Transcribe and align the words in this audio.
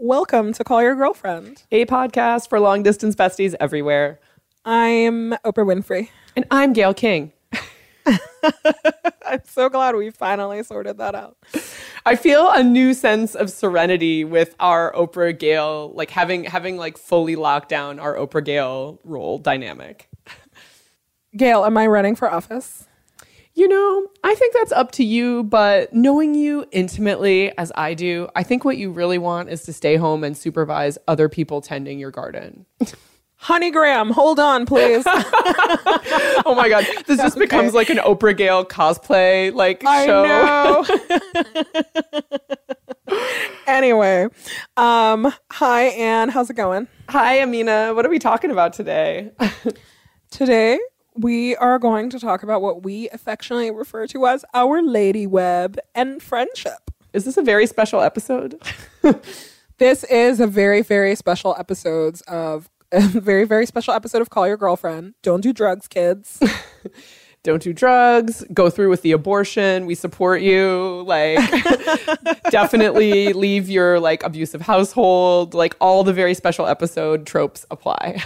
Welcome 0.00 0.52
to 0.52 0.62
Call 0.62 0.80
Your 0.80 0.94
Girlfriend. 0.94 1.64
A 1.72 1.84
podcast 1.84 2.48
for 2.48 2.60
long 2.60 2.84
distance 2.84 3.16
besties 3.16 3.56
everywhere. 3.58 4.20
I'm 4.64 5.32
Oprah 5.44 5.66
Winfrey. 5.66 6.10
And 6.36 6.44
I'm 6.52 6.72
Gayle 6.72 6.94
King. 6.94 7.32
I'm 9.26 9.42
so 9.44 9.68
glad 9.68 9.96
we 9.96 10.10
finally 10.10 10.62
sorted 10.62 10.98
that 10.98 11.16
out. 11.16 11.36
I 12.06 12.14
feel 12.14 12.48
a 12.48 12.62
new 12.62 12.94
sense 12.94 13.34
of 13.34 13.50
serenity 13.50 14.22
with 14.22 14.54
our 14.60 14.92
Oprah 14.92 15.36
Gayle, 15.36 15.90
like 15.92 16.10
having 16.10 16.44
having 16.44 16.76
like 16.76 16.96
fully 16.96 17.34
locked 17.34 17.68
down 17.68 17.98
our 17.98 18.14
Oprah 18.14 18.44
Gayle 18.44 19.00
role 19.02 19.38
dynamic. 19.38 20.08
Gayle, 21.36 21.64
am 21.64 21.76
I 21.76 21.88
running 21.88 22.14
for 22.14 22.30
office? 22.30 22.86
You 23.58 23.66
know, 23.66 24.06
I 24.22 24.36
think 24.36 24.54
that's 24.54 24.70
up 24.70 24.92
to 24.92 25.04
you, 25.04 25.42
but 25.42 25.92
knowing 25.92 26.36
you 26.36 26.64
intimately 26.70 27.50
as 27.58 27.72
I 27.74 27.92
do, 27.92 28.28
I 28.36 28.44
think 28.44 28.64
what 28.64 28.76
you 28.76 28.92
really 28.92 29.18
want 29.18 29.48
is 29.48 29.64
to 29.64 29.72
stay 29.72 29.96
home 29.96 30.22
and 30.22 30.36
supervise 30.36 30.96
other 31.08 31.28
people 31.28 31.60
tending 31.60 31.98
your 31.98 32.12
garden. 32.12 32.66
Honey 33.34 33.72
Graham, 33.72 34.12
hold 34.12 34.38
on, 34.38 34.64
please. 34.64 35.02
oh 35.08 36.54
my 36.56 36.68
god, 36.68 36.86
this 37.08 37.18
just 37.18 37.36
okay. 37.36 37.46
becomes 37.46 37.74
like 37.74 37.90
an 37.90 37.96
Oprah 37.96 38.36
Gayle 38.36 38.64
cosplay 38.64 39.52
like 39.52 39.82
I 39.84 40.06
show. 40.06 40.84
know. 43.08 43.24
anyway, 43.66 44.28
um, 44.76 45.34
hi 45.50 45.82
Ann, 45.82 46.28
how's 46.28 46.48
it 46.48 46.54
going? 46.54 46.86
Hi 47.08 47.42
Amina, 47.42 47.92
what 47.92 48.06
are 48.06 48.10
we 48.10 48.20
talking 48.20 48.52
about 48.52 48.72
today? 48.72 49.32
today 50.30 50.78
we 51.18 51.56
are 51.56 51.78
going 51.78 52.10
to 52.10 52.20
talk 52.20 52.42
about 52.42 52.62
what 52.62 52.84
we 52.84 53.08
affectionately 53.10 53.70
refer 53.70 54.06
to 54.06 54.26
as 54.26 54.44
our 54.54 54.80
lady 54.80 55.26
web 55.26 55.78
and 55.94 56.22
friendship. 56.22 56.90
Is 57.12 57.24
this 57.24 57.36
a 57.36 57.42
very 57.42 57.66
special 57.66 58.00
episode? 58.00 58.60
this 59.78 60.04
is 60.04 60.38
a 60.38 60.46
very, 60.46 60.82
very 60.82 61.16
special 61.16 61.56
episode 61.58 62.20
of 62.28 62.70
a 62.92 63.00
very, 63.02 63.44
very 63.44 63.66
special 63.66 63.94
episode 63.94 64.22
of 64.22 64.30
Call 64.30 64.46
Your 64.46 64.56
Girlfriend. 64.56 65.14
Don't 65.22 65.40
do 65.40 65.52
drugs, 65.52 65.88
kids. 65.88 66.40
Don't 67.42 67.62
do 67.62 67.72
drugs. 67.72 68.44
Go 68.52 68.70
through 68.70 68.90
with 68.90 69.02
the 69.02 69.12
abortion. 69.12 69.86
We 69.86 69.94
support 69.94 70.40
you. 70.42 71.02
Like, 71.06 71.38
definitely 72.50 73.32
leave 73.32 73.70
your 73.70 74.00
like 74.00 74.22
abusive 74.22 74.60
household. 74.60 75.54
Like, 75.54 75.76
all 75.80 76.04
the 76.04 76.12
very 76.12 76.34
special 76.34 76.66
episode 76.66 77.26
tropes 77.26 77.64
apply. 77.70 78.22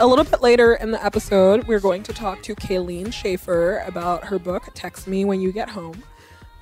A 0.00 0.06
little 0.06 0.24
bit 0.24 0.40
later 0.40 0.74
in 0.74 0.90
the 0.90 1.04
episode, 1.04 1.68
we're 1.68 1.78
going 1.78 2.02
to 2.04 2.12
talk 2.12 2.42
to 2.42 2.54
Kayleen 2.56 3.12
Schaefer 3.12 3.84
about 3.86 4.24
her 4.24 4.38
book, 4.38 4.70
Text 4.74 5.06
Me 5.06 5.24
When 5.24 5.40
You 5.40 5.52
Get 5.52 5.68
Home. 5.70 6.02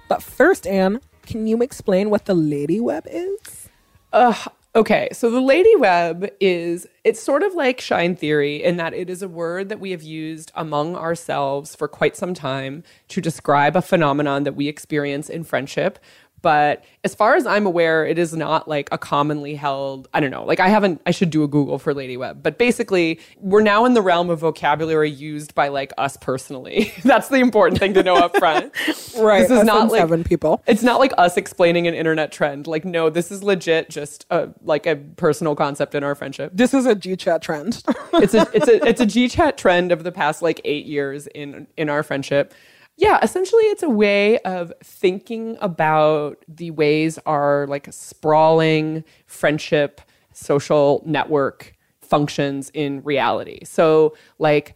But 0.08 0.22
first, 0.22 0.66
Ann, 0.66 1.00
can 1.22 1.46
you 1.46 1.62
explain 1.62 2.10
what 2.10 2.26
the 2.26 2.34
Lady 2.34 2.80
Web 2.80 3.06
is? 3.08 3.68
Uh, 4.12 4.34
okay, 4.74 5.08
so 5.12 5.30
the 5.30 5.40
Lady 5.40 5.74
Web 5.76 6.28
is, 6.40 6.86
it's 7.04 7.22
sort 7.22 7.42
of 7.42 7.54
like 7.54 7.80
Shine 7.80 8.16
Theory 8.16 8.62
in 8.62 8.76
that 8.78 8.92
it 8.94 9.08
is 9.08 9.22
a 9.22 9.28
word 9.28 9.68
that 9.68 9.80
we 9.80 9.92
have 9.92 10.02
used 10.02 10.50
among 10.54 10.96
ourselves 10.96 11.74
for 11.76 11.86
quite 11.86 12.16
some 12.16 12.34
time 12.34 12.82
to 13.08 13.20
describe 13.20 13.76
a 13.76 13.80
phenomenon 13.80 14.42
that 14.42 14.56
we 14.56 14.66
experience 14.66 15.30
in 15.30 15.44
friendship 15.44 16.00
but 16.42 16.84
as 17.04 17.14
far 17.14 17.34
as 17.34 17.46
I'm 17.46 17.66
aware, 17.66 18.06
it 18.06 18.18
is 18.18 18.34
not 18.34 18.68
like 18.68 18.88
a 18.92 18.98
commonly 18.98 19.54
held, 19.54 20.08
I 20.12 20.20
don't 20.20 20.30
know, 20.30 20.44
like 20.44 20.60
I 20.60 20.68
haven't, 20.68 21.00
I 21.06 21.10
should 21.10 21.30
do 21.30 21.42
a 21.42 21.48
Google 21.48 21.78
for 21.78 21.94
Lady 21.94 22.16
Web, 22.16 22.42
but 22.42 22.58
basically, 22.58 23.20
we're 23.38 23.62
now 23.62 23.84
in 23.84 23.94
the 23.94 24.02
realm 24.02 24.30
of 24.30 24.40
vocabulary 24.40 25.10
used 25.10 25.54
by 25.54 25.68
like 25.68 25.92
us 25.98 26.16
personally. 26.16 26.92
That's 27.04 27.28
the 27.28 27.36
important 27.36 27.80
thing 27.80 27.94
to 27.94 28.02
know 28.02 28.16
up 28.16 28.36
front. 28.36 28.72
right. 29.18 29.48
This 29.48 29.50
is 29.50 29.64
not 29.64 29.88
like 29.88 30.00
seven 30.00 30.24
people. 30.24 30.62
It's 30.66 30.82
not 30.82 31.00
like 31.00 31.12
us 31.18 31.36
explaining 31.36 31.86
an 31.86 31.94
internet 31.94 32.32
trend. 32.32 32.66
Like, 32.66 32.84
no, 32.84 33.10
this 33.10 33.30
is 33.30 33.42
legit 33.42 33.90
just 33.90 34.26
a, 34.30 34.50
like 34.62 34.86
a 34.86 34.96
personal 34.96 35.54
concept 35.54 35.94
in 35.94 36.04
our 36.04 36.14
friendship. 36.14 36.52
This 36.54 36.74
is 36.74 36.86
a 36.86 36.94
GChat 36.94 37.40
trend. 37.40 37.82
it's 38.14 38.34
a, 38.34 38.48
it's 38.52 38.68
a, 38.68 38.86
it's 38.88 39.00
a 39.00 39.06
GChat 39.06 39.56
trend 39.56 39.92
of 39.92 40.04
the 40.04 40.12
past 40.12 40.42
like 40.42 40.60
eight 40.64 40.86
years 40.86 41.26
in, 41.28 41.66
in 41.76 41.88
our 41.88 42.02
friendship 42.02 42.54
yeah, 42.96 43.18
essentially 43.22 43.62
it's 43.64 43.82
a 43.82 43.88
way 43.88 44.38
of 44.40 44.72
thinking 44.82 45.56
about 45.60 46.44
the 46.48 46.70
ways 46.70 47.18
our 47.26 47.66
like 47.66 47.88
sprawling 47.90 49.04
friendship 49.26 50.00
social 50.32 51.02
network 51.06 51.74
functions 52.00 52.70
in 52.74 53.02
reality. 53.02 53.60
So 53.64 54.14
like 54.38 54.74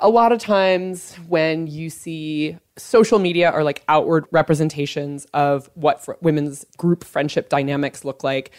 a 0.00 0.08
lot 0.08 0.32
of 0.32 0.40
times 0.40 1.14
when 1.28 1.66
you 1.68 1.88
see 1.88 2.58
social 2.76 3.18
media 3.18 3.50
are 3.50 3.62
like 3.62 3.84
outward 3.88 4.26
representations 4.32 5.24
of 5.32 5.70
what 5.74 6.04
fr- 6.04 6.14
women's 6.20 6.66
group 6.76 7.04
friendship 7.04 7.48
dynamics 7.48 8.04
look 8.04 8.24
like 8.24 8.50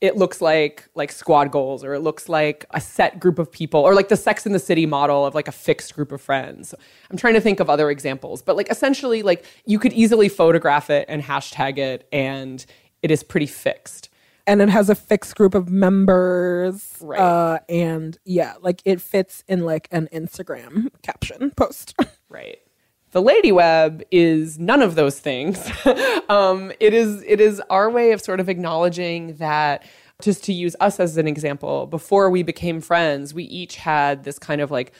it 0.00 0.16
looks 0.16 0.40
like 0.40 0.88
like 0.94 1.10
squad 1.10 1.50
goals 1.50 1.82
or 1.82 1.94
it 1.94 2.00
looks 2.00 2.28
like 2.28 2.64
a 2.70 2.80
set 2.80 3.18
group 3.18 3.38
of 3.38 3.50
people 3.50 3.80
or 3.80 3.94
like 3.94 4.08
the 4.08 4.16
sex 4.16 4.46
in 4.46 4.52
the 4.52 4.58
city 4.58 4.86
model 4.86 5.26
of 5.26 5.34
like 5.34 5.48
a 5.48 5.52
fixed 5.52 5.94
group 5.94 6.12
of 6.12 6.20
friends. 6.20 6.74
I'm 7.10 7.16
trying 7.16 7.34
to 7.34 7.40
think 7.40 7.60
of 7.60 7.68
other 7.68 7.90
examples 7.90 8.42
but 8.42 8.56
like 8.56 8.70
essentially 8.70 9.22
like 9.22 9.44
you 9.66 9.78
could 9.78 9.92
easily 9.92 10.28
photograph 10.28 10.90
it 10.90 11.06
and 11.08 11.22
hashtag 11.22 11.78
it 11.78 12.06
and 12.12 12.64
it 13.02 13.10
is 13.10 13.22
pretty 13.22 13.46
fixed. 13.46 14.08
And 14.46 14.62
it 14.62 14.70
has 14.70 14.88
a 14.88 14.94
fixed 14.94 15.36
group 15.36 15.54
of 15.54 15.68
members 15.68 16.96
right. 17.00 17.20
uh, 17.20 17.58
and 17.68 18.16
yeah 18.24 18.54
like 18.60 18.80
it 18.84 19.00
fits 19.00 19.42
in 19.48 19.64
like 19.64 19.88
an 19.90 20.08
instagram 20.12 20.88
caption 21.02 21.50
post. 21.52 21.94
Right 22.30 22.58
the 23.10 23.22
lady 23.22 23.52
web 23.52 24.02
is 24.10 24.58
none 24.58 24.82
of 24.82 24.94
those 24.94 25.18
things. 25.18 25.70
um, 26.28 26.72
it 26.80 26.92
is 26.94 27.22
it 27.26 27.40
is 27.40 27.60
our 27.70 27.90
way 27.90 28.12
of 28.12 28.20
sort 28.20 28.40
of 28.40 28.48
acknowledging 28.48 29.36
that 29.36 29.84
just 30.20 30.42
to 30.42 30.52
use 30.52 30.74
us 30.80 30.98
as 30.98 31.16
an 31.16 31.28
example, 31.28 31.86
before 31.86 32.28
we 32.28 32.42
became 32.42 32.80
friends, 32.80 33.32
we 33.32 33.44
each 33.44 33.76
had 33.76 34.24
this 34.24 34.36
kind 34.36 34.60
of 34.60 34.68
like 34.68 34.92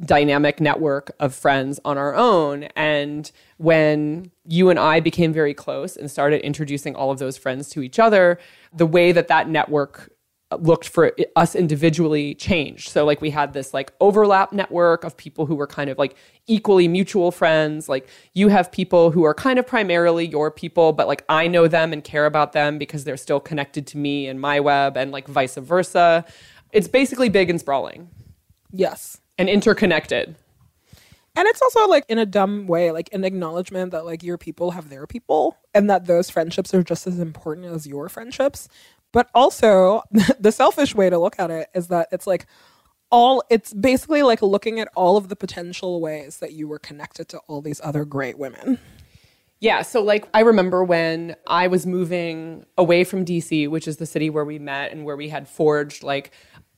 dynamic 0.00 0.60
network 0.60 1.14
of 1.20 1.32
friends 1.32 1.78
on 1.84 1.96
our 1.96 2.16
own. 2.16 2.64
And 2.74 3.30
when 3.58 4.32
you 4.44 4.68
and 4.68 4.78
I 4.78 4.98
became 4.98 5.32
very 5.32 5.54
close 5.54 5.96
and 5.96 6.10
started 6.10 6.40
introducing 6.40 6.96
all 6.96 7.12
of 7.12 7.20
those 7.20 7.36
friends 7.38 7.68
to 7.70 7.82
each 7.82 8.00
other, 8.00 8.40
the 8.72 8.86
way 8.86 9.12
that 9.12 9.28
that 9.28 9.48
network 9.48 10.10
looked 10.60 10.88
for 10.88 11.12
us 11.34 11.56
individually 11.56 12.34
changed. 12.34 12.88
So 12.88 13.04
like 13.04 13.20
we 13.20 13.30
had 13.30 13.52
this 13.52 13.74
like 13.74 13.92
overlap 14.00 14.52
network 14.52 15.02
of 15.02 15.16
people 15.16 15.44
who 15.46 15.56
were 15.56 15.66
kind 15.66 15.90
of 15.90 15.98
like 15.98 16.16
equally 16.46 16.86
mutual 16.86 17.32
friends. 17.32 17.88
Like 17.88 18.08
you 18.32 18.48
have 18.48 18.70
people 18.70 19.10
who 19.10 19.24
are 19.24 19.34
kind 19.34 19.58
of 19.58 19.66
primarily 19.66 20.26
your 20.26 20.52
people, 20.52 20.92
but 20.92 21.08
like 21.08 21.24
I 21.28 21.48
know 21.48 21.66
them 21.66 21.92
and 21.92 22.02
care 22.02 22.26
about 22.26 22.52
them 22.52 22.78
because 22.78 23.02
they're 23.02 23.16
still 23.16 23.40
connected 23.40 23.88
to 23.88 23.98
me 23.98 24.28
and 24.28 24.40
my 24.40 24.60
web 24.60 24.96
and 24.96 25.10
like 25.10 25.26
vice 25.26 25.56
versa. 25.56 26.24
It's 26.72 26.88
basically 26.88 27.28
big 27.28 27.50
and 27.50 27.58
sprawling. 27.58 28.08
Yes. 28.70 29.20
And 29.38 29.48
interconnected. 29.48 30.36
And 31.36 31.46
it's 31.46 31.60
also 31.60 31.86
like 31.86 32.04
in 32.08 32.16
a 32.16 32.24
dumb 32.24 32.66
way, 32.66 32.92
like 32.92 33.10
an 33.12 33.22
acknowledgement 33.22 33.90
that 33.90 34.06
like 34.06 34.22
your 34.22 34.38
people 34.38 34.70
have 34.70 34.88
their 34.88 35.06
people 35.06 35.58
and 35.74 35.90
that 35.90 36.06
those 36.06 36.30
friendships 36.30 36.72
are 36.72 36.82
just 36.82 37.06
as 37.06 37.18
important 37.18 37.66
as 37.66 37.86
your 37.86 38.08
friendships. 38.08 38.70
But 39.12 39.28
also, 39.34 40.02
the 40.40 40.52
selfish 40.52 40.94
way 40.94 41.10
to 41.10 41.18
look 41.18 41.38
at 41.38 41.50
it 41.50 41.68
is 41.74 41.88
that 41.88 42.08
it's 42.12 42.26
like 42.26 42.46
all, 43.10 43.42
it's 43.50 43.72
basically 43.72 44.22
like 44.22 44.42
looking 44.42 44.80
at 44.80 44.88
all 44.94 45.16
of 45.16 45.28
the 45.28 45.36
potential 45.36 46.00
ways 46.00 46.38
that 46.38 46.52
you 46.52 46.68
were 46.68 46.78
connected 46.78 47.28
to 47.30 47.38
all 47.46 47.60
these 47.60 47.80
other 47.82 48.04
great 48.04 48.38
women. 48.38 48.78
Yeah. 49.60 49.82
So, 49.82 50.02
like, 50.02 50.28
I 50.34 50.40
remember 50.40 50.84
when 50.84 51.34
I 51.46 51.68
was 51.68 51.86
moving 51.86 52.66
away 52.76 53.04
from 53.04 53.24
DC, 53.24 53.68
which 53.68 53.88
is 53.88 53.96
the 53.96 54.06
city 54.06 54.28
where 54.28 54.44
we 54.44 54.58
met 54.58 54.92
and 54.92 55.04
where 55.04 55.16
we 55.16 55.28
had 55.28 55.48
forged 55.48 56.02
like 56.02 56.30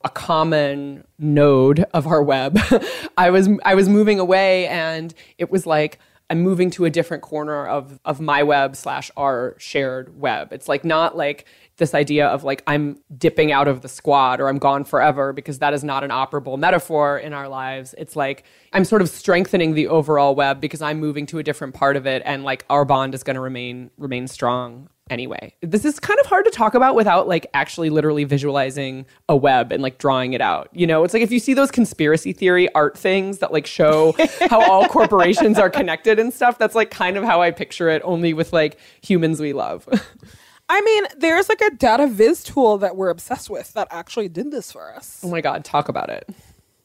a 0.05 0.09
common 0.09 1.05
node 1.19 1.81
of 1.93 2.07
our 2.07 2.23
web. 2.23 2.59
I 3.19 3.31
was 3.31 3.49
I 3.65 3.75
was 3.75 3.89
moving 3.89 4.21
away, 4.21 4.69
and 4.69 5.13
it 5.39 5.51
was 5.51 5.67
like 5.67 5.99
I'm 6.31 6.41
moving 6.41 6.71
to 6.73 6.85
a 6.85 6.91
different 6.91 7.23
corner 7.23 7.67
of 7.67 7.99
of 8.05 8.21
my 8.21 8.43
web 8.43 8.77
slash 8.77 9.11
our 9.17 9.57
shared 9.59 10.21
web. 10.21 10.53
It's 10.53 10.69
like 10.69 10.85
not 10.85 11.17
like 11.17 11.47
this 11.79 11.95
idea 11.95 12.27
of 12.27 12.45
like 12.45 12.63
I'm 12.67 12.99
dipping 13.17 13.51
out 13.51 13.67
of 13.67 13.81
the 13.81 13.89
squad 13.89 14.41
or 14.41 14.49
I'm 14.49 14.59
gone 14.59 14.85
forever 14.85 15.33
because 15.33 15.61
that 15.61 15.73
is 15.73 15.83
not 15.83 16.05
an 16.05 16.11
operable 16.11 16.59
metaphor 16.59 17.19
in 17.19 17.33
our 17.33 17.49
lives. 17.49 17.95
It's 17.97 18.15
like 18.15 18.45
I'm 18.73 18.85
sort 18.85 19.01
of 19.01 19.09
strengthening 19.09 19.75
the 19.75 19.87
overall 19.89 20.35
web 20.35 20.61
because 20.61 20.83
I'm 20.83 21.01
moving 21.01 21.25
to 21.27 21.39
a 21.39 21.43
different 21.43 21.75
part 21.75 21.97
of 21.97 22.07
it 22.07 22.23
and 22.25 22.45
like 22.45 22.65
our 22.69 22.85
bond 22.85 23.15
is 23.15 23.23
going 23.23 23.37
to 23.37 23.41
remain 23.41 23.91
remain 23.97 24.29
strong. 24.29 24.91
anyway. 25.11 25.55
This 25.63 25.87
is 25.87 25.99
kind 25.99 26.21
of 26.21 26.27
hard 26.27 26.45
to 26.45 26.51
talk 26.51 26.75
about 26.75 26.95
without 26.95 27.27
like 27.27 27.47
actually 27.55 27.89
literally 27.89 28.25
visualizing 28.25 29.07
a 29.29 29.37
web 29.37 29.73
and 29.73 29.83
like 29.83 29.99
drawing 29.99 30.35
it 30.35 30.43
out. 30.43 30.69
You 30.73 30.87
know, 30.87 31.03
it's 31.05 31.15
like 31.15 31.23
if 31.23 31.33
you 31.33 31.39
see 31.39 31.55
those 31.55 31.71
conspiracy 31.71 32.35
theory 32.35 32.71
art 32.75 32.99
things 32.99 33.39
that 33.39 33.53
like 33.53 33.67
show 33.67 34.15
how 34.51 34.61
all 34.61 34.87
corporations 34.89 35.59
are 35.59 35.71
connected 35.71 36.19
and 36.19 36.35
stuff, 36.35 36.59
that's 36.59 36.75
like 36.75 36.91
kind 36.91 37.17
of 37.17 37.25
how 37.25 37.41
I 37.41 37.53
picture 37.53 37.89
it, 37.89 38.03
only 38.05 38.35
with 38.35 38.53
like 38.53 38.79
humans 39.01 39.41
we 39.41 39.53
love. 39.55 39.89
I 40.69 40.81
mean, 40.83 41.05
there's 41.17 41.49
like 41.49 41.61
a 41.63 41.71
data 41.71 42.07
viz 42.07 42.43
tool 42.45 42.79
that 42.79 42.97
we're 42.97 43.09
obsessed 43.09 43.49
with 43.49 43.73
that 43.73 43.89
actually 43.91 44.29
did 44.29 44.51
this 44.51 44.71
for 44.73 44.95
us. 44.95 45.21
oh 45.25 45.31
my 45.31 45.41
God, 45.41 45.65
talk 45.65 45.89
about 45.89 46.11
it. 46.11 46.29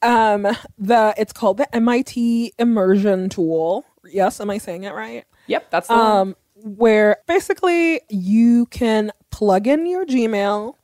Um, 0.02 0.48
the 0.78 1.14
it's 1.18 1.34
called 1.34 1.58
the 1.58 1.74
MIT 1.76 2.54
immersion 2.60 3.30
tool. 3.30 3.86
Yes, 4.06 4.40
am 4.42 4.50
I 4.50 4.58
saying 4.58 4.84
it 4.84 4.94
right? 4.94 5.24
Yep, 5.48 5.70
that's 5.72 5.88
the 5.88 5.94
one. 5.96 6.06
um, 6.06 6.36
where 6.56 7.18
basically 7.28 8.02
you 8.10 8.66
can 8.68 9.12
plug 9.32 9.68
in 9.68 9.86
your 9.86 10.06
Gmail. 10.06 10.76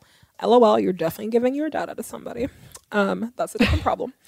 LOL, 0.41 0.79
you're 0.79 0.93
definitely 0.93 1.31
giving 1.31 1.53
your 1.53 1.69
data 1.69 1.95
to 1.95 2.03
somebody. 2.03 2.47
Um, 2.91 3.33
that's 3.35 3.55
a 3.55 3.57
different 3.57 3.83
problem. 3.83 4.13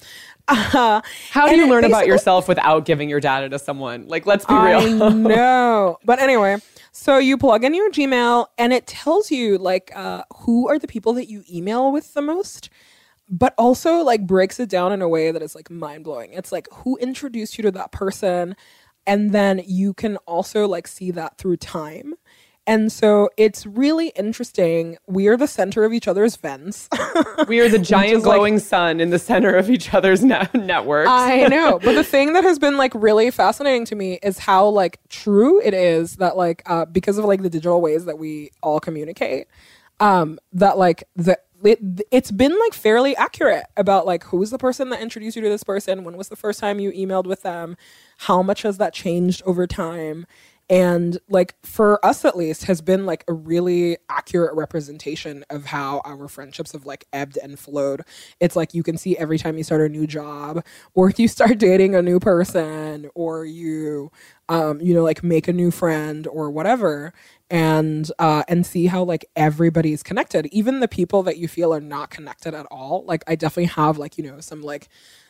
Uh, 0.48 1.00
How 1.30 1.46
do 1.46 1.54
you 1.56 1.68
learn 1.68 1.84
about 1.84 2.08
yourself 2.08 2.48
without 2.48 2.84
giving 2.84 3.08
your 3.08 3.20
data 3.20 3.48
to 3.48 3.60
someone? 3.60 4.08
Like, 4.08 4.26
let's 4.26 4.44
be 4.44 4.52
I 4.52 4.82
real. 4.84 5.10
know. 5.10 5.98
But 6.04 6.18
anyway, 6.18 6.56
so 6.90 7.18
you 7.18 7.38
plug 7.38 7.62
in 7.62 7.74
your 7.74 7.90
Gmail 7.92 8.46
and 8.58 8.72
it 8.72 8.88
tells 8.88 9.30
you 9.30 9.56
like 9.56 9.92
uh, 9.94 10.24
who 10.38 10.68
are 10.68 10.80
the 10.80 10.88
people 10.88 11.12
that 11.14 11.28
you 11.30 11.44
email 11.50 11.92
with 11.92 12.12
the 12.14 12.22
most, 12.22 12.70
but 13.28 13.54
also 13.56 13.98
like 14.02 14.26
breaks 14.26 14.58
it 14.58 14.68
down 14.68 14.92
in 14.92 15.00
a 15.00 15.08
way 15.08 15.30
that 15.30 15.42
is 15.42 15.54
like 15.54 15.70
mind 15.70 16.02
blowing. 16.02 16.32
It's 16.32 16.50
like 16.50 16.66
who 16.72 16.96
introduced 16.98 17.56
you 17.56 17.62
to 17.62 17.70
that 17.70 17.92
person, 17.92 18.56
and 19.06 19.30
then 19.30 19.62
you 19.64 19.94
can 19.94 20.16
also 20.26 20.66
like 20.66 20.88
see 20.88 21.12
that 21.12 21.38
through 21.38 21.58
time. 21.58 22.14
And 22.66 22.92
so 22.92 23.28
it's 23.36 23.66
really 23.66 24.08
interesting. 24.10 24.96
We 25.08 25.26
are 25.26 25.36
the 25.36 25.48
center 25.48 25.84
of 25.84 25.92
each 25.92 26.06
other's 26.06 26.36
vents. 26.36 26.88
we 27.48 27.58
are 27.58 27.68
the 27.68 27.78
giant 27.78 28.18
is, 28.18 28.24
like- 28.24 28.36
glowing 28.36 28.58
sun 28.60 29.00
in 29.00 29.10
the 29.10 29.18
center 29.18 29.54
of 29.56 29.68
each 29.68 29.92
other's 29.92 30.24
ne- 30.24 30.48
networks. 30.54 31.10
I 31.10 31.48
know, 31.48 31.78
but 31.84 31.94
the 31.94 32.04
thing 32.04 32.34
that 32.34 32.44
has 32.44 32.58
been 32.58 32.76
like 32.76 32.92
really 32.94 33.30
fascinating 33.32 33.84
to 33.86 33.96
me 33.96 34.20
is 34.22 34.38
how 34.38 34.68
like 34.68 35.00
true 35.08 35.60
it 35.60 35.74
is 35.74 36.16
that 36.16 36.36
like 36.36 36.62
uh, 36.66 36.84
because 36.84 37.18
of 37.18 37.24
like 37.24 37.42
the 37.42 37.50
digital 37.50 37.80
ways 37.80 38.04
that 38.04 38.18
we 38.18 38.50
all 38.62 38.78
communicate, 38.78 39.48
um, 39.98 40.38
that 40.52 40.78
like 40.78 41.04
the 41.16 41.38
it, 41.64 41.78
it's 42.10 42.30
been 42.30 42.58
like 42.58 42.74
fairly 42.74 43.16
accurate 43.16 43.64
about 43.76 44.04
like 44.06 44.24
who's 44.24 44.50
the 44.50 44.58
person 44.58 44.88
that 44.90 45.00
introduced 45.00 45.36
you 45.36 45.42
to 45.42 45.48
this 45.48 45.62
person, 45.64 46.04
when 46.04 46.16
was 46.16 46.28
the 46.28 46.36
first 46.36 46.58
time 46.60 46.80
you 46.80 46.90
emailed 46.92 47.26
with 47.26 47.42
them, 47.42 47.76
how 48.18 48.42
much 48.42 48.62
has 48.62 48.78
that 48.78 48.92
changed 48.92 49.42
over 49.46 49.66
time, 49.66 50.26
and 50.72 51.18
like 51.28 51.54
for 51.62 52.02
us 52.04 52.24
at 52.24 52.34
least 52.34 52.64
has 52.64 52.80
been 52.80 53.04
like 53.04 53.24
a 53.28 53.34
really 53.34 53.98
accurate 54.08 54.54
representation 54.54 55.44
of 55.50 55.66
how 55.66 56.00
our 56.06 56.28
friendships 56.28 56.72
have 56.72 56.86
like 56.86 57.04
ebbed 57.12 57.36
and 57.36 57.58
flowed. 57.58 58.00
It's 58.40 58.56
like 58.56 58.72
you 58.72 58.82
can 58.82 58.96
see 58.96 59.14
every 59.18 59.36
time 59.36 59.58
you 59.58 59.64
start 59.64 59.82
a 59.82 59.88
new 59.90 60.06
job 60.06 60.64
or 60.94 61.10
if 61.10 61.18
you 61.18 61.28
start 61.28 61.58
dating 61.58 61.94
a 61.94 62.00
new 62.00 62.18
person 62.18 63.10
or 63.14 63.44
you 63.44 64.10
um 64.48 64.80
you 64.80 64.94
know 64.94 65.02
like 65.02 65.22
make 65.22 65.48
a 65.48 65.52
new 65.52 65.70
friend 65.70 66.26
or 66.26 66.50
whatever 66.50 67.12
and 67.50 68.10
uh 68.18 68.42
and 68.48 68.66
see 68.66 68.86
how 68.86 69.02
like 69.02 69.24
everybody's 69.36 70.02
connected. 70.02 70.46
Even 70.46 70.80
the 70.80 70.88
people 70.88 71.22
that 71.22 71.36
you 71.38 71.48
feel 71.48 71.72
are 71.74 71.80
not 71.80 72.10
connected 72.10 72.54
at 72.54 72.66
all 72.70 73.04
like 73.06 73.22
i 73.26 73.34
definitely 73.34 73.66
have 73.66 73.98
like 73.98 74.16
you 74.18 74.24
know 74.24 74.40
some 74.40 74.62
like 74.62 74.88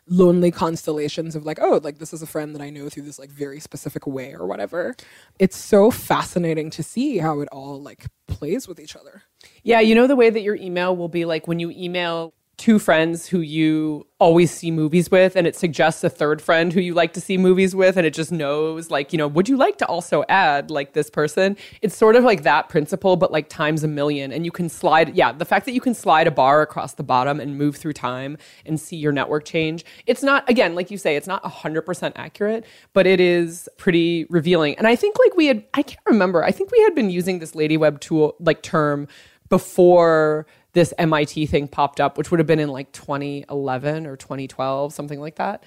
lonely 0.08 0.50
constellations 0.50 1.36
of 1.36 1.44
like 1.46 1.58
oh 1.60 1.80
like 1.84 1.98
this 1.98 2.12
is 2.12 2.22
a 2.22 2.26
friend 2.26 2.54
that 2.54 2.62
i 2.62 2.70
know 2.70 2.88
through 2.88 3.04
this 3.04 3.18
like 3.18 3.30
very 3.30 3.60
specific 3.60 4.06
way 4.06 4.34
or 4.34 4.46
whatever. 4.46 4.96
It's 5.38 5.56
so 5.56 5.90
fascinating 5.90 6.70
to 6.70 6.82
see 6.82 7.18
how 7.18 7.40
it 7.40 7.48
all 7.50 7.80
like 7.80 8.06
plays 8.26 8.68
with 8.68 8.80
each 8.80 8.96
other. 8.96 9.22
Yeah, 9.62 9.80
you 9.80 9.94
know 9.94 10.06
the 10.06 10.16
way 10.16 10.30
that 10.30 10.40
your 10.42 10.56
email 10.56 10.96
will 10.96 11.08
be 11.08 11.24
like 11.24 11.46
when 11.46 11.58
you 11.58 11.70
email 11.70 12.34
two 12.58 12.78
friends 12.78 13.26
who 13.26 13.40
you 13.40 14.06
always 14.18 14.50
see 14.50 14.70
movies 14.70 15.10
with 15.10 15.34
and 15.34 15.46
it 15.48 15.56
suggests 15.56 16.04
a 16.04 16.10
third 16.10 16.40
friend 16.40 16.72
who 16.72 16.80
you 16.80 16.94
like 16.94 17.12
to 17.12 17.20
see 17.20 17.36
movies 17.36 17.74
with 17.74 17.96
and 17.96 18.06
it 18.06 18.14
just 18.14 18.30
knows 18.30 18.90
like, 18.90 19.12
you 19.12 19.16
know, 19.16 19.26
would 19.26 19.48
you 19.48 19.56
like 19.56 19.78
to 19.78 19.86
also 19.86 20.22
add 20.28 20.70
like 20.70 20.92
this 20.92 21.10
person? 21.10 21.56
It's 21.80 21.96
sort 21.96 22.14
of 22.14 22.22
like 22.22 22.42
that 22.42 22.68
principle 22.68 23.16
but 23.16 23.32
like 23.32 23.48
times 23.48 23.82
a 23.82 23.88
million 23.88 24.30
and 24.30 24.44
you 24.44 24.52
can 24.52 24.68
slide 24.68 25.16
yeah, 25.16 25.32
the 25.32 25.44
fact 25.44 25.64
that 25.66 25.72
you 25.72 25.80
can 25.80 25.94
slide 25.94 26.26
a 26.26 26.30
bar 26.30 26.62
across 26.62 26.94
the 26.94 27.02
bottom 27.02 27.40
and 27.40 27.58
move 27.58 27.76
through 27.76 27.94
time 27.94 28.36
and 28.64 28.78
see 28.78 28.96
your 28.96 29.12
network 29.12 29.44
change. 29.44 29.84
It's 30.06 30.22
not 30.22 30.48
again, 30.48 30.74
like 30.74 30.90
you 30.90 30.98
say, 30.98 31.16
it's 31.16 31.26
not 31.26 31.42
100% 31.42 32.12
accurate, 32.14 32.64
but 32.92 33.06
it 33.06 33.18
is 33.18 33.68
pretty 33.76 34.26
revealing. 34.28 34.76
And 34.76 34.86
I 34.86 34.94
think 34.94 35.16
like 35.18 35.36
we 35.36 35.46
had 35.46 35.64
I 35.74 35.82
can't 35.82 36.06
remember. 36.06 36.44
I 36.44 36.52
think 36.52 36.70
we 36.70 36.80
had 36.82 36.94
been 36.94 37.10
using 37.10 37.38
this 37.40 37.54
lady 37.56 37.76
web 37.76 38.00
tool 38.00 38.36
like 38.38 38.62
term 38.62 39.08
before 39.48 40.46
this 40.74 40.94
MIT 40.98 41.46
thing 41.46 41.68
popped 41.68 42.00
up, 42.00 42.16
which 42.16 42.30
would 42.30 42.40
have 42.40 42.46
been 42.46 42.58
in 42.58 42.70
like 42.70 42.90
2011 42.92 44.06
or 44.06 44.16
2012, 44.16 44.92
something 44.94 45.20
like 45.20 45.36
that. 45.36 45.64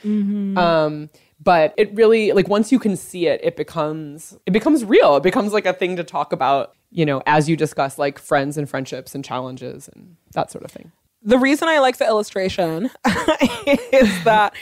Um, 0.58 1.10
but 1.40 1.74
it 1.78 1.94
really 1.94 2.32
like 2.32 2.48
once 2.48 2.72
you 2.72 2.80
can 2.80 2.96
see 2.96 3.28
it, 3.28 3.40
it 3.44 3.56
becomes 3.56 4.38
it 4.46 4.52
becomes 4.52 4.84
real. 4.84 5.18
It 5.18 5.24
becomes 5.24 5.54
like 5.54 5.66
a 5.66 5.74
thing 5.74 5.96
to 5.98 6.04
talk 6.04 6.34
about, 6.34 6.74
you 6.92 7.06
know, 7.06 7.22
as 7.26 7.48
you 7.50 7.56
discuss 7.56 7.98
like 8.00 8.18
friends 8.18 8.58
and 8.58 8.70
friendships 8.70 9.14
and 9.14 9.24
challenges 9.24 9.90
and 9.94 10.16
that 10.34 10.50
sort 10.52 10.64
of 10.64 10.72
thing. 10.72 10.92
the 11.22 11.38
reason 11.38 11.68
I 11.68 11.80
like 11.80 11.98
the 11.98 12.06
illustration 12.06 12.90
is 13.92 14.24
that 14.24 14.54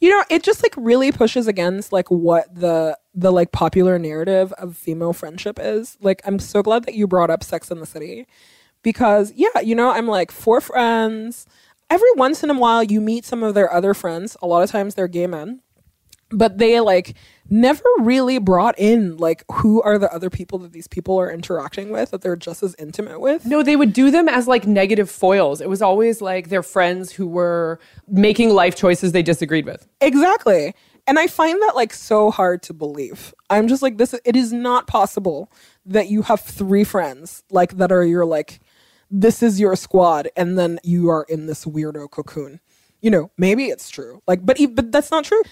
you 0.00 0.08
know 0.10 0.24
it 0.30 0.42
just 0.42 0.62
like 0.62 0.74
really 0.76 1.12
pushes 1.12 1.46
against 1.48 1.92
like 1.92 2.10
what 2.10 2.52
the 2.54 2.96
the 3.14 3.30
like 3.30 3.52
popular 3.52 3.98
narrative 3.98 4.52
of 4.54 4.76
female 4.76 5.12
friendship 5.12 5.58
is. 5.60 5.98
Like 6.00 6.22
I'm 6.24 6.38
so 6.38 6.62
glad 6.62 6.84
that 6.86 6.94
you 6.94 7.06
brought 7.06 7.30
up 7.30 7.44
Sex 7.44 7.70
in 7.70 7.78
the 7.78 7.86
City 7.86 8.26
because 8.82 9.32
yeah, 9.34 9.60
you 9.62 9.74
know 9.74 9.90
I'm 9.90 10.06
like 10.06 10.30
four 10.30 10.60
friends. 10.60 11.46
Every 11.90 12.12
once 12.16 12.42
in 12.42 12.50
a 12.50 12.58
while 12.58 12.82
you 12.82 13.00
meet 13.00 13.24
some 13.24 13.42
of 13.42 13.54
their 13.54 13.72
other 13.72 13.94
friends. 13.94 14.36
A 14.40 14.46
lot 14.46 14.62
of 14.62 14.70
times 14.70 14.94
they're 14.94 15.08
gay 15.08 15.26
men 15.26 15.60
but 16.32 16.58
they 16.58 16.80
like 16.80 17.14
never 17.48 17.84
really 18.00 18.38
brought 18.38 18.78
in 18.78 19.16
like 19.18 19.44
who 19.52 19.82
are 19.82 19.98
the 19.98 20.12
other 20.12 20.30
people 20.30 20.58
that 20.58 20.72
these 20.72 20.88
people 20.88 21.18
are 21.20 21.30
interacting 21.30 21.90
with 21.90 22.10
that 22.10 22.22
they're 22.22 22.36
just 22.36 22.62
as 22.62 22.74
intimate 22.78 23.20
with 23.20 23.44
No, 23.44 23.62
they 23.62 23.76
would 23.76 23.92
do 23.92 24.10
them 24.10 24.28
as 24.28 24.48
like 24.48 24.66
negative 24.66 25.10
foils. 25.10 25.60
It 25.60 25.68
was 25.68 25.82
always 25.82 26.22
like 26.22 26.48
their 26.48 26.62
friends 26.62 27.12
who 27.12 27.26
were 27.26 27.78
making 28.08 28.50
life 28.50 28.74
choices 28.74 29.12
they 29.12 29.22
disagreed 29.22 29.66
with. 29.66 29.86
Exactly. 30.00 30.74
And 31.06 31.18
I 31.18 31.26
find 31.26 31.60
that 31.62 31.74
like 31.74 31.92
so 31.92 32.30
hard 32.30 32.62
to 32.64 32.72
believe. 32.72 33.34
I'm 33.50 33.68
just 33.68 33.82
like 33.82 33.98
this 33.98 34.14
it 34.24 34.36
is 34.36 34.52
not 34.52 34.86
possible 34.86 35.52
that 35.84 36.08
you 36.08 36.22
have 36.22 36.40
three 36.40 36.84
friends 36.84 37.44
like 37.50 37.76
that 37.76 37.92
are 37.92 38.04
your 38.04 38.24
like 38.24 38.60
this 39.12 39.42
is 39.42 39.60
your 39.60 39.76
squad 39.76 40.28
and 40.36 40.58
then 40.58 40.80
you 40.82 41.10
are 41.10 41.26
in 41.28 41.46
this 41.46 41.66
weirdo 41.66 42.10
cocoon. 42.10 42.60
You 43.02 43.10
know, 43.10 43.30
maybe 43.36 43.66
it's 43.66 43.90
true. 43.90 44.22
Like 44.26 44.44
but 44.44 44.58
but 44.74 44.90
that's 44.90 45.10
not 45.10 45.24
true. 45.24 45.42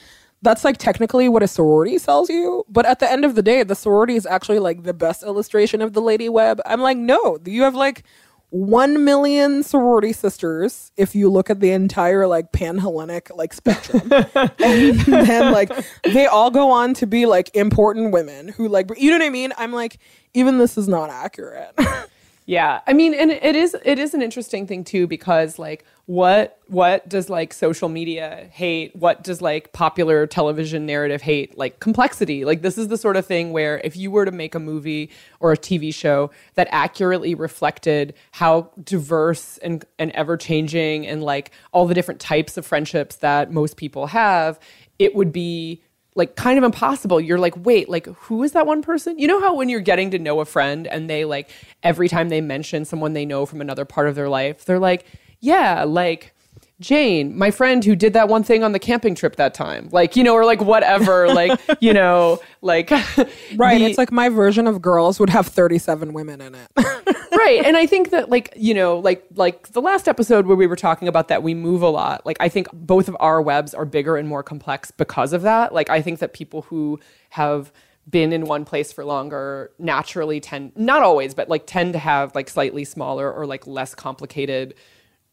That's 0.42 0.64
like 0.64 0.78
technically 0.78 1.28
what 1.28 1.42
a 1.42 1.48
sorority 1.48 1.98
sells 1.98 2.30
you, 2.30 2.64
but 2.68 2.86
at 2.86 2.98
the 2.98 3.10
end 3.10 3.26
of 3.26 3.34
the 3.34 3.42
day 3.42 3.62
the 3.62 3.74
sorority 3.74 4.16
is 4.16 4.24
actually 4.24 4.58
like 4.58 4.84
the 4.84 4.94
best 4.94 5.22
illustration 5.22 5.82
of 5.82 5.92
the 5.92 6.00
lady 6.00 6.30
web. 6.30 6.60
I'm 6.64 6.80
like 6.80 6.96
no, 6.96 7.38
you 7.44 7.62
have 7.62 7.74
like 7.74 8.04
1 8.50 9.04
million 9.04 9.62
sorority 9.62 10.12
sisters 10.12 10.90
if 10.96 11.14
you 11.14 11.30
look 11.30 11.50
at 11.50 11.60
the 11.60 11.70
entire 11.70 12.26
like 12.26 12.50
pan-hellenic 12.50 13.30
like 13.36 13.52
spectrum 13.52 14.02
and 14.58 14.98
then 14.98 15.52
like 15.52 15.70
they 16.02 16.26
all 16.26 16.50
go 16.50 16.68
on 16.68 16.92
to 16.92 17.06
be 17.06 17.26
like 17.26 17.54
important 17.54 18.12
women 18.12 18.48
who 18.48 18.66
like 18.66 18.90
you 18.98 19.08
know 19.10 19.18
what 19.18 19.24
i 19.24 19.30
mean 19.30 19.52
i'm 19.56 19.72
like 19.72 19.98
even 20.34 20.58
this 20.58 20.76
is 20.76 20.88
not 20.88 21.10
accurate 21.10 21.78
Yeah, 22.50 22.80
I 22.84 22.94
mean, 22.94 23.14
and 23.14 23.30
it 23.30 23.54
is 23.54 23.76
it 23.84 24.00
is 24.00 24.12
an 24.12 24.22
interesting 24.22 24.66
thing 24.66 24.82
too 24.82 25.06
because 25.06 25.56
like 25.56 25.84
what 26.06 26.58
what 26.66 27.08
does 27.08 27.30
like 27.30 27.52
social 27.54 27.88
media 27.88 28.48
hate? 28.50 28.96
What 28.96 29.22
does 29.22 29.40
like 29.40 29.72
popular 29.72 30.26
television 30.26 30.84
narrative 30.84 31.22
hate? 31.22 31.56
Like 31.56 31.78
complexity. 31.78 32.44
Like 32.44 32.62
this 32.62 32.76
is 32.76 32.88
the 32.88 32.98
sort 32.98 33.14
of 33.14 33.24
thing 33.24 33.52
where 33.52 33.80
if 33.84 33.96
you 33.96 34.10
were 34.10 34.24
to 34.24 34.32
make 34.32 34.56
a 34.56 34.58
movie 34.58 35.10
or 35.38 35.52
a 35.52 35.56
TV 35.56 35.94
show 35.94 36.32
that 36.54 36.66
accurately 36.72 37.36
reflected 37.36 38.14
how 38.32 38.72
diverse 38.82 39.58
and 39.58 39.84
and 40.00 40.10
ever 40.10 40.36
changing 40.36 41.06
and 41.06 41.22
like 41.22 41.52
all 41.70 41.86
the 41.86 41.94
different 41.94 42.18
types 42.18 42.56
of 42.56 42.66
friendships 42.66 43.14
that 43.18 43.52
most 43.52 43.76
people 43.76 44.08
have, 44.08 44.58
it 44.98 45.14
would 45.14 45.32
be 45.32 45.84
like 46.14 46.36
kind 46.36 46.58
of 46.58 46.64
impossible. 46.64 47.20
You're 47.20 47.38
like, 47.38 47.54
wait, 47.64 47.88
like 47.88 48.06
who 48.06 48.42
is 48.42 48.52
that 48.52 48.66
one 48.66 48.82
person? 48.82 49.18
You 49.18 49.28
know 49.28 49.40
how 49.40 49.54
when 49.54 49.68
you're 49.68 49.80
getting 49.80 50.10
to 50.10 50.18
know 50.18 50.40
a 50.40 50.44
friend 50.44 50.86
and 50.86 51.08
they 51.08 51.24
like 51.24 51.50
every 51.82 52.08
time 52.08 52.28
they 52.28 52.40
mention 52.40 52.84
someone 52.84 53.12
they 53.12 53.24
know 53.24 53.46
from 53.46 53.60
another 53.60 53.84
part 53.84 54.08
of 54.08 54.14
their 54.14 54.28
life, 54.28 54.64
they're 54.64 54.78
like, 54.78 55.06
yeah, 55.40 55.84
like 55.84 56.34
Jane, 56.80 57.36
my 57.36 57.50
friend 57.50 57.84
who 57.84 57.94
did 57.94 58.14
that 58.14 58.28
one 58.28 58.42
thing 58.42 58.64
on 58.64 58.72
the 58.72 58.78
camping 58.78 59.14
trip 59.14 59.36
that 59.36 59.52
time. 59.52 59.90
Like, 59.92 60.16
you 60.16 60.24
know, 60.24 60.32
or 60.34 60.46
like 60.46 60.62
whatever, 60.62 61.28
like, 61.34 61.60
you 61.80 61.92
know, 61.92 62.40
like 62.62 62.90
right 63.56 63.78
the- 63.78 63.84
it's 63.84 63.98
like 63.98 64.10
my 64.10 64.30
version 64.30 64.66
of 64.66 64.80
girls 64.80 65.20
would 65.20 65.30
have 65.30 65.46
37 65.46 66.12
women 66.12 66.40
in 66.40 66.54
it. 66.54 66.70
Right 67.32 67.64
and 67.64 67.76
i 67.76 67.86
think 67.86 68.10
that 68.10 68.28
like 68.28 68.52
you 68.56 68.74
know 68.74 68.98
like 68.98 69.24
like 69.36 69.68
the 69.68 69.80
last 69.80 70.08
episode 70.08 70.46
where 70.46 70.56
we 70.56 70.66
were 70.66 70.76
talking 70.76 71.06
about 71.06 71.28
that 71.28 71.42
we 71.44 71.54
move 71.54 71.80
a 71.80 71.88
lot. 71.88 72.26
Like 72.26 72.36
i 72.40 72.48
think 72.48 72.66
both 72.72 73.08
of 73.08 73.16
our 73.20 73.40
webs 73.40 73.72
are 73.72 73.84
bigger 73.84 74.16
and 74.16 74.28
more 74.28 74.42
complex 74.42 74.90
because 74.90 75.32
of 75.32 75.42
that. 75.42 75.72
Like 75.72 75.88
i 75.88 76.02
think 76.02 76.18
that 76.18 76.32
people 76.32 76.62
who 76.62 76.98
have 77.30 77.72
been 78.08 78.32
in 78.32 78.46
one 78.46 78.64
place 78.64 78.92
for 78.92 79.04
longer 79.04 79.70
naturally 79.78 80.40
tend 80.40 80.72
not 80.76 81.02
always 81.04 81.32
but 81.32 81.48
like 81.48 81.66
tend 81.66 81.92
to 81.92 81.98
have 82.00 82.34
like 82.34 82.50
slightly 82.50 82.84
smaller 82.84 83.32
or 83.32 83.46
like 83.46 83.64
less 83.66 83.94
complicated 83.94 84.74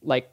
like 0.04 0.32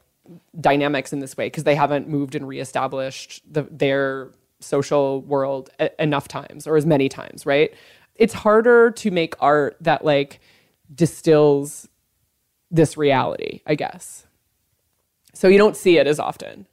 dynamics 0.59 1.13
in 1.13 1.19
this 1.19 1.37
way 1.37 1.47
because 1.47 1.63
they 1.63 1.75
haven't 1.75 2.07
moved 2.07 2.35
and 2.35 2.47
reestablished 2.47 3.41
the, 3.51 3.63
their 3.71 4.31
social 4.59 5.21
world 5.21 5.69
a- 5.79 6.01
enough 6.01 6.27
times 6.27 6.67
or 6.67 6.77
as 6.77 6.85
many 6.85 7.09
times 7.09 7.45
right? 7.45 7.73
It's 8.15 8.33
harder 8.33 8.91
to 8.91 9.11
make 9.11 9.35
art 9.39 9.77
that 9.81 10.05
like 10.05 10.39
distills 10.93 11.87
this 12.71 12.97
reality 12.97 13.61
i 13.65 13.75
guess. 13.75 14.25
So 15.33 15.47
you 15.47 15.57
don't 15.57 15.75
see 15.75 15.97
it 15.97 16.07
as 16.07 16.19
often. 16.19 16.65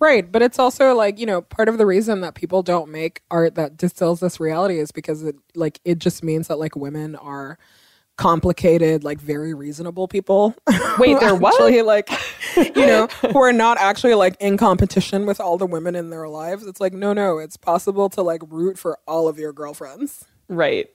Right, 0.00 0.30
but 0.30 0.40
it's 0.40 0.58
also 0.58 0.94
like, 0.94 1.18
you 1.18 1.26
know, 1.26 1.42
part 1.42 1.68
of 1.68 1.76
the 1.76 1.84
reason 1.84 2.22
that 2.22 2.34
people 2.34 2.62
don't 2.62 2.90
make 2.90 3.22
art 3.30 3.54
that 3.56 3.76
distills 3.76 4.20
this 4.20 4.40
reality 4.40 4.78
is 4.78 4.92
because 4.92 5.22
it 5.22 5.36
like 5.54 5.78
it 5.84 5.98
just 5.98 6.24
means 6.24 6.48
that 6.48 6.58
like 6.58 6.74
women 6.74 7.14
are 7.16 7.58
complicated, 8.20 9.02
like 9.02 9.18
very 9.18 9.54
reasonable 9.54 10.06
people. 10.06 10.54
Wait, 10.98 11.18
they're 11.18 11.34
what? 11.34 11.54
actually 11.54 11.80
like 11.80 12.10
you 12.56 12.86
know, 12.86 13.06
who 13.32 13.38
are 13.38 13.52
not 13.52 13.78
actually 13.78 14.12
like 14.12 14.36
in 14.40 14.58
competition 14.58 15.24
with 15.24 15.40
all 15.40 15.56
the 15.56 15.66
women 15.66 15.94
in 15.96 16.10
their 16.10 16.28
lives. 16.28 16.66
It's 16.66 16.80
like, 16.80 16.92
no, 16.92 17.14
no, 17.14 17.38
it's 17.38 17.56
possible 17.56 18.10
to 18.10 18.20
like 18.20 18.42
root 18.46 18.78
for 18.78 18.98
all 19.08 19.26
of 19.26 19.38
your 19.38 19.54
girlfriends. 19.54 20.26
Right. 20.48 20.90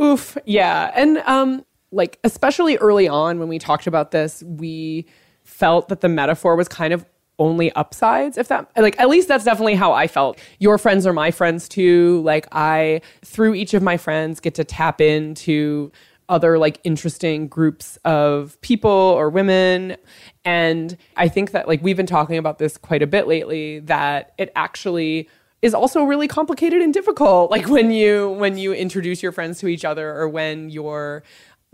Oof. 0.00 0.38
Yeah. 0.46 0.90
And 0.94 1.18
um 1.26 1.66
like 1.92 2.18
especially 2.24 2.78
early 2.78 3.08
on 3.08 3.38
when 3.38 3.48
we 3.48 3.58
talked 3.58 3.86
about 3.86 4.10
this, 4.10 4.42
we 4.42 5.04
felt 5.44 5.88
that 5.88 6.00
the 6.00 6.08
metaphor 6.08 6.56
was 6.56 6.66
kind 6.66 6.94
of 6.94 7.04
only 7.38 7.70
upsides 7.72 8.38
if 8.38 8.48
that 8.48 8.70
like 8.76 8.98
at 8.98 9.08
least 9.08 9.28
that's 9.28 9.44
definitely 9.44 9.74
how 9.74 9.92
I 9.92 10.06
felt. 10.06 10.38
Your 10.58 10.78
friends 10.78 11.06
are 11.06 11.12
my 11.12 11.30
friends 11.30 11.68
too. 11.68 12.22
Like 12.22 12.46
I 12.52 13.00
through 13.22 13.54
each 13.54 13.74
of 13.74 13.82
my 13.82 13.96
friends 13.96 14.40
get 14.40 14.54
to 14.54 14.64
tap 14.64 15.00
into 15.00 15.92
other 16.28 16.58
like 16.58 16.80
interesting 16.82 17.46
groups 17.46 17.98
of 18.04 18.60
people 18.60 18.90
or 18.90 19.30
women 19.30 19.96
and 20.44 20.96
I 21.16 21.28
think 21.28 21.52
that 21.52 21.68
like 21.68 21.82
we've 21.82 21.96
been 21.96 22.06
talking 22.06 22.36
about 22.36 22.58
this 22.58 22.76
quite 22.76 23.02
a 23.02 23.06
bit 23.06 23.28
lately 23.28 23.78
that 23.80 24.32
it 24.36 24.50
actually 24.56 25.28
is 25.62 25.72
also 25.72 26.02
really 26.02 26.26
complicated 26.26 26.82
and 26.82 26.92
difficult 26.92 27.50
like 27.50 27.68
when 27.68 27.90
you 27.92 28.30
when 28.30 28.58
you 28.58 28.72
introduce 28.72 29.22
your 29.22 29.30
friends 29.30 29.58
to 29.60 29.68
each 29.68 29.84
other 29.84 30.14
or 30.14 30.28
when 30.28 30.68
you're 30.68 31.22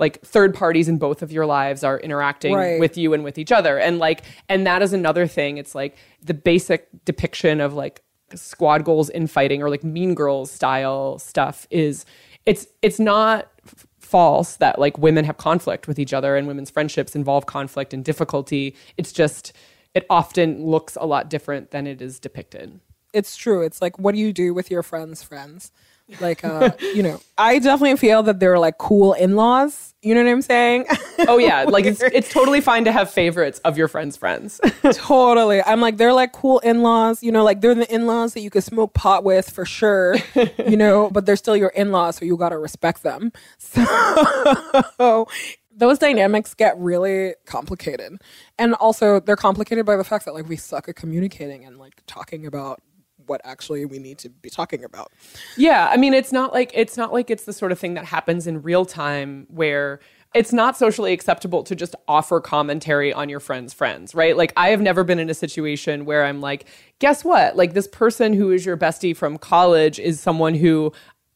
like 0.05 0.21
third 0.35 0.53
parties 0.63 0.87
in 0.93 0.97
both 1.07 1.23
of 1.23 1.31
your 1.37 1.47
lives 1.47 1.81
are 1.89 1.99
interacting 2.09 2.55
Right. 2.55 2.81
with 2.85 2.95
you 3.03 3.09
and 3.15 3.23
with 3.25 3.37
each 3.43 3.53
other 3.59 3.75
and 3.87 3.95
like 4.07 4.21
and 4.49 4.67
that 4.67 4.81
is 4.87 4.93
another 4.93 5.27
thing 5.37 5.53
it's 5.63 5.75
like 5.75 5.93
the 6.31 6.35
basic 6.35 6.81
depiction 7.11 7.61
of 7.67 7.73
like 7.83 7.97
squad 8.35 8.85
goals 8.85 9.09
infighting 9.11 9.63
or 9.63 9.69
like 9.75 9.85
mean 9.85 10.15
girls 10.15 10.51
style 10.51 11.19
stuff 11.19 11.67
is 11.71 12.05
it's 12.51 12.67
it's 12.87 12.99
not 13.13 13.49
f- 13.67 13.87
false 14.01 14.57
that 14.57 14.79
like 14.85 14.99
women 15.07 15.25
have 15.25 15.37
conflict 15.37 15.87
with 15.89 15.99
each 15.99 16.13
other 16.19 16.37
and 16.37 16.47
women's 16.47 16.71
friendships 16.71 17.15
involve 17.15 17.47
conflict 17.47 17.95
and 17.95 18.05
difficulty 18.05 18.75
it's 18.97 19.13
just 19.13 19.53
it 19.95 20.05
often 20.09 20.65
looks 20.75 20.97
a 21.01 21.07
lot 21.07 21.29
different 21.31 21.71
than 21.71 21.87
it 21.87 22.01
is 22.03 22.19
depicted 22.19 22.81
It's 23.13 23.37
true. 23.37 23.61
It's 23.69 23.81
like 23.85 23.95
what 23.99 24.13
do 24.15 24.21
you 24.27 24.33
do 24.33 24.49
with 24.59 24.71
your 24.75 24.83
friends' 24.83 25.23
friends? 25.23 25.71
Like 26.21 26.45
uh, 26.45 26.71
you 26.81 27.03
know, 27.03 27.21
I 27.39 27.59
definitely 27.59 27.97
feel 27.97 28.23
that 28.25 28.41
they're 28.41 28.59
like 28.59 28.79
cool 28.79 29.13
in-laws. 29.15 29.95
You 30.03 30.15
know 30.15 30.25
what 30.25 30.31
I'm 30.31 30.43
saying? 30.43 30.87
oh 31.29 31.39
yeah 31.39 31.63
like 31.69 31.85
it's 31.85 32.03
it's 32.03 32.29
totally 32.29 32.61
fine 32.61 32.85
to 32.85 32.93
have 32.93 33.09
favorites 33.09 33.61
of 33.61 33.79
your 33.79 33.87
friends 33.87 34.17
friends 34.17 34.61
totally. 34.93 35.63
I'm 35.63 35.81
like, 35.81 35.97
they're 35.97 36.13
like 36.13 36.33
cool 36.33 36.59
in 36.61 36.83
laws, 36.83 37.23
you 37.23 37.33
know, 37.33 37.45
like 37.45 37.61
they're 37.61 37.75
the 37.75 37.93
in 37.93 38.07
laws 38.07 38.35
that 38.35 38.41
you 38.41 38.51
could 38.51 38.65
smoke 38.65 38.95
pot 38.95 39.25
with 39.25 39.51
for 39.51 39.65
sure, 39.65 40.17
you 40.67 40.77
know, 40.77 41.11
but 41.13 41.27
they're 41.27 41.37
still 41.37 41.57
your 41.57 41.71
in 41.71 41.93
laws, 41.93 42.17
so 42.17 42.25
you 42.25 42.37
got 42.37 42.51
to 42.51 42.59
respect 42.59 43.03
them. 43.03 43.33
So 43.59 45.27
those 45.75 45.99
dynamics 45.99 46.55
get 46.55 46.79
really 46.79 47.35
complicated. 47.47 48.21
And 48.59 48.75
also, 48.75 49.21
they're 49.21 49.37
complicated 49.37 49.87
by 49.87 49.97
the 49.97 50.05
fact 50.05 50.25
that 50.27 50.35
like 50.35 50.49
we 50.49 50.57
suck 50.57 50.89
at 50.89 50.97
communicating 50.97 51.65
and 51.65 51.79
like 51.79 52.03
talking 52.07 52.47
about 52.47 52.81
what 53.26 53.41
actually 53.45 53.85
we 53.85 53.99
need 53.99 54.19
to 54.19 54.29
be 54.29 54.50
talking 54.50 54.85
about. 54.85 55.12
Yeah, 55.57 55.88
I 55.91 55.97
mean 55.97 56.14
it's 56.14 56.33
not 56.33 56.52
like 56.52 56.71
it's 56.75 56.97
not 56.97 57.12
like 57.12 57.31
it's 57.31 57.45
the 57.45 57.52
sort 57.52 57.73
of 57.73 57.79
thing 57.79 57.95
that 57.95 58.05
happens 58.05 58.47
in 58.47 58.62
real 58.62 58.85
time 58.85 59.47
where 59.49 60.00
it's 60.35 60.52
not 60.52 60.76
socially 60.76 61.12
acceptable 61.12 61.62
to 61.62 61.76
just 61.76 61.95
offer 62.09 62.41
commentary 62.41 63.12
on 63.12 63.29
your 63.29 63.41
friend's 63.41 63.75
friends, 63.75 64.14
right? 64.14 64.37
Like 64.37 64.52
I 64.57 64.71
have 64.71 64.81
never 64.81 65.05
been 65.05 65.19
in 65.19 65.29
a 65.29 65.35
situation 65.35 66.05
where 66.07 66.25
I'm 66.25 66.41
like, 66.41 66.67
guess 67.00 67.25
what? 67.25 67.57
Like 67.57 67.75
this 67.75 67.87
person 67.88 68.33
who 68.33 68.50
is 68.50 68.64
your 68.64 68.76
bestie 68.76 69.17
from 69.17 69.37
college 69.37 69.99
is 69.99 70.21
someone 70.21 70.55
who 70.55 70.93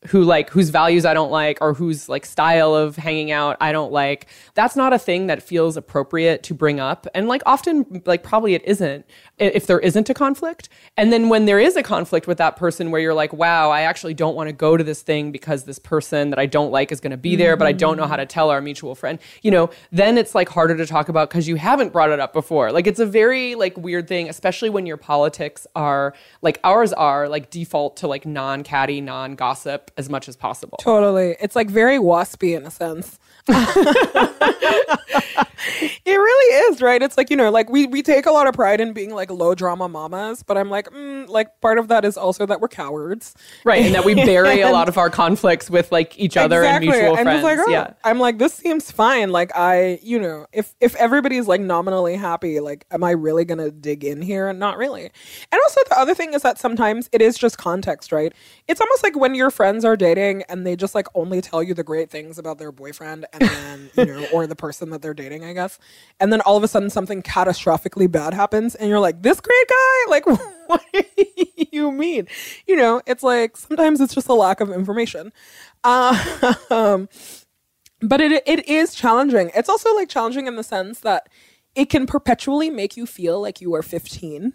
who 0.09 0.23
like 0.23 0.51
whose 0.51 0.71
values 0.71 1.05
I 1.05 1.15
don't 1.15 1.31
like 1.31 1.59
or 1.61 1.75
whose 1.75 2.09
like 2.09 2.27
style 2.27 2.75
of 2.75 2.97
hanging 2.97 3.31
out 3.31 3.57
I 3.61 3.73
don't 3.73 3.93
like. 3.93 4.27
That's 4.55 4.77
not 4.77 4.93
a 4.93 4.99
thing 4.99 5.27
that 5.27 5.43
feels 5.43 5.77
appropriate 5.77 6.43
to 6.45 6.55
bring 6.55 6.81
up. 6.81 7.07
And 7.15 7.29
like 7.29 7.43
often 7.47 8.03
like 8.05 8.23
probably 8.23 8.55
it 8.55 8.63
isn't 8.65 9.07
if 9.39 9.67
there 9.67 9.81
isn't 9.81 10.09
a 10.09 10.15
conflict. 10.15 10.69
And 10.97 11.13
then 11.13 11.29
when 11.29 11.47
there 11.47 11.59
is 11.59 11.77
a 11.77 11.83
conflict 11.83 12.27
with 12.27 12.39
that 12.39 12.57
person 12.57 12.91
where 12.91 13.01
you're 13.01 13.15
like, 13.15 13.33
"Wow, 13.33 13.71
I 13.71 13.83
actually 13.83 14.15
don't 14.15 14.37
want 14.37 14.49
to 14.49 14.53
go 14.53 14.77
to 14.77 14.85
this 14.85 15.03
thing 15.03 15.33
because 15.33 15.65
this 15.65 15.79
person 15.79 16.31
that 16.31 16.39
I 16.39 16.47
don't 16.47 16.71
like 16.71 16.93
is 16.93 17.01
going 17.01 17.11
to 17.11 17.17
be 17.17 17.37
there, 17.37 17.57
but 17.57 17.67
I 17.67 17.73
don't 17.73 17.97
know 17.97 18.07
how 18.07 18.17
to 18.17 18.27
tell 18.27 18.51
our 18.51 18.61
mutual 18.61 18.95
friend." 18.95 19.19
You 19.43 19.51
know, 19.51 19.71
then 19.93 20.19
it's 20.19 20.35
like 20.35 20.49
harder 20.49 20.77
to 20.77 20.87
talk 20.87 21.09
about 21.09 21.31
cuz 21.31 21.49
you 21.49 21.57
haven't 21.57 21.93
brought 21.93 22.11
it 22.11 22.21
up 22.21 22.33
before. 22.33 22.71
Like 22.71 22.87
it's 22.87 23.01
a 23.01 23.07
very 23.07 23.55
like 23.55 23.77
weird 23.77 24.09
thing, 24.09 24.29
especially 24.29 24.71
when 24.71 24.87
your 24.87 24.97
politics 24.97 25.67
are 25.75 26.15
like 26.43 26.61
ours 26.65 26.93
are 26.93 27.29
like 27.29 27.51
default 27.51 27.97
to 27.99 28.07
like 28.07 28.25
non-catty, 28.27 29.01
non-gossip 29.01 29.91
as 29.97 30.09
much 30.09 30.29
as 30.29 30.37
possible. 30.37 30.79
Totally. 30.81 31.37
It's 31.41 31.57
like 31.57 31.69
very 31.69 31.99
waspy 31.99 32.57
in 32.57 32.67
a 32.67 32.71
sense. 32.71 33.19
it 36.05 36.17
really 36.17 36.57
is, 36.73 36.81
right? 36.81 37.03
It's 37.03 37.17
like, 37.17 37.31
you 37.31 37.37
know, 37.37 37.51
like 37.51 37.71
we, 37.71 37.87
we 37.87 38.03
take 38.03 38.27
a 38.27 38.31
lot 38.31 38.47
of 38.47 38.55
pride 38.55 38.81
in 38.81 38.93
being 38.93 39.15
like 39.15 39.31
low 39.31 39.55
drama 39.55 39.89
mamas, 39.89 40.43
but 40.43 40.57
I'm 40.57 40.71
like, 40.71 40.91
mm, 40.91 41.29
like 41.29 41.61
part 41.61 41.79
of 41.79 41.89
that 41.89 42.05
is 42.05 42.17
also 42.17 42.47
that 42.47 42.61
we're 42.61 42.69
cowards. 42.69 43.35
Right, 43.65 43.85
and 43.85 43.95
that 43.95 44.05
we 44.05 44.15
bury 44.27 44.61
a 44.61 44.71
lot 44.71 44.89
of 44.89 44.99
our 44.99 45.11
conflicts 45.11 45.71
with 45.71 45.91
like 45.93 46.19
each 46.19 46.37
other 46.37 46.65
and 46.65 46.85
mutual 46.85 47.17
I'm 47.17 47.25
friends. 47.25 47.43
like, 47.43 47.59
oh, 47.61 47.71
yeah. 47.71 47.95
I'm 48.05 48.19
like, 48.19 48.39
this 48.39 48.55
seems 48.55 48.91
fine. 48.91 49.31
Like 49.31 49.53
I, 49.57 49.99
you 50.03 50.19
know, 50.19 50.47
if 50.53 50.75
if 50.81 50.95
everybody's 50.97 51.47
like 51.47 51.61
nominally 51.61 52.17
happy, 52.17 52.61
like, 52.61 52.87
am 52.91 53.05
I 53.05 53.11
really 53.11 53.45
gonna 53.45 53.71
dig 53.71 54.05
in 54.05 54.23
here? 54.23 54.53
Not 54.53 54.79
really. 54.79 55.11
And 55.53 55.61
also 55.65 55.81
the 55.89 55.99
other 55.99 56.15
thing 56.15 56.35
is 56.35 56.43
that 56.43 56.59
sometimes 56.59 57.09
it 57.13 57.23
is 57.23 57.39
just 57.39 57.59
context, 57.59 58.13
right? 58.13 58.33
It's 58.69 58.81
almost 58.81 59.03
like 59.03 59.17
when 59.17 59.35
your 59.35 59.51
friends 59.51 59.85
are 59.85 59.97
dating 59.97 60.43
and 60.49 60.67
they 60.67 60.77
just 60.77 60.95
like 60.95 61.07
only 61.15 61.41
tell 61.41 61.63
you 61.63 61.75
the 61.75 61.85
great 61.85 62.11
things 62.11 62.39
about 62.39 62.59
their 62.59 62.73
boyfriend 62.73 63.27
and 63.43 63.91
then, 63.97 64.09
you 64.09 64.13
know, 64.13 64.27
or 64.33 64.47
the 64.47 64.57
person 64.57 64.91
that 64.91 65.03
they're 65.03 65.15
dating, 65.15 65.45
I 65.45 65.53
guess. 65.53 65.79
And 66.21 66.33
then 66.33 66.41
all 66.43 66.57
of 66.57 66.63
a 66.63 66.69
sudden 66.69 66.91
something 66.91 67.23
catastrophically 67.23 68.11
bad 68.11 68.35
happens 68.35 68.75
and 68.75 68.89
you're 68.89 69.01
like, 69.01 69.23
this 69.23 69.41
great 69.41 69.69
guy? 69.69 70.11
Like 70.11 70.27
what 70.67 70.85
do 70.93 71.05
you 71.71 71.93
mean? 71.93 72.29
You 72.67 72.77
know, 72.77 73.03
it's 73.07 73.23
like 73.23 73.57
sometimes 73.57 74.01
it's 74.01 74.15
just 74.15 74.29
a 74.29 74.35
lack 74.35 74.61
of 74.61 74.71
information. 74.71 75.33
Um, 75.85 77.09
but 78.01 78.21
it 78.21 78.43
it 78.47 78.69
is 78.69 78.95
challenging. 78.95 79.51
It's 79.55 79.69
also 79.69 79.95
like 79.95 80.09
challenging 80.09 80.47
in 80.47 80.57
the 80.57 80.65
sense 80.65 81.01
that 81.01 81.29
it 81.75 81.91
can 81.91 82.07
perpetually 82.07 82.71
make 82.71 82.97
you 82.97 83.07
feel 83.07 83.41
like 83.41 83.61
you 83.61 83.75
are 83.75 83.83
15. 83.83 84.55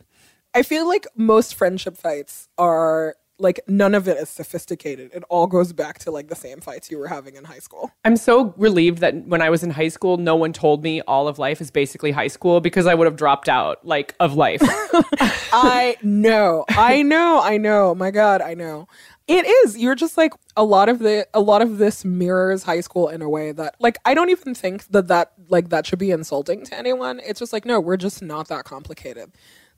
I 0.53 0.63
feel 0.63 0.88
like 0.88 1.07
most 1.15 1.55
friendship 1.55 1.95
fights 1.95 2.50
are 2.57 3.15
like 3.41 3.60
none 3.67 3.95
of 3.95 4.07
it 4.07 4.17
is 4.17 4.29
sophisticated. 4.29 5.12
It 5.13 5.24
all 5.29 5.48
goes 5.48 5.74
back 5.74 6.00
to 6.00 6.12
like 6.12 6.27
the 6.27 6.36
same 6.36 6.62
fights 6.62 6.91
you 6.91 6.98
were 6.98 7.07
having 7.07 7.36
in 7.36 7.43
high 7.43 7.60
school. 7.60 7.91
I'm 8.05 8.15
so 8.15 8.53
relieved 8.57 9.00
that 9.00 9.25
when 9.25 9.41
I 9.41 9.50
was 9.50 9.63
in 9.63 9.71
high 9.71 9.88
school, 9.88 10.17
no 10.17 10.36
one 10.36 10.53
told 10.53 10.83
me 10.83 11.01
all 11.01 11.27
of 11.27 11.39
life 11.39 11.60
is 11.60 11.71
basically 11.71 12.12
high 12.12 12.27
school 12.27 12.62
because 12.62 12.86
I 12.86 12.93
would 12.93 13.05
have 13.05 13.15
dropped 13.17 13.50
out 13.50 13.86
like 13.86 14.15
of 14.19 14.36
life. 14.36 14.62
I 14.63 15.98
know. 16.03 16.65
I 16.69 17.01
know. 17.01 17.41
I 17.41 17.57
know. 17.57 17.95
My 17.95 18.12
god, 18.12 18.41
I 18.41 18.53
know. 18.53 18.88
It 19.27 19.45
is. 19.45 19.77
You're 19.77 19.95
just 19.95 20.17
like 20.17 20.33
a 20.57 20.63
lot 20.63 20.89
of 20.89 21.00
the 21.00 21.27
a 21.33 21.39
lot 21.39 21.62
of 21.62 21.77
this 21.77 22.03
mirrors 22.03 22.63
high 22.63 22.81
school 22.81 23.07
in 23.07 23.21
a 23.21 23.29
way 23.29 23.51
that 23.53 23.75
like 23.79 23.98
I 24.05 24.13
don't 24.13 24.29
even 24.29 24.53
think 24.53 24.88
that 24.88 25.07
that 25.07 25.33
like 25.48 25.69
that 25.69 25.86
should 25.86 26.00
be 26.00 26.12
insulting 26.12 26.65
to 26.65 26.77
anyone. 26.77 27.21
It's 27.24 27.39
just 27.39 27.53
like 27.53 27.65
no, 27.65 27.79
we're 27.79 27.98
just 27.98 28.21
not 28.21 28.50
that 28.50 28.65
complicated. 28.65 29.31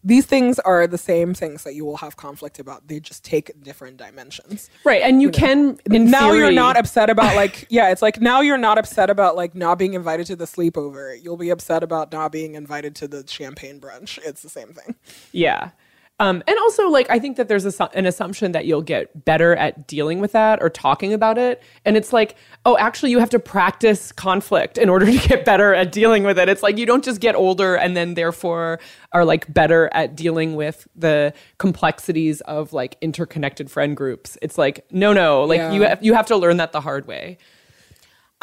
These 0.03 0.25
things 0.25 0.59
are 0.59 0.85
the 0.87 0.97
same 0.97 1.33
things 1.33 1.63
that 1.63 1.75
you 1.75 1.85
will 1.85 1.97
have 1.97 2.17
conflict 2.17 2.59
about. 2.59 2.87
They 2.87 2.99
just 2.99 3.23
take 3.23 3.63
different 3.63 3.97
dimensions. 3.97 4.69
right, 4.83 5.01
and 5.01 5.21
you 5.21 5.29
can 5.29 5.79
in 5.89 6.09
now 6.09 6.33
you're 6.33 6.51
not 6.51 6.77
upset 6.77 7.09
about 7.09 7.35
like 7.37 7.65
yeah, 7.69 7.89
it's 7.89 8.01
like 8.01 8.19
now 8.19 8.41
you're 8.41 8.57
not 8.57 8.77
upset 8.77 9.09
about 9.09 9.35
like 9.35 9.55
not 9.55 9.77
being 9.77 9.93
invited 9.93 10.25
to 10.27 10.35
the 10.35 10.45
sleepover. 10.45 11.21
You'll 11.21 11.37
be 11.37 11.49
upset 11.49 11.83
about 11.83 12.11
not 12.11 12.31
being 12.31 12.55
invited 12.55 12.95
to 12.97 13.07
the 13.07 13.25
champagne 13.27 13.79
brunch. 13.79 14.19
It's 14.25 14.41
the 14.41 14.49
same 14.49 14.73
thing. 14.73 14.95
Yeah. 15.31 15.71
Um, 16.19 16.43
and 16.47 16.57
also, 16.59 16.89
like, 16.89 17.09
I 17.09 17.17
think 17.17 17.37
that 17.37 17.47
there's 17.47 17.65
a, 17.65 17.89
an 17.95 18.05
assumption 18.05 18.51
that 18.51 18.65
you'll 18.65 18.83
get 18.83 19.25
better 19.25 19.55
at 19.55 19.87
dealing 19.87 20.19
with 20.19 20.31
that 20.33 20.61
or 20.61 20.69
talking 20.69 21.11
about 21.11 21.39
it. 21.39 21.61
And 21.85 21.97
it's 21.97 22.13
like, 22.13 22.35
oh, 22.65 22.77
actually, 22.77 23.09
you 23.11 23.19
have 23.19 23.31
to 23.31 23.39
practice 23.39 24.11
conflict 24.11 24.77
in 24.77 24.89
order 24.89 25.05
to 25.11 25.27
get 25.27 25.43
better 25.43 25.73
at 25.73 25.91
dealing 25.91 26.23
with 26.23 26.37
it. 26.37 26.47
It's 26.49 26.61
like 26.61 26.77
you 26.77 26.85
don't 26.85 27.03
just 27.03 27.19
get 27.19 27.35
older 27.35 27.75
and 27.75 27.97
then 27.97 28.13
therefore 28.13 28.79
are 29.11 29.25
like 29.25 29.51
better 29.51 29.89
at 29.93 30.15
dealing 30.15 30.55
with 30.55 30.87
the 30.95 31.33
complexities 31.57 32.41
of 32.41 32.73
like 32.73 32.95
interconnected 33.01 33.71
friend 33.71 33.97
groups. 33.97 34.37
It's 34.41 34.57
like, 34.57 34.85
no, 34.91 35.13
no, 35.13 35.43
like 35.43 35.57
Yeah. 35.57 35.71
you 35.73 35.81
have, 35.81 36.03
you 36.03 36.13
have 36.13 36.27
to 36.27 36.37
learn 36.37 36.57
that 36.57 36.71
the 36.73 36.81
hard 36.81 37.07
way. 37.07 37.37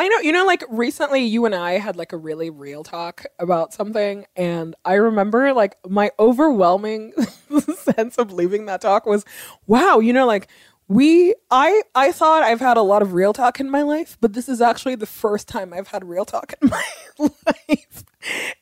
I 0.00 0.08
know, 0.08 0.18
you 0.20 0.32
know, 0.32 0.46
like 0.46 0.64
recently 0.70 1.20
you 1.20 1.44
and 1.44 1.54
I 1.54 1.72
had 1.72 1.94
like 1.94 2.14
a 2.14 2.16
really 2.16 2.48
real 2.48 2.82
talk 2.82 3.26
about 3.38 3.74
something. 3.74 4.24
And 4.34 4.74
I 4.82 4.94
remember 4.94 5.52
like 5.52 5.76
my 5.86 6.10
overwhelming 6.18 7.12
sense 7.76 8.16
of 8.16 8.32
leaving 8.32 8.64
that 8.64 8.80
talk 8.80 9.04
was, 9.04 9.26
wow, 9.66 9.98
you 9.98 10.14
know, 10.14 10.26
like 10.26 10.48
we, 10.88 11.34
I, 11.50 11.82
I 11.94 12.12
thought 12.12 12.42
I've 12.42 12.60
had 12.60 12.78
a 12.78 12.82
lot 12.82 13.02
of 13.02 13.12
real 13.12 13.34
talk 13.34 13.60
in 13.60 13.68
my 13.68 13.82
life, 13.82 14.16
but 14.22 14.32
this 14.32 14.48
is 14.48 14.62
actually 14.62 14.94
the 14.94 15.04
first 15.04 15.48
time 15.48 15.74
I've 15.74 15.88
had 15.88 16.08
real 16.08 16.24
talk 16.24 16.54
in 16.62 16.68
my 16.70 16.84
life. 17.18 18.02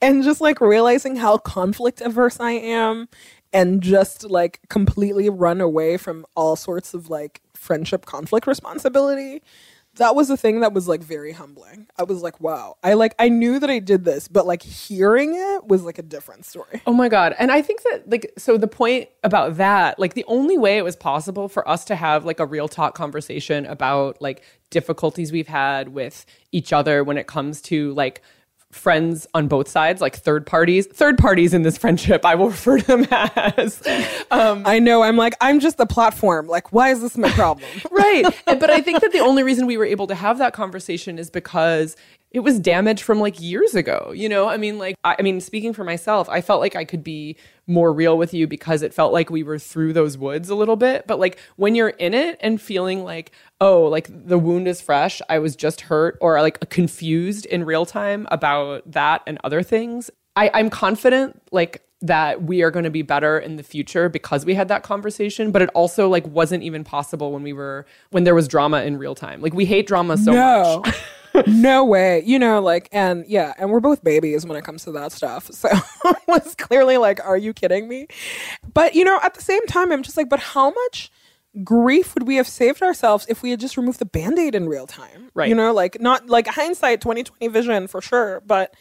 And 0.03 0.25
just 0.25 0.41
like 0.41 0.61
realizing 0.61 1.15
how 1.15 1.39
conflict 1.39 2.01
averse 2.01 2.41
I 2.41 2.51
am 2.51 3.09
and 3.53 3.81
just 3.81 4.25
like 4.25 4.59
completely 4.69 5.31
run 5.31 5.61
away 5.61 5.99
from 5.99 6.27
all 6.35 6.57
sorts 6.57 6.95
of 6.95 7.09
like 7.09 7.43
friendship 7.55 8.07
conflict 8.07 8.49
responsibility 8.49 9.41
that 9.99 10.17
was 10.17 10.31
a 10.31 10.37
thing 10.37 10.61
that 10.61 10.73
was 10.73 10.89
like 10.89 11.03
very 11.03 11.33
humbling. 11.33 11.87
I 11.97 12.03
was 12.03 12.23
like, 12.23 12.41
wow. 12.41 12.77
I 12.83 12.95
like 12.95 13.15
I 13.19 13.29
knew 13.29 13.61
that 13.61 13.71
I 13.71 13.79
did 13.79 14.05
this, 14.05 14.27
but 14.27 14.47
like 14.47 14.63
hearing 14.63 15.35
it 15.35 15.67
was 15.67 15.83
like 15.83 15.99
a 15.99 16.03
different 16.03 16.45
story. 16.45 16.81
Oh 16.87 16.93
my 16.93 17.09
God. 17.09 17.35
And 17.39 17.53
I 17.53 17.63
think 17.63 17.83
that, 17.83 18.09
like, 18.09 18.33
so 18.39 18.57
the 18.57 18.67
point 18.67 19.09
about 19.23 19.57
that, 19.57 19.99
like, 19.99 20.15
the 20.15 20.25
only 20.27 20.57
way 20.57 20.79
it 20.79 20.83
was 20.83 20.97
possible 20.97 21.49
for 21.49 21.69
us 21.69 21.85
to 21.87 21.97
have, 21.97 22.25
like, 22.25 22.41
a 22.41 22.47
real 22.47 22.69
talk 22.69 22.95
conversation 22.95 23.67
about, 23.67 24.21
like, 24.23 24.43
difficulties 24.71 25.33
we've 25.33 25.49
had 25.49 25.91
with 25.91 26.25
each 26.53 26.73
other 26.73 27.05
when 27.05 27.19
it 27.19 27.27
comes 27.27 27.61
to, 27.63 27.93
like, 27.95 28.23
friends 28.71 29.27
on 29.35 29.49
both 29.49 29.69
sides, 29.69 30.01
like 30.01 30.17
third 30.17 30.47
parties, 30.47 30.87
third 30.87 31.19
parties 31.19 31.55
in 31.55 31.63
this 31.63 31.79
friendship, 31.79 32.25
I 32.25 32.35
will 32.35 32.51
refer 32.51 32.79
to 32.79 32.87
them 32.87 33.07
as. 33.11 33.83
Um, 34.31 34.63
I 34.67 34.79
know. 34.79 35.03
I'm 35.03 35.17
like, 35.17 35.35
I'm 35.41 35.61
just 35.61 35.79
the 35.79 35.87
platform. 35.87 36.47
Like, 36.47 36.73
why 36.73 36.91
is 36.91 37.01
this 37.01 37.17
my 37.17 37.31
problem? 37.31 37.67
right. 37.91 38.25
But 38.59 38.71
I 38.71 38.81
think 38.81 39.01
that 39.01 39.13
the 39.13 39.21
only 39.21 39.43
reason 39.43 39.67
we 39.67 39.77
were 39.77 39.85
able 39.85 40.09
to 40.09 40.15
have 40.15 40.39
that 40.39 40.53
conversation 40.53 41.19
is 41.19 41.31
because 41.31 41.97
it 42.31 42.41
was 42.41 42.59
damage 42.59 43.03
from 43.03 43.21
like 43.21 43.41
years 43.41 43.75
ago. 43.75 44.13
You 44.15 44.29
know, 44.29 44.49
I 44.49 44.57
mean, 44.57 44.79
like, 44.79 44.97
I, 45.05 45.17
I 45.19 45.23
mean, 45.23 45.41
speaking 45.41 45.73
for 45.73 45.85
myself, 45.85 46.29
I 46.29 46.41
felt 46.41 46.61
like 46.61 46.77
I 46.77 46.85
could 46.85 47.03
be 47.03 47.37
more 47.67 47.93
real 47.93 48.19
with 48.19 48.35
you 48.35 48.47
because 48.47 48.83
it 48.83 48.93
felt 48.93 49.13
like 49.13 49.31
we 49.31 49.43
were 49.43 49.59
through 49.59 49.93
those 49.93 50.19
woods 50.19 50.51
a 50.51 50.55
little 50.55 50.77
bit. 50.77 51.07
But 51.07 51.19
like 51.19 51.39
when 51.57 51.75
you're 51.75 51.89
in 51.89 52.15
it 52.15 52.39
and 52.41 52.61
feeling 52.61 53.03
like, 53.03 53.33
oh, 53.61 53.85
like 53.85 54.09
the 54.11 54.39
wound 54.39 54.69
is 54.69 54.81
fresh, 54.81 55.23
I 55.29 55.39
was 55.39 55.57
just 55.57 55.83
hurt 55.83 56.19
or 56.21 56.41
like 56.43 56.69
confused 56.71 57.47
in 57.47 57.65
real 57.65 57.87
time 57.87 58.27
about 58.31 58.91
that 58.91 59.23
and 59.27 59.39
other 59.43 59.63
things, 59.63 60.11
I, 60.37 60.51
I'm 60.55 60.71
confident 60.71 61.43
like 61.51 61.83
that 62.01 62.45
we 62.45 62.63
are 62.63 62.71
going 62.71 62.85
to 62.85 62.91
be 62.91 63.03
better 63.03 63.39
in 63.39 63.57
the 63.57 63.63
future 63.63 64.09
because 64.09 64.45
we 64.47 64.55
had 64.55 64.69
that 64.69 64.85
conversation 64.85 65.51
but 65.51 65.63
it 65.63 65.69
also 65.75 66.09
like 66.09 66.25
wasn't 66.29 66.63
even 66.63 66.85
possible 66.85 67.33
when 67.33 67.43
we 67.43 67.53
were 67.53 67.87
when 68.11 68.23
there 68.23 68.37
was 68.37 68.47
drama 68.47 68.83
in 68.83 68.97
real 68.99 69.17
time 69.17 69.41
like 69.41 69.53
we 69.53 69.65
hate 69.65 69.89
drama 69.89 70.17
so 70.17 70.33
no. 70.33 70.83
much 70.85 70.97
no 71.47 71.85
way. 71.85 72.23
You 72.25 72.39
know, 72.39 72.61
like, 72.61 72.89
and 72.93 73.25
yeah, 73.27 73.55
and 73.59 73.71
we're 73.71 73.81
both 73.81 74.03
babies 74.03 74.45
when 74.47 74.57
it 74.57 74.65
comes 74.65 74.85
to 74.85 74.93
that 74.93 75.13
stuff. 75.13 75.51
So 75.59 75.69
it 75.71 76.17
was 76.29 76.55
clearly 76.55 76.97
like, 76.99 77.25
are 77.25 77.37
you 77.37 77.53
kidding 77.53 77.89
me? 77.89 78.07
But, 78.73 78.95
you 78.95 79.05
know, 79.05 79.19
at 79.23 79.35
the 79.35 79.43
same 79.43 79.67
time, 79.67 79.91
I'm 79.93 80.03
just 80.03 80.17
like, 80.17 80.29
but 80.29 80.39
how 80.41 80.71
much 80.71 81.11
grief 81.65 82.15
would 82.15 82.27
we 82.27 82.37
have 82.37 82.47
saved 82.47 82.83
ourselves 82.83 83.27
if 83.29 83.43
we 83.43 83.51
had 83.51 83.59
just 83.61 83.77
removed 83.77 83.99
the 83.99 84.05
band-aid 84.07 84.55
in 84.55 84.69
real 84.69 84.87
time? 84.87 85.31
Right. 85.35 85.49
You 85.49 85.55
know, 85.55 85.73
like, 85.73 86.01
not 86.01 86.29
like 86.29 86.47
hindsight 86.47 87.01
2020 87.01 87.49
vision 87.49 87.87
for 87.89 88.01
sure, 88.01 88.41
but 88.47 88.75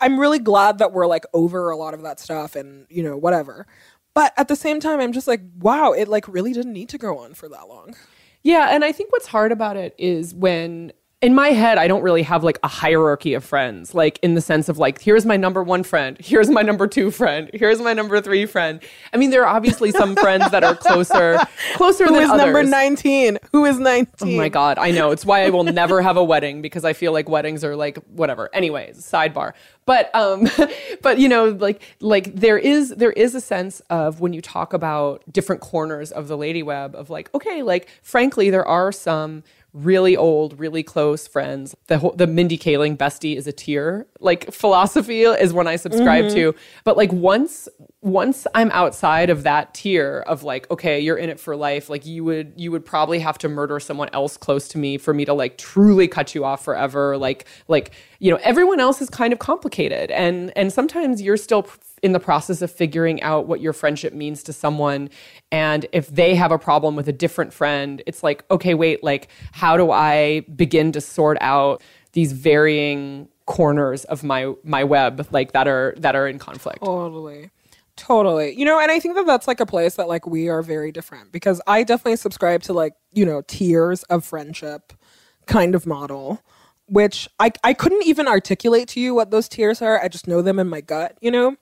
I'm 0.00 0.18
really 0.20 0.38
glad 0.38 0.78
that 0.78 0.92
we're 0.92 1.06
like 1.06 1.24
over 1.32 1.70
a 1.70 1.76
lot 1.76 1.94
of 1.94 2.02
that 2.02 2.20
stuff 2.20 2.54
and, 2.56 2.86
you 2.90 3.02
know, 3.02 3.16
whatever. 3.16 3.66
But 4.14 4.32
at 4.36 4.48
the 4.48 4.56
same 4.56 4.80
time, 4.80 5.00
I'm 5.00 5.12
just 5.12 5.28
like, 5.28 5.40
wow, 5.58 5.92
it 5.92 6.08
like 6.08 6.28
really 6.28 6.52
didn't 6.52 6.72
need 6.72 6.88
to 6.90 6.98
go 6.98 7.18
on 7.18 7.34
for 7.34 7.48
that 7.48 7.68
long. 7.68 7.94
yeah 8.42 8.68
and 8.70 8.84
i 8.84 8.92
think 8.92 9.10
what's 9.12 9.26
hard 9.26 9.50
about 9.52 9.76
it 9.76 9.94
is 9.98 10.32
when 10.34 10.92
in 11.20 11.34
my 11.34 11.48
head 11.48 11.78
i 11.78 11.88
don't 11.88 12.02
really 12.02 12.22
have 12.22 12.44
like 12.44 12.58
a 12.62 12.68
hierarchy 12.68 13.34
of 13.34 13.44
friends 13.44 13.94
like 13.94 14.18
in 14.22 14.34
the 14.34 14.40
sense 14.40 14.68
of 14.68 14.78
like 14.78 15.00
here's 15.00 15.26
my 15.26 15.36
number 15.36 15.62
one 15.62 15.82
friend 15.82 16.16
here's 16.20 16.48
my 16.48 16.62
number 16.62 16.86
two 16.86 17.10
friend 17.10 17.50
here's 17.52 17.80
my 17.80 17.92
number 17.92 18.20
three 18.20 18.46
friend 18.46 18.80
i 19.12 19.16
mean 19.16 19.30
there 19.30 19.44
are 19.44 19.54
obviously 19.54 19.90
some 19.90 20.14
friends 20.16 20.48
that 20.50 20.62
are 20.62 20.76
closer 20.76 21.38
closer 21.74 22.06
Who 22.06 22.14
than 22.14 22.22
is 22.24 22.30
others 22.30 22.44
number 22.44 22.62
19? 22.62 23.38
Who 23.52 23.64
is 23.64 23.78
19? 23.78 24.14
Oh 24.20 24.36
my 24.36 24.48
god, 24.48 24.78
I 24.78 24.90
know. 24.90 25.10
It's 25.10 25.24
why 25.24 25.44
I 25.44 25.50
will 25.50 25.64
never 25.64 26.02
have 26.02 26.16
a 26.16 26.24
wedding 26.24 26.62
because 26.62 26.84
I 26.84 26.92
feel 26.92 27.12
like 27.12 27.28
weddings 27.28 27.64
are 27.64 27.76
like 27.76 27.98
whatever. 28.08 28.50
Anyways, 28.52 28.98
sidebar. 28.98 29.52
But 29.86 30.14
um 30.14 30.48
but 31.02 31.18
you 31.18 31.28
know, 31.28 31.50
like 31.50 31.82
like 32.00 32.34
there 32.34 32.58
is 32.58 32.90
there 32.90 33.12
is 33.12 33.34
a 33.34 33.40
sense 33.40 33.80
of 33.90 34.20
when 34.20 34.32
you 34.32 34.42
talk 34.42 34.72
about 34.72 35.22
different 35.32 35.60
corners 35.60 36.12
of 36.12 36.28
the 36.28 36.36
lady 36.36 36.62
web 36.62 36.94
of 36.94 37.10
like 37.10 37.32
okay, 37.34 37.62
like 37.62 37.88
frankly 38.02 38.50
there 38.50 38.66
are 38.66 38.92
some 38.92 39.42
really 39.72 40.16
old, 40.16 40.58
really 40.58 40.82
close 40.82 41.26
friends. 41.26 41.76
The 41.86 41.98
whole, 41.98 42.12
the 42.12 42.26
Mindy 42.26 42.56
Kaling 42.56 42.96
bestie 42.96 43.36
is 43.36 43.46
a 43.46 43.52
tier. 43.52 44.06
Like 44.18 44.52
philosophy 44.52 45.22
is 45.22 45.52
one 45.52 45.66
I 45.66 45.76
subscribe 45.76 46.26
mm-hmm. 46.26 46.34
to. 46.34 46.54
But 46.84 46.96
like 46.96 47.12
once 47.12 47.68
once 48.00 48.46
I'm 48.54 48.70
outside 48.70 49.28
of 49.28 49.42
that 49.42 49.74
tier 49.74 50.24
of 50.26 50.42
like, 50.42 50.70
okay, 50.70 51.00
you're 51.00 51.16
in 51.16 51.28
it 51.28 51.38
for 51.38 51.56
life, 51.56 51.90
like 51.90 52.06
you 52.06 52.24
would 52.24 52.54
you 52.56 52.70
would 52.70 52.84
probably 52.84 53.18
have 53.18 53.38
to 53.38 53.48
murder 53.48 53.78
someone 53.78 54.08
else 54.12 54.36
close 54.36 54.68
to 54.68 54.78
me 54.78 54.98
for 54.98 55.12
me 55.12 55.24
to 55.24 55.34
like 55.34 55.58
truly 55.58 56.08
cut 56.08 56.34
you 56.34 56.44
off 56.44 56.64
forever. 56.64 57.18
Like 57.18 57.46
like, 57.68 57.92
you 58.20 58.30
know, 58.30 58.38
everyone 58.42 58.80
else 58.80 59.02
is 59.02 59.10
kind 59.10 59.32
of 59.32 59.38
complicated. 59.38 60.10
And 60.10 60.52
and 60.56 60.72
sometimes 60.72 61.20
you're 61.20 61.36
still 61.36 61.66
in 62.02 62.12
the 62.12 62.20
process 62.20 62.62
of 62.62 62.70
figuring 62.70 63.22
out 63.22 63.46
what 63.46 63.60
your 63.60 63.72
friendship 63.72 64.12
means 64.12 64.42
to 64.42 64.52
someone 64.52 65.08
and 65.50 65.86
if 65.92 66.08
they 66.08 66.34
have 66.34 66.52
a 66.52 66.58
problem 66.58 66.96
with 66.96 67.08
a 67.08 67.12
different 67.12 67.52
friend 67.52 68.02
it's 68.06 68.22
like 68.22 68.44
okay 68.50 68.74
wait 68.74 69.02
like 69.02 69.28
how 69.52 69.76
do 69.76 69.90
i 69.90 70.40
begin 70.54 70.92
to 70.92 71.00
sort 71.00 71.38
out 71.40 71.82
these 72.12 72.32
varying 72.32 73.28
corners 73.46 74.04
of 74.04 74.22
my 74.22 74.52
my 74.64 74.84
web 74.84 75.26
like 75.30 75.52
that 75.52 75.66
are 75.66 75.94
that 75.96 76.14
are 76.14 76.28
in 76.28 76.38
conflict 76.38 76.78
Totally. 76.80 77.50
Totally. 77.98 78.54
You 78.56 78.64
know, 78.64 78.78
and 78.78 78.92
I 78.92 79.00
think 79.00 79.16
that 79.16 79.26
that's 79.26 79.48
like 79.48 79.58
a 79.58 79.66
place 79.66 79.96
that 79.96 80.06
like 80.06 80.24
we 80.24 80.48
are 80.48 80.62
very 80.62 80.92
different 80.92 81.32
because 81.32 81.60
I 81.66 81.82
definitely 81.82 82.16
subscribe 82.16 82.62
to 82.62 82.72
like, 82.72 82.94
you 83.12 83.26
know, 83.26 83.42
tiers 83.48 84.04
of 84.04 84.24
friendship 84.24 84.92
kind 85.46 85.74
of 85.74 85.84
model, 85.84 86.40
which 86.86 87.28
I, 87.40 87.50
I 87.64 87.74
couldn't 87.74 88.06
even 88.06 88.28
articulate 88.28 88.86
to 88.90 89.00
you 89.00 89.16
what 89.16 89.32
those 89.32 89.48
tiers 89.48 89.82
are. 89.82 90.00
I 90.00 90.06
just 90.06 90.28
know 90.28 90.42
them 90.42 90.60
in 90.60 90.68
my 90.68 90.80
gut, 90.80 91.18
you 91.20 91.32
know? 91.32 91.56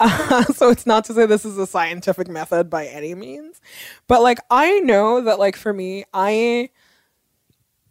Uh, 0.00 0.44
so 0.54 0.70
it's 0.70 0.86
not 0.86 1.04
to 1.06 1.14
say 1.14 1.26
this 1.26 1.44
is 1.44 1.58
a 1.58 1.66
scientific 1.66 2.28
method 2.28 2.70
by 2.70 2.86
any 2.86 3.14
means, 3.14 3.60
but 4.06 4.22
like 4.22 4.38
I 4.50 4.80
know 4.80 5.20
that 5.20 5.38
like 5.38 5.56
for 5.56 5.72
me, 5.72 6.04
I 6.14 6.70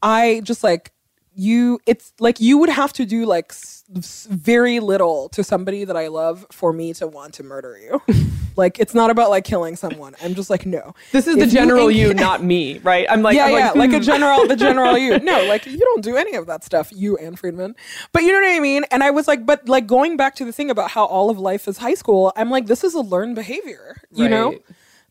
I 0.01 0.41
just 0.43 0.63
like 0.63 0.91
you 1.37 1.79
it's 1.85 2.13
like 2.19 2.39
you 2.39 2.57
would 2.57 2.69
have 2.69 2.91
to 2.93 3.05
do 3.05 3.25
like 3.25 3.51
s- 3.51 3.83
s- 3.95 4.27
very 4.29 4.79
little 4.79 5.29
to 5.29 5.43
somebody 5.43 5.85
that 5.85 5.95
I 5.95 6.07
love 6.07 6.47
for 6.51 6.73
me 6.73 6.93
to 6.95 7.05
want 7.05 7.35
to 7.35 7.43
murder 7.43 7.77
you. 7.77 8.01
like 8.55 8.79
it's 8.79 8.95
not 8.95 9.11
about 9.11 9.29
like 9.29 9.43
killing 9.43 9.75
someone. 9.75 10.15
I'm 10.23 10.33
just 10.33 10.49
like 10.49 10.65
no. 10.65 10.95
this 11.11 11.27
is 11.27 11.35
the 11.35 11.43
If 11.43 11.47
you 11.49 11.53
general 11.53 11.91
you, 11.91 12.13
not 12.17 12.43
me 12.43 12.79
right 12.79 13.05
i'm 13.09 13.21
like 13.21 13.35
yeah, 13.35 13.45
I'm 13.45 13.53
yeah, 13.53 13.71
like 13.73 13.91
a 13.91 13.97
hmm. 13.97 14.01
general, 14.01 14.47
the 14.47 14.55
general 14.55 14.97
you. 14.97 15.19
No, 15.27 15.43
like 15.45 15.65
you 15.65 15.77
don't 15.77 16.03
do 16.03 16.15
any 16.15 16.35
of 16.35 16.47
that 16.47 16.63
stuff, 16.63 16.89
you 16.91 17.17
and 17.17 17.37
Friedman. 17.37 17.75
But 18.13 18.23
you 18.23 18.31
know 18.31 18.39
what 18.39 18.55
I 18.55 18.59
mean? 18.59 18.85
And 18.91 19.03
I 19.03 19.11
was 19.11 19.27
like, 19.27 19.45
but 19.45 19.67
like 19.67 19.85
going 19.85 20.15
back 20.15 20.35
to 20.35 20.45
the 20.45 20.53
thing 20.53 20.71
about 20.71 20.89
how 20.91 21.05
all 21.05 21.29
of 21.29 21.37
life 21.37 21.67
is 21.67 21.77
high 21.77 21.95
school, 21.95 22.31
I'm 22.35 22.49
like, 22.49 22.67
this 22.67 22.83
is 22.83 22.93
a 22.93 23.01
learned 23.01 23.35
behavior, 23.35 23.97
you 24.11 24.29
know? 24.29 24.57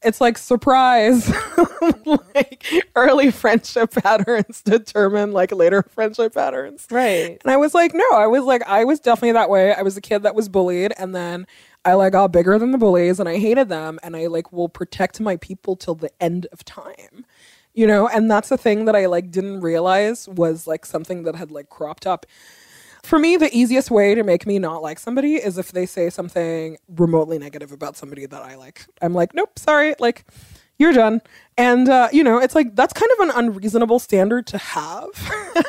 It's 0.02 0.20
like 0.20 0.38
surprise, 0.38 1.32
like 2.06 2.64
early 2.94 3.30
friendship 3.30 3.92
patterns 3.92 4.62
determine 4.62 5.32
like 5.32 5.52
later 5.52 5.82
friendship 5.82 6.34
patterns. 6.34 6.86
right 6.90 7.38
And 7.42 7.50
I 7.50 7.56
was 7.56 7.74
like, 7.74 7.92
no, 7.94 8.04
I 8.12 8.26
was 8.26 8.44
like, 8.44 8.62
I 8.66 8.84
was 8.84 9.00
definitely 9.00 9.32
that 9.32 9.50
way. 9.50 9.74
I 9.74 9.82
was 9.82 9.96
a 9.96 10.00
kid 10.00 10.22
that 10.22 10.34
was 10.34 10.48
bullied, 10.48 10.92
and 10.98 11.14
then 11.14 11.46
I 11.84 11.94
like 11.94 12.12
got 12.12 12.32
bigger 12.32 12.58
than 12.58 12.72
the 12.72 12.78
bullies, 12.78 13.20
and 13.20 13.28
I 13.28 13.38
hated 13.38 13.68
them, 13.68 13.98
and 14.02 14.16
I 14.16 14.26
like 14.26 14.52
will 14.52 14.68
protect 14.68 15.20
my 15.20 15.36
people 15.36 15.76
till 15.76 15.94
the 15.94 16.10
end 16.20 16.46
of 16.52 16.64
time, 16.64 17.24
you 17.74 17.86
know. 17.86 18.08
And 18.08 18.30
that's 18.30 18.48
the 18.48 18.58
thing 18.58 18.84
that 18.84 18.96
I 18.96 19.06
like 19.06 19.30
didn't 19.30 19.60
realize 19.60 20.28
was 20.28 20.66
like 20.66 20.84
something 20.84 21.22
that 21.22 21.36
had 21.36 21.50
like 21.50 21.68
cropped 21.68 22.06
up. 22.06 22.26
For 23.06 23.20
me, 23.20 23.36
the 23.36 23.56
easiest 23.56 23.88
way 23.88 24.16
to 24.16 24.24
make 24.24 24.48
me 24.48 24.58
not 24.58 24.82
like 24.82 24.98
somebody 24.98 25.36
is 25.36 25.58
if 25.58 25.70
they 25.70 25.86
say 25.86 26.10
something 26.10 26.76
remotely 26.88 27.38
negative 27.38 27.70
about 27.70 27.96
somebody 27.96 28.26
that 28.26 28.42
I 28.42 28.56
like. 28.56 28.84
I'm 29.00 29.14
like, 29.14 29.32
nope, 29.32 29.60
sorry, 29.60 29.94
like 30.00 30.24
you're 30.76 30.92
done. 30.92 31.22
And 31.56 31.88
uh, 31.88 32.08
you 32.10 32.24
know, 32.24 32.38
it's 32.38 32.56
like 32.56 32.74
that's 32.74 32.92
kind 32.92 33.08
of 33.12 33.28
an 33.28 33.30
unreasonable 33.36 34.00
standard 34.00 34.48
to 34.48 34.58
have. 34.58 35.06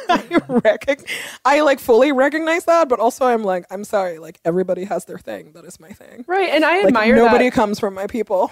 I, 0.10 0.26
recog- 0.48 1.08
I 1.46 1.62
like 1.62 1.80
fully 1.80 2.12
recognize 2.12 2.66
that, 2.66 2.90
but 2.90 3.00
also 3.00 3.28
I'm 3.28 3.44
like, 3.44 3.66
I'm 3.70 3.84
sorry, 3.84 4.18
like 4.18 4.40
everybody 4.44 4.86
has 4.86 5.06
their 5.06 5.20
thing. 5.20 5.52
That 5.52 5.64
is 5.64 5.80
my 5.80 5.90
thing. 5.90 6.26
right 6.26 6.50
and 6.50 6.66
i 6.66 6.78
Like 6.78 6.88
admire 6.88 7.16
nobody 7.18 7.52
that 7.52 7.54
comes 7.54 7.80
from 7.80 7.94
my 7.94 8.08
people. 8.08 8.52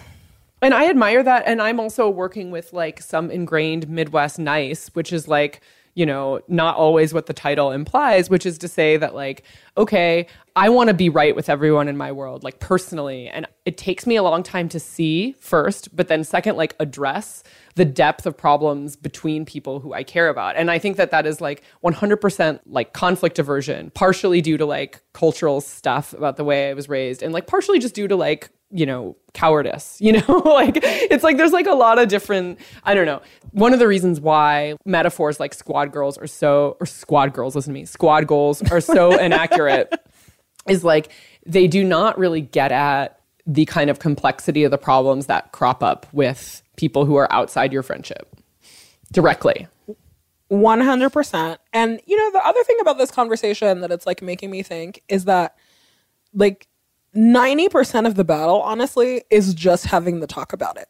And 0.61 0.75
I 0.75 0.91
admire 0.91 1.23
that. 1.23 1.45
And 1.47 1.59
I'm 1.59 1.79
also 1.79 2.07
working 2.07 2.51
with 2.51 2.71
like 2.71 3.01
some 3.01 3.31
ingrained 3.31 3.89
Midwest 3.89 4.37
nice, 4.37 4.89
which 4.89 5.11
is 5.11 5.27
like, 5.27 5.61
you 5.95 6.05
know, 6.05 6.41
not 6.47 6.75
always 6.75 7.13
what 7.13 7.25
the 7.25 7.33
title 7.33 7.71
implies, 7.71 8.29
which 8.29 8.45
is 8.45 8.57
to 8.59 8.67
say 8.67 8.97
that, 8.97 9.15
like, 9.15 9.43
okay, 9.77 10.27
I 10.57 10.69
want 10.69 10.87
to 10.87 10.93
be 10.93 11.09
right 11.09 11.35
with 11.35 11.49
everyone 11.49 11.89
in 11.89 11.97
my 11.97 12.13
world, 12.13 12.43
like 12.43 12.59
personally. 12.59 13.27
And 13.27 13.45
it 13.65 13.77
takes 13.77 14.07
me 14.07 14.15
a 14.15 14.23
long 14.23 14.41
time 14.41 14.69
to 14.69 14.79
see 14.79 15.33
first, 15.41 15.93
but 15.93 16.07
then 16.07 16.23
second, 16.23 16.55
like, 16.55 16.75
address 16.79 17.43
the 17.75 17.83
depth 17.83 18.25
of 18.25 18.37
problems 18.37 18.95
between 18.95 19.43
people 19.43 19.81
who 19.81 19.93
I 19.93 20.03
care 20.03 20.29
about. 20.29 20.55
And 20.55 20.71
I 20.71 20.79
think 20.79 20.95
that 20.95 21.11
that 21.11 21.25
is 21.25 21.41
like 21.41 21.61
100% 21.83 22.59
like 22.67 22.93
conflict 22.93 23.37
aversion, 23.37 23.91
partially 23.91 24.39
due 24.39 24.57
to 24.57 24.65
like 24.65 25.01
cultural 25.11 25.59
stuff 25.59 26.13
about 26.13 26.37
the 26.37 26.45
way 26.45 26.69
I 26.69 26.73
was 26.73 26.87
raised, 26.87 27.21
and 27.21 27.33
like 27.33 27.47
partially 27.47 27.79
just 27.79 27.93
due 27.93 28.07
to 28.07 28.15
like 28.15 28.49
you 28.71 28.85
know, 28.85 29.15
cowardice, 29.33 29.97
you 30.01 30.11
know, 30.11 30.37
like 30.43 30.79
it's 30.83 31.23
like 31.23 31.37
there's 31.37 31.51
like 31.51 31.67
a 31.67 31.73
lot 31.73 31.99
of 31.99 32.07
different, 32.07 32.59
I 32.83 32.93
don't 32.93 33.05
know. 33.05 33.21
One 33.51 33.73
of 33.73 33.79
the 33.79 33.87
reasons 33.87 34.19
why 34.19 34.75
metaphors 34.85 35.39
like 35.39 35.53
squad 35.53 35.91
girls 35.91 36.17
are 36.17 36.27
so, 36.27 36.75
or 36.79 36.85
squad 36.85 37.33
girls, 37.33 37.55
listen 37.55 37.73
to 37.73 37.79
me, 37.79 37.85
squad 37.85 38.27
goals 38.27 38.61
are 38.71 38.81
so 38.81 39.17
inaccurate 39.19 39.93
is 40.67 40.83
like 40.83 41.11
they 41.45 41.67
do 41.67 41.83
not 41.83 42.17
really 42.17 42.41
get 42.41 42.71
at 42.71 43.19
the 43.47 43.65
kind 43.65 43.89
of 43.89 43.99
complexity 43.99 44.63
of 44.63 44.71
the 44.71 44.77
problems 44.77 45.27
that 45.27 45.51
crop 45.51 45.83
up 45.83 46.07
with 46.11 46.63
people 46.77 47.05
who 47.05 47.15
are 47.15 47.31
outside 47.31 47.71
your 47.71 47.83
friendship 47.83 48.35
directly. 49.11 49.67
100%. 50.51 51.57
And, 51.73 52.01
you 52.05 52.17
know, 52.17 52.31
the 52.31 52.45
other 52.45 52.63
thing 52.63 52.77
about 52.81 52.97
this 52.97 53.11
conversation 53.11 53.81
that 53.81 53.91
it's 53.91 54.05
like 54.05 54.21
making 54.21 54.51
me 54.51 54.63
think 54.63 55.03
is 55.07 55.25
that, 55.25 55.55
like, 56.33 56.67
90% 57.15 58.05
of 58.05 58.15
the 58.15 58.23
battle, 58.23 58.61
honestly, 58.61 59.23
is 59.29 59.53
just 59.53 59.85
having 59.85 60.19
the 60.19 60.27
talk 60.27 60.53
about 60.53 60.77
it. 60.77 60.89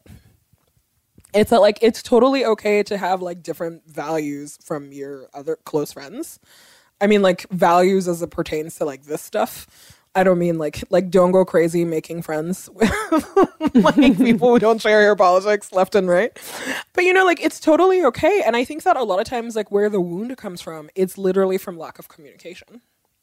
It's 1.34 1.50
that, 1.50 1.60
like, 1.60 1.78
it's 1.82 2.02
totally 2.02 2.44
okay 2.44 2.82
to 2.84 2.98
have, 2.98 3.22
like, 3.22 3.42
different 3.42 3.82
values 3.86 4.58
from 4.62 4.92
your 4.92 5.28
other 5.34 5.56
close 5.64 5.92
friends. 5.92 6.38
I 7.00 7.06
mean, 7.06 7.22
like, 7.22 7.48
values 7.50 8.08
as 8.08 8.22
it 8.22 8.30
pertains 8.30 8.76
to, 8.76 8.84
like, 8.84 9.04
this 9.04 9.22
stuff. 9.22 9.66
I 10.16 10.24
don't 10.24 10.38
mean 10.38 10.56
like 10.56 10.82
like 10.88 11.10
don't 11.10 11.30
go 11.30 11.44
crazy 11.44 11.84
making 11.84 12.22
friends 12.22 12.70
with 12.74 12.90
like 13.74 14.16
people 14.16 14.48
who 14.48 14.58
don't 14.58 14.80
share 14.80 15.02
your 15.02 15.14
politics 15.14 15.72
left 15.72 15.94
and 15.94 16.08
right. 16.08 16.32
But 16.94 17.04
you 17.04 17.12
know, 17.12 17.26
like 17.26 17.38
it's 17.38 17.60
totally 17.60 18.02
okay. 18.02 18.42
And 18.46 18.56
I 18.56 18.64
think 18.64 18.82
that 18.84 18.96
a 18.96 19.02
lot 19.02 19.20
of 19.20 19.26
times 19.26 19.54
like 19.54 19.70
where 19.70 19.90
the 19.90 20.00
wound 20.00 20.34
comes 20.38 20.62
from, 20.62 20.88
it's 20.94 21.18
literally 21.18 21.58
from 21.58 21.76
lack 21.76 21.98
of 21.98 22.08
communication. 22.08 22.80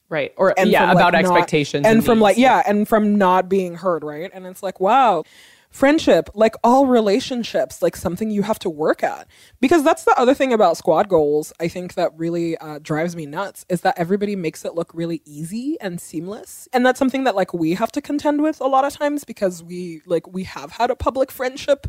Right. 0.07 0.31
Or 0.37 0.53
and 0.55 0.69
yeah, 0.69 0.89
from, 0.89 0.97
about 0.97 1.13
like, 1.13 1.25
expectations. 1.25 1.87
and, 1.87 1.97
and 1.97 2.05
from 2.05 2.19
needs. 2.19 2.23
like 2.23 2.37
yeah, 2.37 2.61
and 2.67 2.87
from 2.87 3.17
not 3.17 3.49
being 3.49 3.73
heard, 3.73 4.03
right? 4.03 4.29
And 4.31 4.45
it's 4.45 4.61
like, 4.61 4.79
wow, 4.79 5.23
friendship, 5.73 6.29
like 6.35 6.55
all 6.63 6.85
relationships, 6.85 7.81
like 7.81 7.95
something 7.95 8.29
you 8.29 8.43
have 8.43 8.59
to 8.59 8.69
work 8.69 9.03
at. 9.03 9.27
Because 9.59 9.83
that's 9.83 10.03
the 10.03 10.17
other 10.17 10.35
thing 10.35 10.53
about 10.53 10.77
squad 10.77 11.09
goals, 11.09 11.51
I 11.59 11.67
think 11.67 11.95
that 11.95 12.11
really 12.15 12.55
uh, 12.57 12.79
drives 12.81 13.15
me 13.15 13.25
nuts 13.25 13.65
is 13.67 13.81
that 13.81 13.97
everybody 13.97 14.35
makes 14.35 14.63
it 14.63 14.75
look 14.75 14.93
really 14.93 15.21
easy 15.25 15.75
and 15.81 15.99
seamless. 15.99 16.69
And 16.71 16.85
that's 16.85 16.99
something 16.99 17.23
that 17.23 17.35
like 17.35 17.53
we 17.53 17.73
have 17.73 17.91
to 17.93 18.01
contend 18.01 18.41
with 18.41 18.61
a 18.61 18.67
lot 18.67 18.85
of 18.85 18.93
times 18.93 19.23
because 19.25 19.63
we 19.63 20.01
like 20.05 20.31
we 20.31 20.43
have 20.43 20.71
had 20.71 20.91
a 20.91 20.95
public 20.95 21.31
friendship 21.31 21.87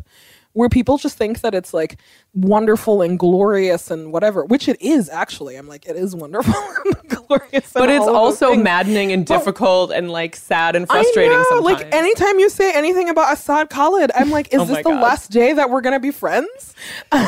where 0.55 0.69
people 0.69 0.97
just 0.97 1.17
think 1.17 1.41
that 1.41 1.53
it's 1.53 1.73
like 1.73 1.97
wonderful 2.33 3.01
and 3.01 3.19
glorious 3.19 3.91
and 3.91 4.13
whatever, 4.13 4.45
which 4.45 4.69
it 4.69 4.81
is 4.81 5.09
actually. 5.09 5.57
I'm 5.57 5.67
like, 5.67 5.85
it 5.85 5.97
is 5.97 6.15
wonderful 6.15 6.53
and 6.85 7.09
glorious. 7.09 7.73
But 7.73 7.89
it's 7.89 8.07
also 8.07 8.55
maddening 8.55 9.11
and 9.11 9.25
difficult 9.25 9.89
but, 9.89 9.97
and 9.97 10.09
like 10.09 10.33
sad 10.37 10.77
and 10.77 10.87
frustrating 10.87 11.33
I 11.33 11.35
know, 11.35 11.45
sometimes. 11.49 11.83
Like 11.83 11.93
anytime 11.93 12.39
you 12.39 12.49
say 12.49 12.73
anything 12.73 13.09
about 13.09 13.33
Assad 13.33 13.69
Khalid, 13.69 14.11
I'm 14.15 14.31
like, 14.31 14.53
is 14.53 14.61
oh 14.61 14.65
this 14.65 14.77
the 14.77 14.83
God. 14.83 15.01
last 15.01 15.29
day 15.29 15.51
that 15.51 15.69
we're 15.69 15.81
gonna 15.81 15.99
be 15.99 16.11
friends? 16.11 16.73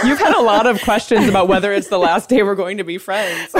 You've 0.05 0.19
had 0.19 0.35
a 0.35 0.41
lot 0.41 0.65
of 0.65 0.81
questions 0.81 1.27
about 1.27 1.49
whether 1.49 1.73
it's 1.73 1.89
the 1.89 1.99
last 2.07 2.29
day 2.29 2.43
we're 2.43 2.55
going 2.55 2.77
to 2.77 2.85
be 2.85 2.97
friends. 2.97 3.53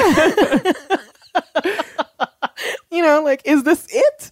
You 2.98 3.04
know, 3.04 3.22
like, 3.22 3.42
is 3.46 3.64
this 3.64 3.88
it? 3.90 4.30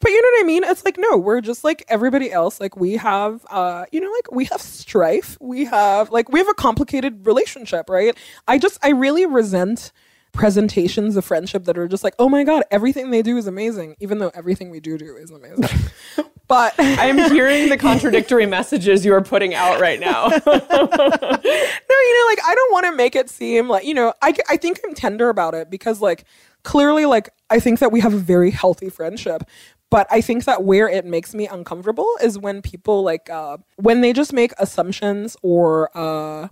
But 0.00 0.10
you 0.10 0.20
know 0.20 0.28
what 0.32 0.44
I 0.44 0.46
mean? 0.46 0.64
It's 0.64 0.84
like, 0.84 0.96
no, 0.98 1.16
we're 1.16 1.40
just 1.40 1.64
like 1.64 1.84
everybody 1.88 2.30
else. 2.32 2.60
Like, 2.60 2.76
we 2.76 2.96
have, 2.96 3.46
uh, 3.50 3.86
you 3.92 4.00
know, 4.00 4.10
like 4.10 4.32
we 4.32 4.44
have 4.46 4.60
strife. 4.60 5.38
We 5.40 5.64
have, 5.66 6.10
like, 6.10 6.28
we 6.28 6.40
have 6.40 6.48
a 6.48 6.54
complicated 6.54 7.26
relationship, 7.26 7.88
right? 7.88 8.16
I 8.46 8.58
just, 8.58 8.78
I 8.82 8.90
really 8.90 9.24
resent 9.24 9.92
presentations 10.32 11.16
of 11.16 11.24
friendship 11.24 11.64
that 11.64 11.78
are 11.78 11.88
just 11.88 12.04
like, 12.04 12.14
oh 12.18 12.28
my 12.28 12.44
God, 12.44 12.62
everything 12.70 13.10
they 13.10 13.22
do 13.22 13.36
is 13.36 13.46
amazing, 13.46 13.96
even 14.00 14.18
though 14.18 14.30
everything 14.34 14.70
we 14.70 14.80
do 14.80 14.98
do 14.98 15.16
is 15.16 15.30
amazing. 15.30 15.90
but 16.48 16.74
I'm 16.78 17.30
hearing 17.32 17.68
the 17.68 17.76
contradictory 17.76 18.46
messages 18.46 19.04
you 19.04 19.14
are 19.14 19.22
putting 19.22 19.54
out 19.54 19.80
right 19.80 19.98
now. 19.98 20.28
you 22.08 22.24
know, 22.24 22.30
like, 22.30 22.40
I 22.44 22.54
don't 22.54 22.72
want 22.72 22.86
to 22.86 22.92
make 22.92 23.14
it 23.14 23.30
seem 23.30 23.68
like, 23.68 23.84
you 23.84 23.94
know, 23.94 24.12
I, 24.22 24.34
I 24.48 24.56
think 24.56 24.80
I'm 24.84 24.94
tender 24.94 25.28
about 25.28 25.54
it 25.54 25.70
because, 25.70 26.00
like, 26.00 26.24
clearly 26.62 27.06
like 27.06 27.30
I 27.50 27.60
think 27.60 27.78
that 27.78 27.92
we 27.92 28.00
have 28.00 28.14
a 28.14 28.18
very 28.18 28.50
healthy 28.50 28.90
friendship. 28.90 29.44
But 29.90 30.06
I 30.10 30.20
think 30.20 30.44
that 30.44 30.64
where 30.64 30.86
it 30.86 31.06
makes 31.06 31.34
me 31.34 31.46
uncomfortable 31.46 32.10
is 32.22 32.38
when 32.38 32.60
people 32.60 33.02
like 33.02 33.30
uh, 33.30 33.56
when 33.76 34.02
they 34.02 34.12
just 34.12 34.32
make 34.34 34.52
assumptions 34.58 35.36
or 35.42 35.90
uh, 35.96 36.48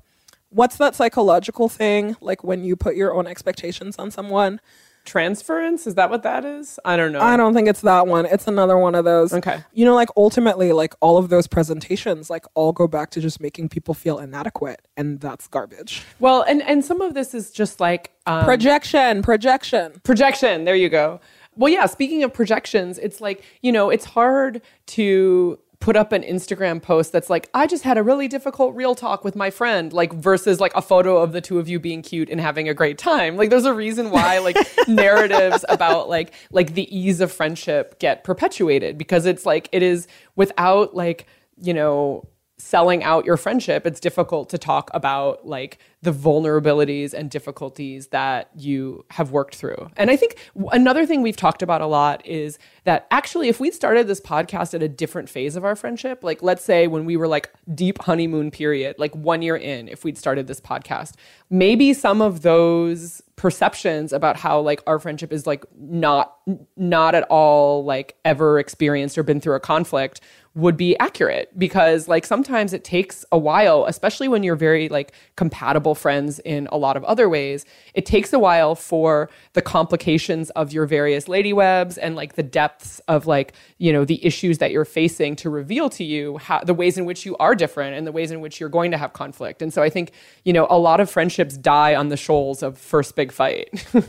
what's 0.49 0.77
that 0.79 0.95
psychological 0.95 1.69
thing 1.69 2.17
like 2.23 2.43
when 2.43 2.65
you 2.65 2.77
put 2.77 2.97
your 2.97 3.15
own 3.15 3.27
expectations 3.27 3.97
on 3.99 4.11
someone 4.11 4.59
transference? 5.07 5.87
Is 5.87 5.95
that 5.95 6.11
what 6.11 6.23
that 6.25 6.45
is? 6.45 6.79
I 6.85 6.97
don't 6.97 7.13
know. 7.13 7.21
I 7.21 7.37
don't 7.37 7.55
think 7.55 7.69
it's 7.69 7.81
that 7.83 8.07
one. 8.07 8.27
It's 8.27 8.47
another 8.47 8.77
one 8.77 8.95
of 8.95 9.05
those. 9.05 9.33
Okay. 9.33 9.63
You 9.73 9.85
know 9.85 9.95
like 9.95 10.09
ultimately 10.17 10.73
like 10.73 10.95
all 11.01 11.17
of 11.17 11.29
those 11.29 11.47
presentations 11.47 12.29
like 12.29 12.45
all 12.55 12.73
go 12.73 12.87
back 12.87 13.11
to 13.11 13.21
just 13.21 13.41
making 13.41 13.69
people 13.69 13.95
feel 13.95 14.19
inadequate 14.19 14.87
and 14.97 15.21
that's 15.21 15.49
garbage. 15.49 16.03
Well 16.19 16.43
and 16.43 16.63
and 16.63 16.85
some 16.85 17.01
of 17.01 17.15
this 17.15 17.35
is 17.35 17.51
just 17.51 17.81
like 17.81 18.13
um, 18.27 18.45
projection 18.45 19.23
projection. 19.23 20.01
Projection. 20.03 20.65
There 20.65 20.77
you 20.77 20.89
go. 20.89 21.21
Well 21.57 21.73
yeah 21.73 21.87
speaking 21.87 22.23
of 22.23 22.35
projections 22.35 22.99
it's 22.99 23.21
like 23.21 23.43
you 23.63 23.73
know 23.73 23.89
it's 23.91 24.05
hard 24.05 24.61
to 24.87 25.59
put 25.81 25.97
up 25.97 26.13
an 26.13 26.23
Instagram 26.23 26.83
post 26.83 27.13
that's 27.13 27.29
like, 27.29 27.49
I 27.55 27.67
just 27.67 27.85
had 27.85 27.99
a 27.99 28.03
really 28.03 28.29
difficult 28.29 28.75
real 28.75 28.95
talk 28.95 29.25
with 29.25 29.37
my 29.37 29.51
friend, 29.51 29.93
like 29.93 30.13
versus 30.13 30.61
like 30.61 30.73
a 30.75 30.83
photo 30.83 31.19
of 31.19 31.33
the 31.33 31.41
two 31.41 31.59
of 31.59 31.69
you 31.69 31.79
being 31.79 32.03
cute 32.03 32.31
and 32.31 32.41
having 32.41 32.69
a 32.69 32.75
great 32.75 32.99
time. 32.99 33.37
Like 33.37 33.51
there's 33.51 33.65
a 33.65 33.75
reason 33.75 34.11
why 34.11 34.39
like 34.39 34.57
narratives 34.89 35.65
about 35.69 36.09
like 36.09 36.33
like 36.51 36.75
the 36.75 36.97
ease 36.97 37.21
of 37.21 37.31
friendship 37.31 37.99
get 37.99 38.25
perpetuated 38.25 38.97
because 38.99 39.27
it's 39.27 39.45
like 39.45 39.69
it 39.73 39.83
is 39.83 40.07
without 40.35 40.95
like, 40.95 41.27
you 41.61 41.75
know, 41.75 42.27
selling 42.59 43.05
out 43.05 43.25
your 43.27 43.37
friendship, 43.37 43.87
it's 43.87 44.01
difficult 44.01 44.49
to 44.49 44.59
talk 44.59 44.91
about 44.95 45.47
like 45.47 45.79
the 46.01 46.11
vulnerabilities 46.11 47.13
and 47.13 47.31
difficulties 47.31 48.09
that 48.09 48.49
you 48.57 49.05
have 49.11 49.31
worked 49.31 49.55
through. 49.55 49.91
And 49.97 50.11
I 50.11 50.17
think 50.17 50.37
another 50.73 51.05
thing 51.05 51.21
we've 51.21 51.37
talked 51.37 51.63
about 51.63 51.83
a 51.83 51.87
lot 51.87 52.25
is 52.25 52.59
that 52.85 53.07
actually, 53.11 53.49
if 53.49 53.61
we'd 53.61 53.75
started 53.75 54.07
this 54.07 54.21
podcast 54.21 54.73
at 54.73 54.83
a 54.83 54.89
different 54.89 55.29
phase 55.29 55.55
of 55.57 55.65
our 55.65 55.77
friendship, 55.77 56.25
like 56.25 56.43
let's 56.43 56.65
say 56.65 56.87
when 56.87 57.05
we 57.05 57.17
were 57.17 57.29
like 57.29 57.51
deep 57.75 57.99
honeymoon 58.03 58.51
period, 58.51 58.97
like 58.99 59.15
one 59.15 59.43
year 59.43 59.57
in, 59.57 59.89
if 59.89 60.03
we'd 60.03 60.17
started 60.17 60.47
this 60.47 60.61
podcast, 60.61 61.15
maybe 61.51 61.93
some 61.93 62.23
of 62.23 62.43
those 62.43 63.23
perceptions 63.37 64.15
about 64.15 64.37
how 64.37 64.59
like 64.59 64.83
our 64.87 64.99
friendship 64.99 65.31
is 65.31 65.47
like 65.47 65.65
not 65.79 66.39
not 66.77 67.15
at 67.15 67.25
all 67.25 67.85
like 67.85 68.17
ever 68.25 68.59
experienced 68.59 69.19
or 69.19 69.23
been 69.23 69.41
through 69.41 69.55
a 69.55 69.61
conflict 69.61 70.23
would 70.57 70.77
be 70.77 70.97
accurate 70.99 71.57
because 71.59 72.09
like 72.09 72.25
sometimes 72.25 72.73
it 72.73 72.83
takes 72.83 73.27
a 73.31 73.37
while 73.37 73.85
especially 73.85 74.27
when 74.27 74.43
you're 74.43 74.57
very 74.57 74.89
like 74.89 75.13
compatible 75.37 75.95
friends 75.95 76.39
in 76.41 76.67
a 76.73 76.79
lot 76.79 76.97
of 76.97 77.05
other 77.05 77.29
ways. 77.29 77.67
It 77.93 78.07
takes 78.07 78.33
a 78.33 78.39
while 78.39 78.75
for 78.75 79.29
the 79.53 79.61
complications 79.61 80.49
of 80.51 80.73
your 80.73 80.87
various 80.87 81.29
lady 81.29 81.53
webs 81.53 81.99
and 81.99 82.17
like 82.17 82.37
the 82.37 82.43
depths 82.43 83.01
of 83.01 83.27
like 83.27 83.53
you 83.77 83.93
know 83.93 84.07
the 84.07 84.25
issues 84.25 84.57
that 84.59 84.71
you're 84.73 84.87
facing 84.87 85.37
to 85.37 85.51
reveal 85.51 85.91
to 85.91 86.05
you 86.05 86.39
how, 86.39 86.61
the 86.61 86.75
ways 86.75 86.97
in 86.97 87.05
which 87.05 87.27
you 87.27 87.37
are 87.37 87.55
different 87.55 87.95
and 87.95 88.07
the 88.07 88.13
ways 88.13 88.31
in 88.31 88.41
which 88.41 88.59
you're 88.59 88.71
going 88.71 88.91
to 88.91 88.97
have 88.97 89.13
conflict. 89.13 89.61
And 89.61 89.73
so 89.75 89.83
i 89.83 89.91
think 89.91 90.13
you 90.45 90.55
know 90.55 90.67
a 90.71 90.79
lot 90.79 91.01
of 91.01 91.11
friendships 91.11 91.59
die 91.59 91.95
on 91.95 92.09
the 92.09 92.17
shoals 92.17 92.63
of 92.63 92.79
first 92.79 93.15
big 93.15 93.31
fight. 93.31 93.87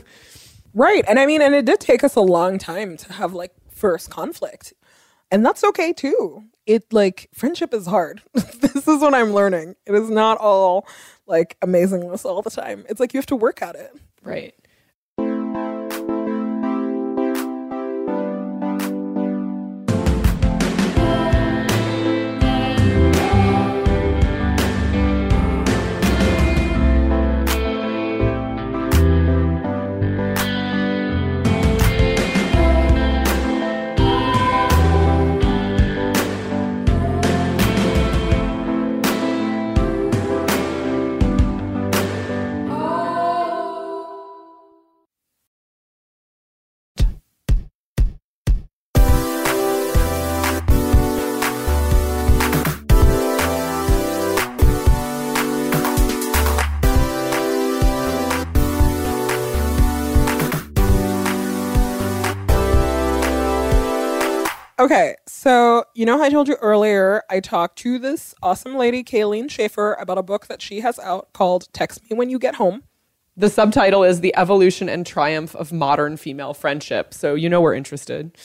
Right. 0.74 1.02
And 1.08 1.18
i 1.18 1.26
mean 1.26 1.42
and 1.42 1.54
it 1.54 1.64
did 1.64 1.80
take 1.80 2.04
us 2.04 2.14
a 2.14 2.20
long 2.20 2.58
time 2.58 2.96
to 2.98 3.12
have 3.14 3.32
like 3.32 3.52
first 3.70 4.10
conflict 4.10 4.74
and 5.30 5.44
that's 5.44 5.64
okay 5.64 5.92
too. 5.92 6.44
It 6.66 6.92
like 6.92 7.28
friendship 7.32 7.72
is 7.72 7.86
hard. 7.86 8.22
this 8.34 8.86
is 8.88 9.00
what 9.00 9.14
I'm 9.14 9.32
learning. 9.32 9.76
It 9.86 9.94
is 9.94 10.10
not 10.10 10.38
all 10.38 10.86
like 11.26 11.58
amazingness 11.60 12.24
all 12.24 12.42
the 12.42 12.50
time. 12.50 12.84
It's 12.88 13.00
like 13.00 13.14
you 13.14 13.18
have 13.18 13.26
to 13.26 13.36
work 13.36 13.62
at 13.62 13.74
it. 13.74 13.92
Right. 14.22 14.54
Okay, 64.80 65.16
so 65.26 65.82
you 65.94 66.06
know 66.06 66.18
how 66.18 66.22
I 66.22 66.30
told 66.30 66.46
you 66.46 66.54
earlier, 66.60 67.24
I 67.28 67.40
talked 67.40 67.78
to 67.78 67.98
this 67.98 68.32
awesome 68.44 68.76
lady, 68.76 69.02
Kayleen 69.02 69.50
Schaefer, 69.50 69.94
about 69.94 70.18
a 70.18 70.22
book 70.22 70.46
that 70.46 70.62
she 70.62 70.78
has 70.80 71.00
out 71.00 71.32
called 71.32 71.66
Text 71.72 72.08
Me 72.08 72.16
When 72.16 72.30
You 72.30 72.38
Get 72.38 72.54
Home. 72.54 72.84
The 73.36 73.50
subtitle 73.50 74.04
is 74.04 74.20
The 74.20 74.32
Evolution 74.36 74.88
and 74.88 75.04
Triumph 75.04 75.56
of 75.56 75.72
Modern 75.72 76.16
Female 76.16 76.54
Friendship. 76.54 77.12
So 77.12 77.34
you 77.34 77.48
know 77.48 77.60
we're 77.60 77.74
interested. 77.74 78.38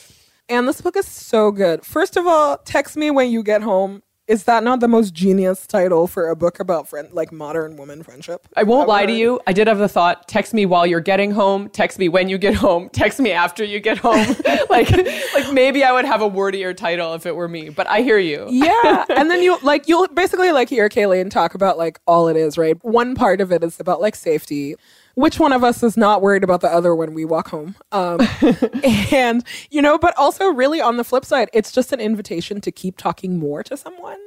And 0.50 0.68
this 0.68 0.82
book 0.82 0.98
is 0.98 1.08
so 1.08 1.52
good. 1.52 1.86
First 1.86 2.18
of 2.18 2.26
all, 2.26 2.58
Text 2.58 2.98
Me 2.98 3.12
When 3.12 3.30
You 3.30 3.44
Get 3.44 3.62
Home. 3.62 4.02
Is 4.26 4.46
that 4.46 4.64
not 4.64 4.80
the 4.80 4.88
most 4.88 5.14
genius 5.14 5.68
title 5.68 6.08
for 6.08 6.30
a 6.30 6.36
book 6.36 6.62
about 6.62 6.88
friend 6.88 7.10
like 7.12 7.34
modern 7.34 7.76
woman 7.76 8.04
friendship? 8.04 8.48
I 8.56 8.64
won't 8.64 8.84
I've 8.84 8.88
lie 8.88 9.06
to 9.06 9.12
you. 9.12 9.42
I 9.46 9.52
did 9.52 9.68
have 9.68 9.80
the 9.80 9.90
thought, 9.90 10.30
text 10.30 10.54
me 10.54 10.66
while 10.66 10.88
you're 10.88 11.02
getting 11.02 11.32
home, 11.32 11.68
text 11.68 12.00
me 12.00 12.08
when 12.08 12.30
you 12.30 12.38
get 12.38 12.56
home, 12.56 12.88
text 12.94 13.20
me 13.20 13.34
after 13.34 13.66
you 13.66 13.82
get 13.82 13.98
home. 13.98 14.14
like 14.70 14.90
like 15.34 15.52
maybe 15.52 15.84
I 15.84 15.92
would 15.92 16.06
have 16.06 16.22
a 16.22 16.30
wordier 16.30 16.74
title 16.74 17.14
if 17.16 17.26
it 17.26 17.36
were 17.36 17.50
me, 17.50 17.68
but 17.68 17.86
I 17.88 18.02
hear 18.02 18.18
you. 18.18 18.48
yeah 18.50 19.04
and 19.10 19.30
then 19.30 19.44
you 19.44 19.58
like 19.62 19.90
you'll 19.90 20.08
basically 20.08 20.54
like 20.54 20.70
hear 20.70 20.88
kayleen 20.88 21.30
talk 21.30 21.54
about 21.54 21.78
like 21.78 22.00
all 22.08 22.30
it 22.30 22.38
is 22.38 22.58
right 22.58 22.82
one 22.84 23.16
part 23.16 23.42
of 23.42 23.52
it 23.52 23.62
is 23.62 23.80
about 23.80 24.00
like 24.00 24.16
safety 24.16 24.76
which 25.16 25.40
one 25.40 25.54
of 25.54 25.64
us 25.64 25.84
is 25.84 25.96
not 25.98 26.22
worried 26.22 26.44
about 26.44 26.62
the 26.62 26.68
other 26.68 26.96
when 26.96 27.14
we 27.14 27.26
walk 27.26 27.50
home? 27.50 27.76
Um 27.92 28.20
and 29.12 29.44
you 29.72 29.82
know 29.82 29.98
but 29.98 30.18
also 30.18 30.48
really 30.48 30.82
on 30.82 30.98
the 30.98 31.04
flip 31.04 31.26
side 31.26 31.50
it's 31.54 31.72
just 31.72 31.92
an 31.94 32.00
invitation 32.00 32.62
to 32.62 32.72
keep 32.72 32.98
talking 32.98 33.38
more 33.40 33.64
to 33.64 33.78
someone. 33.78 34.20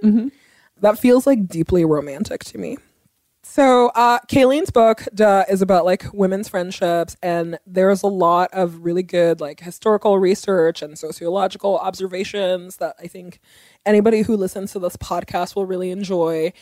That 0.81 0.99
feels 0.99 1.27
like 1.27 1.47
deeply 1.49 1.85
romantic 1.85 2.45
to 2.45 2.59
me. 2.59 2.77
So, 3.49 3.89
uh, 3.95 4.19
Kayleen's 4.29 4.71
book 4.71 5.05
duh, 5.15 5.45
is 5.49 5.63
about 5.63 5.85
like 5.85 6.05
women's 6.13 6.49
friendships, 6.49 7.17
and 7.23 7.59
there's 7.65 8.03
a 8.03 8.09
lot 8.09 8.51
of 8.53 8.85
really 8.85 9.05
good 9.05 9.41
like 9.41 9.61
historical 9.61 10.19
research 10.19 10.83
and 10.83 10.99
sociological 10.99 11.79
observations 11.79 12.77
that 12.79 12.97
I 13.01 13.07
think 13.07 13.41
anybody 13.87 14.23
who 14.23 14.37
listens 14.37 14.73
to 14.73 14.81
this 14.81 14.97
podcast 14.97 15.55
will 15.55 15.65
really 15.65 15.91
enjoy. 15.91 16.53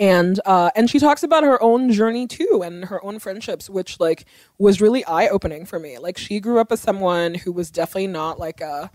And 0.00 0.40
uh, 0.46 0.70
and 0.74 0.88
she 0.88 0.98
talks 0.98 1.22
about 1.22 1.44
her 1.44 1.62
own 1.62 1.92
journey 1.92 2.26
too, 2.26 2.62
and 2.64 2.86
her 2.86 3.04
own 3.04 3.18
friendships, 3.18 3.68
which 3.68 4.00
like 4.00 4.24
was 4.58 4.80
really 4.80 5.04
eye 5.04 5.28
opening 5.28 5.66
for 5.66 5.78
me. 5.78 5.98
Like 5.98 6.16
she 6.16 6.40
grew 6.40 6.58
up 6.58 6.72
as 6.72 6.80
someone 6.80 7.34
who 7.34 7.52
was 7.52 7.70
definitely 7.70 8.06
not 8.06 8.38
like 8.38 8.62
a 8.62 8.90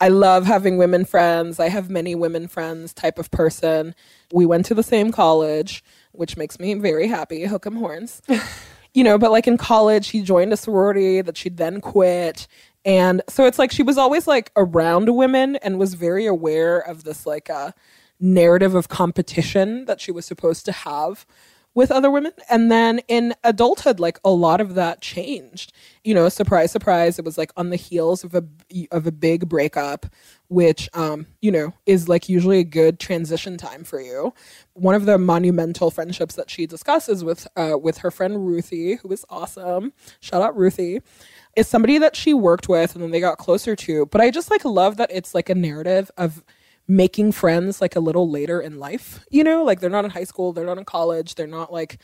I 0.00 0.08
love 0.08 0.46
having 0.46 0.78
women 0.78 1.04
friends. 1.04 1.60
I 1.60 1.68
have 1.68 1.90
many 1.90 2.14
women 2.14 2.48
friends 2.48 2.94
type 2.94 3.18
of 3.18 3.30
person. 3.30 3.94
We 4.32 4.46
went 4.46 4.66
to 4.66 4.74
the 4.74 4.82
same 4.82 5.12
college, 5.12 5.84
which 6.12 6.36
makes 6.38 6.58
me 6.58 6.74
very 6.74 7.06
happy. 7.06 7.44
Hook 7.44 7.66
'em 7.66 7.76
horns. 7.76 8.22
you 8.94 9.04
know, 9.04 9.18
but 9.18 9.30
like 9.30 9.46
in 9.46 9.58
college, 9.58 10.06
she 10.06 10.22
joined 10.22 10.54
a 10.54 10.56
sorority 10.56 11.20
that 11.20 11.36
she 11.36 11.50
then 11.50 11.82
quit. 11.82 12.46
And 12.86 13.20
so 13.28 13.44
it's 13.44 13.58
like 13.58 13.72
she 13.72 13.82
was 13.82 13.98
always 13.98 14.26
like 14.26 14.52
around 14.56 15.14
women 15.14 15.56
and 15.56 15.78
was 15.78 15.92
very 15.92 16.24
aware 16.24 16.78
of 16.78 17.04
this 17.04 17.26
like 17.26 17.50
uh, 17.50 17.72
narrative 18.20 18.74
of 18.74 18.88
competition 18.88 19.84
that 19.86 20.00
she 20.00 20.10
was 20.10 20.26
supposed 20.26 20.64
to 20.66 20.72
have 20.72 21.26
with 21.76 21.90
other 21.90 22.10
women. 22.10 22.32
And 22.48 22.70
then 22.72 23.00
in 23.06 23.34
adulthood, 23.44 24.00
like 24.00 24.18
a 24.24 24.30
lot 24.30 24.62
of 24.62 24.74
that 24.76 25.02
changed. 25.02 25.74
You 26.04 26.14
know, 26.14 26.28
surprise, 26.30 26.72
surprise. 26.72 27.18
It 27.18 27.24
was 27.24 27.36
like 27.36 27.52
on 27.54 27.68
the 27.68 27.76
heels 27.76 28.24
of 28.24 28.34
a 28.34 28.42
of 28.90 29.06
a 29.06 29.12
big 29.12 29.48
breakup, 29.48 30.06
which 30.48 30.88
um, 30.94 31.26
you 31.42 31.52
know, 31.52 31.74
is 31.84 32.08
like 32.08 32.30
usually 32.30 32.60
a 32.60 32.64
good 32.64 32.98
transition 32.98 33.58
time 33.58 33.84
for 33.84 34.00
you. 34.00 34.32
One 34.72 34.94
of 34.94 35.04
the 35.04 35.18
monumental 35.18 35.90
friendships 35.90 36.34
that 36.36 36.48
she 36.50 36.66
discusses 36.66 37.22
with 37.22 37.46
uh, 37.56 37.76
with 37.80 37.98
her 37.98 38.10
friend 38.10 38.46
Ruthie, 38.46 38.94
who 38.94 39.12
is 39.12 39.26
awesome. 39.28 39.92
Shout 40.20 40.40
out 40.40 40.56
Ruthie. 40.56 41.02
Is 41.56 41.68
somebody 41.68 41.98
that 41.98 42.16
she 42.16 42.32
worked 42.32 42.68
with 42.68 42.94
and 42.94 43.04
then 43.04 43.10
they 43.10 43.20
got 43.20 43.36
closer 43.36 43.76
to. 43.76 44.06
But 44.06 44.22
I 44.22 44.30
just 44.30 44.50
like 44.50 44.64
love 44.64 44.96
that 44.96 45.10
it's 45.12 45.34
like 45.34 45.50
a 45.50 45.54
narrative 45.54 46.10
of 46.16 46.42
making 46.88 47.32
friends 47.32 47.80
like 47.80 47.96
a 47.96 48.00
little 48.00 48.28
later 48.30 48.60
in 48.60 48.78
life. 48.78 49.24
You 49.30 49.44
know, 49.44 49.64
like 49.64 49.80
they're 49.80 49.90
not 49.90 50.04
in 50.04 50.10
high 50.10 50.24
school, 50.24 50.52
they're 50.52 50.66
not 50.66 50.78
in 50.78 50.84
college, 50.84 51.34
they're 51.34 51.46
not 51.46 51.72
like 51.72 51.98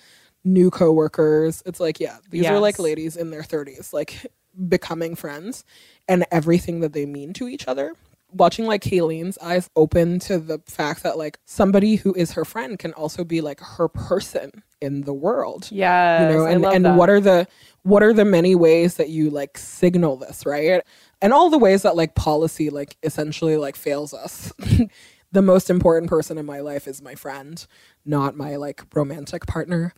new 0.44 0.70
coworkers. 0.70 1.62
It's 1.66 1.80
like, 1.80 2.00
yeah, 2.00 2.18
these 2.30 2.46
are 2.46 2.58
like 2.58 2.78
ladies 2.78 3.16
in 3.16 3.30
their 3.30 3.42
30s, 3.42 3.92
like 3.92 4.26
becoming 4.68 5.14
friends 5.14 5.64
and 6.08 6.26
everything 6.30 6.80
that 6.80 6.92
they 6.92 7.06
mean 7.06 7.32
to 7.34 7.48
each 7.48 7.68
other. 7.68 7.94
Watching 8.34 8.64
like 8.66 8.82
Kayleen's 8.82 9.36
eyes 9.38 9.68
open 9.76 10.18
to 10.20 10.38
the 10.38 10.58
fact 10.66 11.02
that 11.02 11.18
like 11.18 11.38
somebody 11.44 11.96
who 11.96 12.14
is 12.14 12.32
her 12.32 12.44
friend 12.46 12.78
can 12.78 12.92
also 12.94 13.24
be 13.24 13.42
like 13.42 13.60
her 13.60 13.88
person 13.88 14.62
in 14.80 15.02
the 15.02 15.12
world 15.12 15.68
Yeah. 15.70 16.28
you 16.30 16.34
know 16.34 16.46
and 16.46 16.64
and 16.64 16.84
that. 16.86 16.96
what 16.96 17.08
are 17.10 17.20
the 17.20 17.46
what 17.82 18.02
are 18.02 18.12
the 18.14 18.24
many 18.24 18.54
ways 18.54 18.96
that 18.96 19.10
you 19.10 19.28
like 19.30 19.56
signal 19.58 20.16
this 20.16 20.44
right 20.46 20.82
and 21.22 21.32
all 21.32 21.48
the 21.48 21.56
ways 21.58 21.82
that 21.82 21.96
like 21.96 22.14
policy 22.14 22.68
like 22.68 22.96
essentially 23.02 23.56
like 23.56 23.76
fails 23.76 24.12
us 24.12 24.52
the 25.32 25.40
most 25.42 25.70
important 25.70 26.10
person 26.10 26.36
in 26.36 26.44
my 26.44 26.60
life 26.60 26.86
is 26.86 27.00
my 27.00 27.14
friend 27.14 27.66
not 28.04 28.36
my 28.36 28.56
like 28.56 28.82
romantic 28.94 29.46
partner 29.46 29.94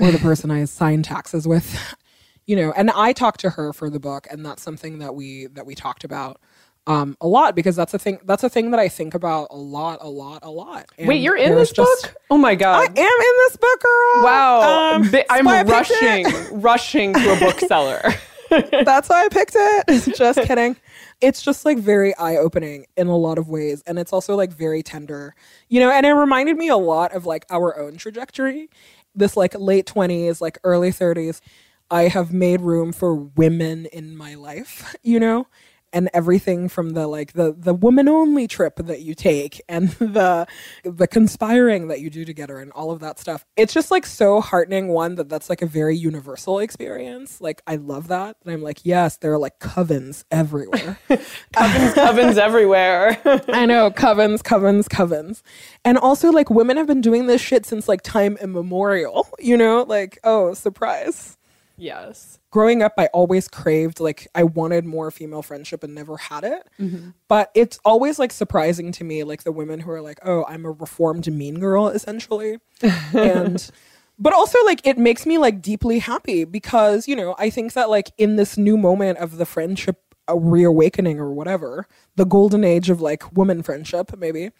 or 0.00 0.10
the 0.10 0.18
person 0.18 0.50
i 0.50 0.64
sign 0.64 1.02
taxes 1.02 1.46
with 1.46 1.94
you 2.46 2.56
know 2.56 2.72
and 2.76 2.90
i 2.90 3.12
talked 3.12 3.38
to 3.40 3.50
her 3.50 3.72
for 3.72 3.88
the 3.90 4.00
book 4.00 4.26
and 4.30 4.44
that's 4.44 4.62
something 4.62 4.98
that 4.98 5.14
we 5.14 5.46
that 5.46 5.66
we 5.66 5.74
talked 5.76 6.02
about 6.02 6.40
um, 6.86 7.18
a 7.20 7.26
lot 7.26 7.54
because 7.54 7.76
that's 7.76 7.92
a 7.92 7.98
thing 7.98 8.18
that's 8.24 8.42
a 8.42 8.48
thing 8.48 8.70
that 8.70 8.80
I 8.80 8.88
think 8.88 9.12
about 9.12 9.48
a 9.50 9.56
lot, 9.56 9.98
a 10.00 10.08
lot, 10.08 10.38
a 10.42 10.48
lot. 10.48 10.86
And 10.96 11.06
Wait, 11.06 11.20
you're 11.20 11.36
in 11.36 11.54
this 11.54 11.70
just- 11.70 12.04
book? 12.04 12.14
Oh 12.30 12.38
my 12.38 12.54
god, 12.54 12.80
I 12.80 12.84
am 12.84 12.96
in 12.96 13.36
this 13.44 13.56
book, 13.58 13.82
girl. 13.82 14.24
Wow. 14.24 14.94
Um, 14.94 15.10
I'm 15.28 15.44
why 15.44 15.60
I 15.60 15.64
picked 15.64 15.90
it. 15.90 16.24
rushing, 16.24 16.60
rushing 16.62 17.12
to 17.12 17.36
a 17.36 17.38
bookseller. 17.40 18.00
That's 18.50 19.08
why 19.08 19.24
I 19.24 19.28
picked 19.28 19.54
it. 19.56 20.14
just 20.16 20.40
kidding. 20.42 20.76
It's 21.20 21.42
just 21.42 21.64
like 21.64 21.78
very 21.78 22.14
eye 22.16 22.36
opening 22.36 22.86
in 22.96 23.06
a 23.08 23.16
lot 23.16 23.38
of 23.38 23.48
ways. 23.48 23.82
And 23.86 23.98
it's 23.98 24.12
also 24.12 24.34
like 24.36 24.52
very 24.52 24.82
tender, 24.82 25.34
you 25.68 25.80
know, 25.80 25.90
and 25.90 26.06
it 26.06 26.12
reminded 26.12 26.56
me 26.56 26.68
a 26.68 26.76
lot 26.76 27.14
of 27.14 27.26
like 27.26 27.46
our 27.50 27.78
own 27.78 27.96
trajectory. 27.96 28.70
This 29.14 29.36
like 29.36 29.54
late 29.58 29.86
20s, 29.86 30.40
like 30.40 30.58
early 30.64 30.90
30s. 30.90 31.40
I 31.90 32.02
have 32.08 32.32
made 32.32 32.60
room 32.60 32.92
for 32.92 33.14
women 33.14 33.86
in 33.86 34.16
my 34.16 34.34
life, 34.34 34.94
you 35.02 35.18
know? 35.20 35.46
And 35.92 36.10
everything 36.12 36.68
from 36.68 36.90
the 36.90 37.06
like 37.06 37.32
the 37.32 37.54
the 37.56 37.74
woman 37.74 38.08
only 38.08 38.46
trip 38.46 38.76
that 38.76 39.00
you 39.00 39.14
take 39.14 39.62
and 39.68 39.88
the 39.98 40.46
the 40.84 41.06
conspiring 41.06 41.88
that 41.88 42.00
you 42.00 42.10
do 42.10 42.24
together 42.24 42.58
and 42.58 42.70
all 42.72 42.90
of 42.90 43.00
that 43.00 43.18
stuff. 43.18 43.44
It's 43.56 43.72
just 43.72 43.90
like 43.90 44.04
so 44.04 44.40
heartening 44.40 44.88
one 44.88 45.14
that 45.14 45.28
that's 45.28 45.48
like 45.48 45.62
a 45.62 45.66
very 45.66 45.96
universal 45.96 46.58
experience. 46.58 47.40
Like 47.40 47.62
I 47.66 47.76
love 47.76 48.08
that. 48.08 48.36
And 48.44 48.52
I'm 48.52 48.62
like, 48.62 48.80
yes, 48.84 49.16
there 49.16 49.32
are 49.32 49.38
like 49.38 49.58
covens 49.58 50.24
everywhere. 50.30 50.98
Ovens, 51.56 51.98
ovens 51.98 52.38
everywhere. 52.38 53.20
I 53.48 53.66
know, 53.66 53.90
covens, 53.90 54.42
covens, 54.42 54.86
covens. 54.88 55.42
And 55.84 55.96
also 55.96 56.30
like 56.30 56.50
women 56.50 56.76
have 56.76 56.86
been 56.86 57.00
doing 57.00 57.26
this 57.26 57.40
shit 57.40 57.64
since 57.64 57.88
like 57.88 58.02
time 58.02 58.36
immemorial, 58.40 59.26
you 59.38 59.56
know? 59.56 59.84
Like, 59.88 60.18
oh, 60.24 60.54
surprise. 60.54 61.37
Yes. 61.78 62.38
Growing 62.50 62.82
up, 62.82 62.94
I 62.98 63.06
always 63.06 63.48
craved 63.48 64.00
like 64.00 64.28
I 64.34 64.42
wanted 64.42 64.84
more 64.84 65.10
female 65.10 65.42
friendship 65.42 65.82
and 65.82 65.94
never 65.94 66.16
had 66.16 66.44
it. 66.44 66.68
Mm-hmm. 66.80 67.10
But 67.28 67.50
it's 67.54 67.78
always 67.84 68.18
like 68.18 68.32
surprising 68.32 68.92
to 68.92 69.04
me, 69.04 69.24
like 69.24 69.44
the 69.44 69.52
women 69.52 69.80
who 69.80 69.90
are 69.90 70.02
like, 70.02 70.18
"Oh, 70.24 70.44
I'm 70.48 70.64
a 70.64 70.72
reformed 70.72 71.32
mean 71.32 71.58
girl," 71.60 71.88
essentially, 71.88 72.58
and 73.12 73.70
but 74.18 74.32
also 74.32 74.58
like 74.64 74.80
it 74.84 74.98
makes 74.98 75.24
me 75.24 75.38
like 75.38 75.62
deeply 75.62 76.00
happy 76.00 76.44
because 76.44 77.06
you 77.06 77.16
know 77.16 77.34
I 77.38 77.50
think 77.50 77.72
that 77.74 77.88
like 77.88 78.12
in 78.18 78.36
this 78.36 78.58
new 78.58 78.76
moment 78.76 79.18
of 79.18 79.38
the 79.38 79.46
friendship 79.46 80.02
reawakening 80.34 81.18
or 81.18 81.32
whatever, 81.32 81.86
the 82.16 82.26
golden 82.26 82.64
age 82.64 82.90
of 82.90 83.00
like 83.00 83.36
woman 83.36 83.62
friendship, 83.62 84.16
maybe. 84.18 84.50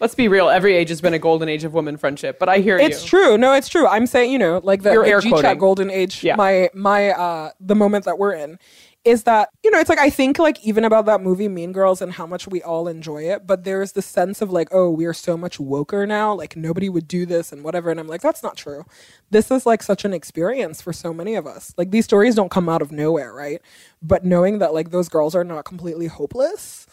Let's 0.00 0.14
be 0.16 0.26
real. 0.26 0.48
Every 0.48 0.74
age 0.74 0.88
has 0.88 1.00
been 1.00 1.14
a 1.14 1.18
golden 1.18 1.48
age 1.48 1.62
of 1.64 1.74
women 1.74 1.96
friendship, 1.96 2.38
but 2.40 2.48
I 2.48 2.58
hear 2.58 2.76
It's 2.76 3.02
you. 3.04 3.08
true. 3.08 3.38
No, 3.38 3.52
it's 3.52 3.68
true. 3.68 3.86
I'm 3.86 4.06
saying, 4.06 4.32
you 4.32 4.38
know, 4.38 4.60
like 4.64 4.82
the, 4.82 4.92
You're 4.92 5.04
the 5.20 5.20
G-chat 5.20 5.58
golden 5.58 5.90
age, 5.90 6.24
Yeah. 6.24 6.34
my 6.36 6.70
my 6.74 7.10
uh 7.10 7.50
the 7.60 7.76
moment 7.76 8.04
that 8.06 8.18
we're 8.18 8.32
in 8.34 8.58
is 9.04 9.24
that, 9.24 9.48
you 9.64 9.70
know, 9.72 9.78
it's 9.80 9.88
like 9.88 9.98
I 9.98 10.10
think 10.10 10.38
like 10.38 10.64
even 10.64 10.84
about 10.84 11.06
that 11.06 11.20
movie 11.20 11.48
Mean 11.48 11.72
Girls 11.72 12.00
and 12.00 12.12
how 12.12 12.24
much 12.26 12.46
we 12.46 12.62
all 12.62 12.86
enjoy 12.86 13.22
it, 13.24 13.46
but 13.48 13.64
there's 13.64 13.92
the 13.92 14.02
sense 14.02 14.40
of 14.40 14.50
like, 14.52 14.68
oh, 14.70 14.90
we 14.90 15.06
are 15.06 15.12
so 15.12 15.36
much 15.36 15.58
woker 15.58 16.06
now, 16.06 16.32
like 16.34 16.56
nobody 16.56 16.88
would 16.88 17.06
do 17.08 17.26
this 17.26 17.50
and 17.52 17.64
whatever. 17.64 17.90
And 17.90 17.98
I'm 17.98 18.06
like, 18.06 18.22
that's 18.22 18.42
not 18.44 18.56
true. 18.56 18.84
This 19.30 19.50
is 19.50 19.66
like 19.66 19.82
such 19.82 20.04
an 20.04 20.12
experience 20.14 20.80
for 20.80 20.92
so 20.92 21.12
many 21.12 21.34
of 21.34 21.46
us. 21.48 21.74
Like 21.76 21.90
these 21.90 22.04
stories 22.04 22.34
don't 22.36 22.50
come 22.50 22.68
out 22.68 22.80
of 22.82 22.92
nowhere, 22.92 23.32
right? 23.32 23.60
But 24.00 24.24
knowing 24.24 24.58
that 24.60 24.72
like 24.72 24.90
those 24.90 25.08
girls 25.08 25.34
are 25.34 25.44
not 25.44 25.64
completely 25.64 26.06
hopeless, 26.06 26.86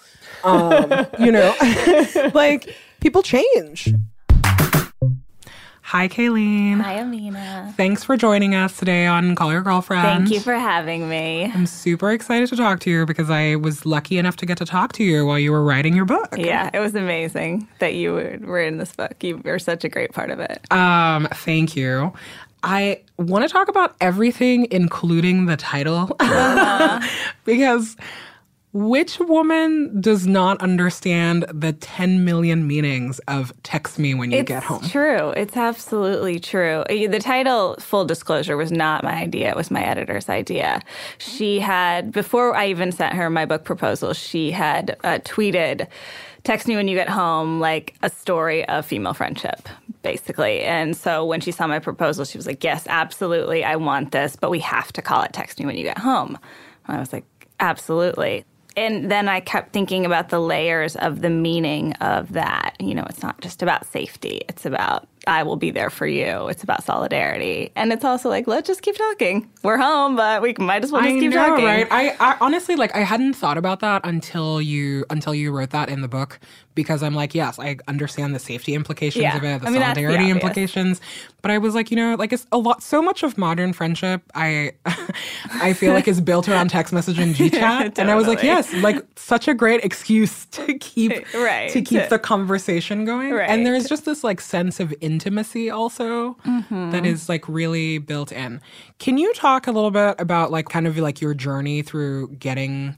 um, 0.44 0.92
you 1.20 1.32
know, 1.32 1.56
like 2.34 2.74
people 3.00 3.22
change. 3.22 3.94
Hi, 5.90 6.08
Kayleen. 6.08 6.82
Hi, 6.82 7.00
Amina. 7.00 7.74
Thanks 7.76 8.04
for 8.04 8.16
joining 8.16 8.54
us 8.54 8.78
today 8.78 9.08
on 9.08 9.34
Call 9.34 9.52
Your 9.52 9.64
Girlfriend. 9.64 10.28
Thank 10.28 10.30
you 10.30 10.40
for 10.40 10.54
having 10.54 11.10
me. 11.10 11.52
I'm 11.52 11.66
super 11.66 12.12
excited 12.12 12.48
to 12.50 12.56
talk 12.56 12.80
to 12.82 12.92
you 12.92 13.08
because 13.08 13.32
I 13.32 13.56
was 13.56 13.88
lucky 13.88 14.20
enough 14.20 14.36
to 14.36 14.46
get 14.46 14.60
to 14.60 14.66
talk 14.66 14.94
to 14.94 15.04
you 15.04 15.26
while 15.26 15.40
you 15.40 15.52
were 15.52 15.64
writing 15.64 15.96
your 15.96 16.06
book. 16.06 16.36
Yeah, 16.38 16.70
it 16.72 16.80
was 16.80 16.94
amazing 16.94 17.68
that 17.80 17.96
you 17.96 18.14
were, 18.14 18.38
were 18.42 18.62
in 18.62 18.78
this 18.78 18.96
book. 18.96 19.16
You 19.24 19.38
were 19.44 19.58
such 19.58 19.84
a 19.84 19.90
great 19.90 20.14
part 20.14 20.30
of 20.30 20.40
it. 20.40 20.62
Um, 20.72 21.28
thank 21.32 21.76
you. 21.76 22.14
I 22.62 23.02
want 23.18 23.48
to 23.48 23.50
talk 23.50 23.68
about 23.68 23.96
everything, 24.00 24.68
including 24.70 25.48
the 25.48 25.58
title, 25.58 26.16
because 27.46 27.96
Which 28.72 29.20
woman 29.20 30.00
does 30.00 30.28
not 30.28 30.62
understand 30.62 31.44
the 31.52 31.74
10 31.74 32.24
million 32.24 32.68
meanings 32.68 33.18
of 33.28 33.52
text 33.64 33.98
me 33.98 34.14
when 34.14 34.30
you 34.30 34.38
it's 34.40 34.48
get 34.48 34.62
home? 34.62 34.82
It's 34.84 34.92
true. 34.92 35.32
It's 35.32 35.58
absolutely 35.58 36.40
true. 36.40 36.84
Uh, 36.88 37.08
The 37.10 37.20
title, 37.20 37.78
full 37.80 38.06
disclosure, 38.06 38.58
was 38.58 38.72
not 38.72 39.04
my 39.04 39.16
idea. 39.16 39.50
It 39.50 39.56
was 39.56 39.72
my 39.72 39.84
editor's 39.84 40.30
idea. 40.30 40.82
She 41.18 41.60
had, 41.60 42.12
before 42.12 42.56
I 42.56 42.68
even 42.68 42.92
sent 42.92 43.16
her 43.16 43.28
my 43.32 43.46
book 43.46 43.64
proposal, 43.64 44.14
she 44.14 44.52
had 44.52 44.96
uh, 45.04 45.18
tweeted, 45.24 45.88
text 46.44 46.68
me 46.68 46.76
when 46.76 46.88
you 46.88 46.96
get 46.96 47.10
home, 47.10 47.60
like 47.60 47.96
a 48.04 48.10
story 48.12 48.68
of 48.70 48.86
female 48.86 49.16
friendship, 49.16 49.68
basically. 50.04 50.62
And 50.62 50.96
so 50.96 51.26
when 51.26 51.42
she 51.42 51.52
saw 51.52 51.66
my 51.66 51.80
proposal, 51.80 52.24
she 52.24 52.38
was 52.38 52.46
like, 52.46 52.64
yes, 52.64 52.86
absolutely. 52.88 53.64
I 53.64 53.78
want 53.78 54.12
this, 54.12 54.36
but 54.36 54.52
we 54.52 54.60
have 54.60 54.94
to 54.94 55.02
call 55.02 55.24
it 55.24 55.34
text 55.34 55.60
me 55.60 55.66
when 55.66 55.76
you 55.76 55.84
get 55.84 55.98
home. 55.98 56.38
And 56.88 56.98
I 56.98 57.00
was 57.00 57.12
like, 57.12 57.26
absolutely. 57.60 58.46
And 58.78 59.12
then 59.12 59.28
I 59.28 59.40
kept 59.40 59.74
thinking 59.74 60.06
about 60.06 60.30
the 60.30 60.40
layers 60.40 60.96
of 60.96 61.22
the 61.22 61.30
meaning 61.30 61.94
of 61.96 62.34
that. 62.34 62.76
You 62.80 62.96
know, 62.96 63.06
it's 63.10 63.22
not 63.22 63.42
just 63.42 63.62
about 63.62 63.86
safety, 63.86 64.42
it's 64.48 64.66
about 64.66 65.08
I 65.28 65.44
will 65.44 65.58
be 65.58 65.70
there 65.70 65.90
for 65.90 66.08
you. 66.08 66.48
It's 66.48 66.64
about 66.64 66.84
solidarity. 66.84 67.72
And 67.76 67.92
it's 67.94 68.04
also 68.06 68.30
like, 68.30 68.48
let's 68.48 68.68
just 68.68 68.82
keep 68.82 68.96
talking. 68.96 69.50
We're 69.64 69.78
home, 69.78 70.16
but 70.16 70.42
we 70.42 70.56
might 70.58 70.84
as 70.84 70.92
well 70.92 71.02
just 71.02 71.16
I 71.16 71.20
keep 71.20 71.32
know, 71.32 71.36
talking. 71.50 71.66
right? 71.66 71.88
I, 71.92 72.16
I 72.20 72.38
honestly 72.42 72.76
like 72.76 72.96
I 72.96 73.02
hadn't 73.02 73.34
thought 73.34 73.58
about 73.58 73.82
that 73.82 74.02
until 74.06 74.62
you 74.62 75.06
until 75.10 75.36
you 75.36 75.52
wrote 75.52 75.70
that 75.72 75.90
in 75.90 76.02
the 76.02 76.08
book 76.08 76.40
because 76.82 77.04
I'm 77.04 77.14
like, 77.14 77.36
yes, 77.36 77.60
I 77.60 77.78
understand 77.90 78.34
the 78.34 78.40
safety 78.40 78.74
implications 78.74 79.24
Yeah. 79.24 79.36
of 79.38 79.44
it, 79.44 79.62
the 79.62 79.68
I 79.68 79.70
mean, 79.72 79.80
that's 79.82 79.98
the 79.98 80.04
solidarity 80.04 80.30
implications. 80.32 81.02
But 81.42 81.52
I 81.52 81.58
was 81.58 81.76
like, 81.76 81.92
you 81.92 81.98
know, 81.98 82.16
like 82.16 82.32
it's 82.32 82.48
a 82.54 82.58
lot 82.58 82.82
so 82.82 83.02
much 83.02 83.22
of 83.24 83.38
modern 83.38 83.74
friendship 83.74 84.22
I 84.34 84.72
I 85.62 85.74
feel 85.74 85.94
like 85.94 86.08
is 86.08 86.22
built 86.22 86.48
around 86.48 86.70
text 86.70 86.94
message 86.94 87.20
and 87.20 87.36
GChat. 87.40 87.98
And 88.00 88.10
I 88.10 88.16
was 88.16 88.28
like, 88.28 88.42
yes, 88.44 88.74
like 88.76 89.06
such 89.18 89.48
a 89.50 89.54
great 89.54 89.84
excuse 89.84 90.46
to 90.48 90.78
keep 90.80 91.12
Right. 91.34 91.70
to 91.72 91.82
keep 91.82 92.08
the 92.10 92.20
conversation 92.20 93.04
going. 93.06 93.34
Right. 93.34 93.50
And 93.50 93.66
there's 93.66 93.88
just 93.90 94.06
this 94.06 94.24
like 94.24 94.40
sense 94.42 94.80
of 94.80 94.94
intimacy 95.02 95.70
also 95.70 96.38
Mm-hmm. 96.46 96.92
that 96.92 97.06
is 97.06 97.28
like 97.30 97.48
really 97.50 97.98
built 97.98 98.32
in. 98.32 98.62
Can 99.00 99.18
you 99.18 99.34
talk 99.34 99.68
a 99.68 99.72
little 99.72 99.92
bit 99.92 100.16
about 100.20 100.52
like 100.52 100.70
kind 100.70 100.88
of 100.88 100.98
like 100.98 101.20
your 101.22 101.34
journey 101.34 101.82
through 101.82 102.30
getting 102.40 102.96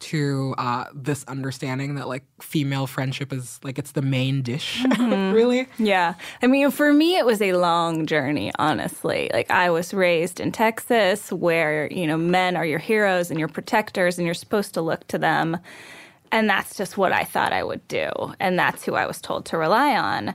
to 0.00 0.54
uh, 0.58 0.84
this 0.94 1.24
understanding 1.24 1.94
that 1.94 2.08
like 2.08 2.24
female 2.40 2.86
friendship 2.86 3.32
is 3.32 3.60
like 3.62 3.78
it's 3.78 3.92
the 3.92 4.02
main 4.02 4.42
dish, 4.42 4.82
Mm-hmm. 4.84 5.32
really? 5.34 5.66
Yeah. 5.78 6.14
I 6.42 6.46
mean, 6.46 6.70
for 6.70 6.92
me, 6.92 7.16
it 7.16 7.24
was 7.26 7.40
a 7.42 7.52
long 7.54 8.06
journey, 8.06 8.52
honestly. 8.58 9.30
Like, 9.32 9.50
I 9.50 9.70
was 9.70 9.92
raised 9.94 10.40
in 10.40 10.52
Texas 10.52 11.30
where, 11.32 11.90
you 11.92 12.06
know, 12.06 12.16
men 12.16 12.56
are 12.56 12.66
your 12.66 12.78
heroes 12.78 13.30
and 13.30 13.38
your 13.38 13.48
protectors, 13.48 14.18
and 14.18 14.24
you're 14.26 14.34
supposed 14.34 14.74
to 14.74 14.80
look 14.82 15.06
to 15.08 15.18
them. 15.18 15.58
And 16.32 16.48
that's 16.48 16.76
just 16.76 16.96
what 16.96 17.12
I 17.12 17.24
thought 17.24 17.52
I 17.52 17.62
would 17.64 17.86
do. 17.88 18.08
And 18.38 18.58
that's 18.58 18.84
who 18.84 18.94
I 18.94 19.06
was 19.06 19.20
told 19.20 19.46
to 19.46 19.58
rely 19.58 19.96
on. 19.96 20.34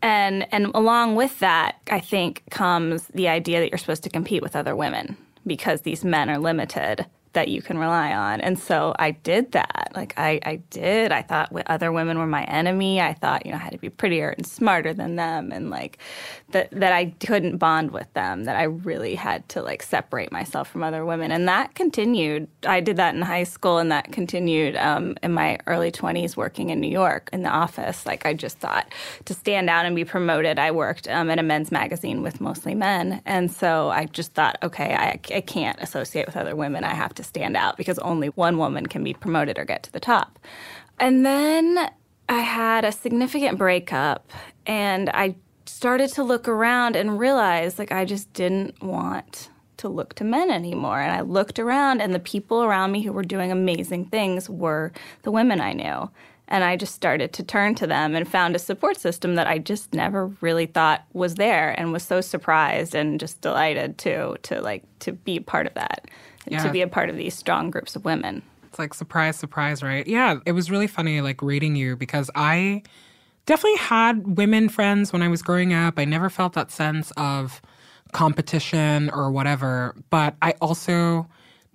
And, 0.00 0.46
and 0.52 0.66
along 0.74 1.16
with 1.16 1.38
that, 1.40 1.76
I 1.90 1.98
think 2.00 2.42
comes 2.50 3.06
the 3.08 3.28
idea 3.28 3.60
that 3.60 3.70
you're 3.70 3.78
supposed 3.78 4.04
to 4.04 4.10
compete 4.10 4.42
with 4.42 4.54
other 4.54 4.76
women 4.76 5.16
because 5.46 5.80
these 5.82 6.04
men 6.04 6.28
are 6.30 6.38
limited 6.38 7.06
that 7.34 7.48
you 7.48 7.62
can 7.62 7.78
rely 7.78 8.12
on. 8.12 8.40
And 8.40 8.58
so 8.58 8.94
I 8.98 9.12
did 9.12 9.52
that. 9.52 9.92
Like 9.94 10.14
I, 10.16 10.40
I 10.44 10.56
did. 10.70 11.12
I 11.12 11.22
thought 11.22 11.52
other 11.66 11.92
women 11.92 12.18
were 12.18 12.26
my 12.26 12.44
enemy. 12.44 13.00
I 13.00 13.12
thought, 13.12 13.44
you 13.46 13.52
know, 13.52 13.58
I 13.58 13.60
had 13.60 13.72
to 13.72 13.78
be 13.78 13.90
prettier 13.90 14.30
and 14.30 14.46
smarter 14.46 14.94
than 14.94 15.16
them 15.16 15.52
and 15.52 15.70
like 15.70 15.98
that 16.50 16.70
that 16.72 16.92
I 16.92 17.06
couldn't 17.06 17.58
bond 17.58 17.90
with 17.90 18.12
them, 18.14 18.44
that 18.44 18.56
I 18.56 18.64
really 18.64 19.14
had 19.14 19.48
to 19.50 19.62
like 19.62 19.82
separate 19.82 20.32
myself 20.32 20.68
from 20.70 20.82
other 20.82 21.04
women. 21.04 21.30
And 21.32 21.48
that 21.48 21.74
continued. 21.74 22.48
I 22.66 22.80
did 22.80 22.96
that 22.96 23.14
in 23.14 23.22
high 23.22 23.44
school 23.44 23.78
and 23.78 23.90
that 23.92 24.12
continued 24.12 24.76
um, 24.76 25.16
in 25.22 25.32
my 25.32 25.58
early 25.66 25.92
20s 25.92 26.36
working 26.36 26.70
in 26.70 26.80
New 26.80 26.90
York 26.90 27.30
in 27.32 27.42
the 27.42 27.50
office. 27.50 28.06
Like 28.06 28.24
I 28.26 28.34
just 28.34 28.58
thought 28.58 28.86
to 29.24 29.34
stand 29.34 29.68
out 29.68 29.86
and 29.86 29.96
be 29.96 30.04
promoted, 30.04 30.58
I 30.58 30.70
worked 30.70 31.08
um, 31.08 31.30
at 31.30 31.38
a 31.38 31.42
men's 31.42 31.72
magazine 31.72 32.22
with 32.22 32.40
mostly 32.40 32.74
men. 32.74 33.20
And 33.26 33.50
so 33.50 33.90
I 33.90 34.06
just 34.06 34.34
thought, 34.34 34.56
okay, 34.62 34.94
I, 34.94 35.20
I 35.34 35.40
can't 35.40 35.80
associate 35.80 36.26
with 36.26 36.36
other 36.36 36.54
women. 36.54 36.84
I 36.84 36.94
have 36.94 37.14
to 37.14 37.23
stand 37.24 37.56
out 37.56 37.76
because 37.76 37.98
only 38.00 38.28
one 38.28 38.58
woman 38.58 38.86
can 38.86 39.02
be 39.02 39.14
promoted 39.14 39.58
or 39.58 39.64
get 39.64 39.82
to 39.84 39.92
the 39.92 40.00
top. 40.00 40.38
And 41.00 41.24
then 41.24 41.90
I 42.28 42.40
had 42.40 42.84
a 42.84 42.92
significant 42.92 43.58
breakup 43.58 44.30
and 44.66 45.10
I 45.10 45.36
started 45.66 46.10
to 46.10 46.22
look 46.22 46.48
around 46.48 46.96
and 46.96 47.18
realize 47.18 47.78
like 47.78 47.92
I 47.92 48.04
just 48.04 48.32
didn't 48.32 48.82
want 48.82 49.50
to 49.78 49.88
look 49.88 50.14
to 50.14 50.24
men 50.24 50.50
anymore. 50.50 51.00
And 51.00 51.12
I 51.12 51.20
looked 51.20 51.58
around 51.58 52.00
and 52.00 52.14
the 52.14 52.20
people 52.20 52.62
around 52.62 52.92
me 52.92 53.02
who 53.02 53.12
were 53.12 53.22
doing 53.22 53.50
amazing 53.50 54.06
things 54.06 54.48
were 54.48 54.92
the 55.22 55.30
women 55.30 55.60
I 55.60 55.72
knew. 55.72 56.10
And 56.46 56.62
I 56.62 56.76
just 56.76 56.94
started 56.94 57.32
to 57.34 57.42
turn 57.42 57.74
to 57.76 57.86
them 57.86 58.14
and 58.14 58.28
found 58.28 58.54
a 58.54 58.58
support 58.58 58.98
system 58.98 59.34
that 59.34 59.46
I 59.46 59.58
just 59.58 59.94
never 59.94 60.26
really 60.40 60.66
thought 60.66 61.04
was 61.12 61.36
there 61.36 61.78
and 61.78 61.92
was 61.92 62.02
so 62.02 62.20
surprised 62.20 62.94
and 62.94 63.18
just 63.18 63.40
delighted 63.40 63.96
to 63.98 64.36
to 64.42 64.60
like 64.60 64.84
to 65.00 65.12
be 65.12 65.40
part 65.40 65.66
of 65.66 65.74
that. 65.74 66.10
Yeah. 66.46 66.62
To 66.62 66.70
be 66.70 66.82
a 66.82 66.88
part 66.88 67.08
of 67.08 67.16
these 67.16 67.34
strong 67.34 67.70
groups 67.70 67.96
of 67.96 68.04
women. 68.04 68.42
It's 68.64 68.78
like 68.78 68.92
surprise, 68.92 69.36
surprise, 69.36 69.82
right? 69.82 70.06
Yeah, 70.06 70.38
it 70.44 70.52
was 70.52 70.70
really 70.70 70.86
funny 70.86 71.20
like 71.20 71.40
reading 71.42 71.76
you 71.76 71.96
because 71.96 72.30
I 72.34 72.82
definitely 73.46 73.78
had 73.78 74.36
women 74.36 74.68
friends 74.68 75.12
when 75.12 75.22
I 75.22 75.28
was 75.28 75.42
growing 75.42 75.72
up. 75.72 75.98
I 75.98 76.04
never 76.04 76.28
felt 76.28 76.54
that 76.54 76.70
sense 76.70 77.12
of 77.16 77.62
competition 78.12 79.10
or 79.10 79.30
whatever, 79.30 79.94
but 80.10 80.34
I 80.42 80.52
also 80.60 81.28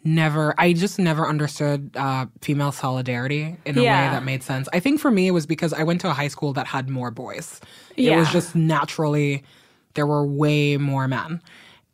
never 0.04 0.54
I 0.58 0.74
just 0.74 0.98
never 0.98 1.28
understood 1.28 1.92
uh, 1.96 2.26
female 2.42 2.72
solidarity 2.72 3.58
in 3.66 3.78
a 3.78 3.82
way 3.82 3.86
that 3.86 4.24
made 4.24 4.44
sense. 4.44 4.70
I 4.72 4.80
think 4.80 5.00
for 5.00 5.12
me 5.12 5.28
it 5.28 5.32
was 5.32 5.46
because 5.46 5.74
I 5.74 5.84
went 5.84 6.02
to 6.02 6.10
a 6.10 6.14
high 6.14 6.30
school 6.30 6.54
that 6.54 6.68
had 6.68 6.90
more 6.90 7.12
boys. 7.12 7.60
yeah. 7.96 8.16
It 8.16 8.20
was 8.20 8.32
just 8.32 8.56
naturally 8.56 9.44
there 9.96 10.06
were 10.06 10.26
way 10.26 10.78
more 10.78 11.08
men. 11.08 11.42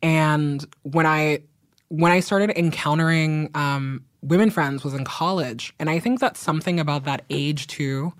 And 0.02 0.64
when 0.82 1.06
I 1.06 1.40
when 1.88 2.12
I 2.12 2.20
started 2.20 2.50
encountering 2.58 3.50
um, 3.54 4.04
women 4.22 4.50
friends 4.50 4.82
was 4.82 4.94
in 4.94 5.04
college, 5.04 5.72
and 5.78 5.88
I 5.88 5.98
think 5.98 6.20
that's 6.20 6.40
something 6.40 6.80
about 6.80 7.04
that 7.04 7.24
age 7.30 7.66
too. 7.68 8.12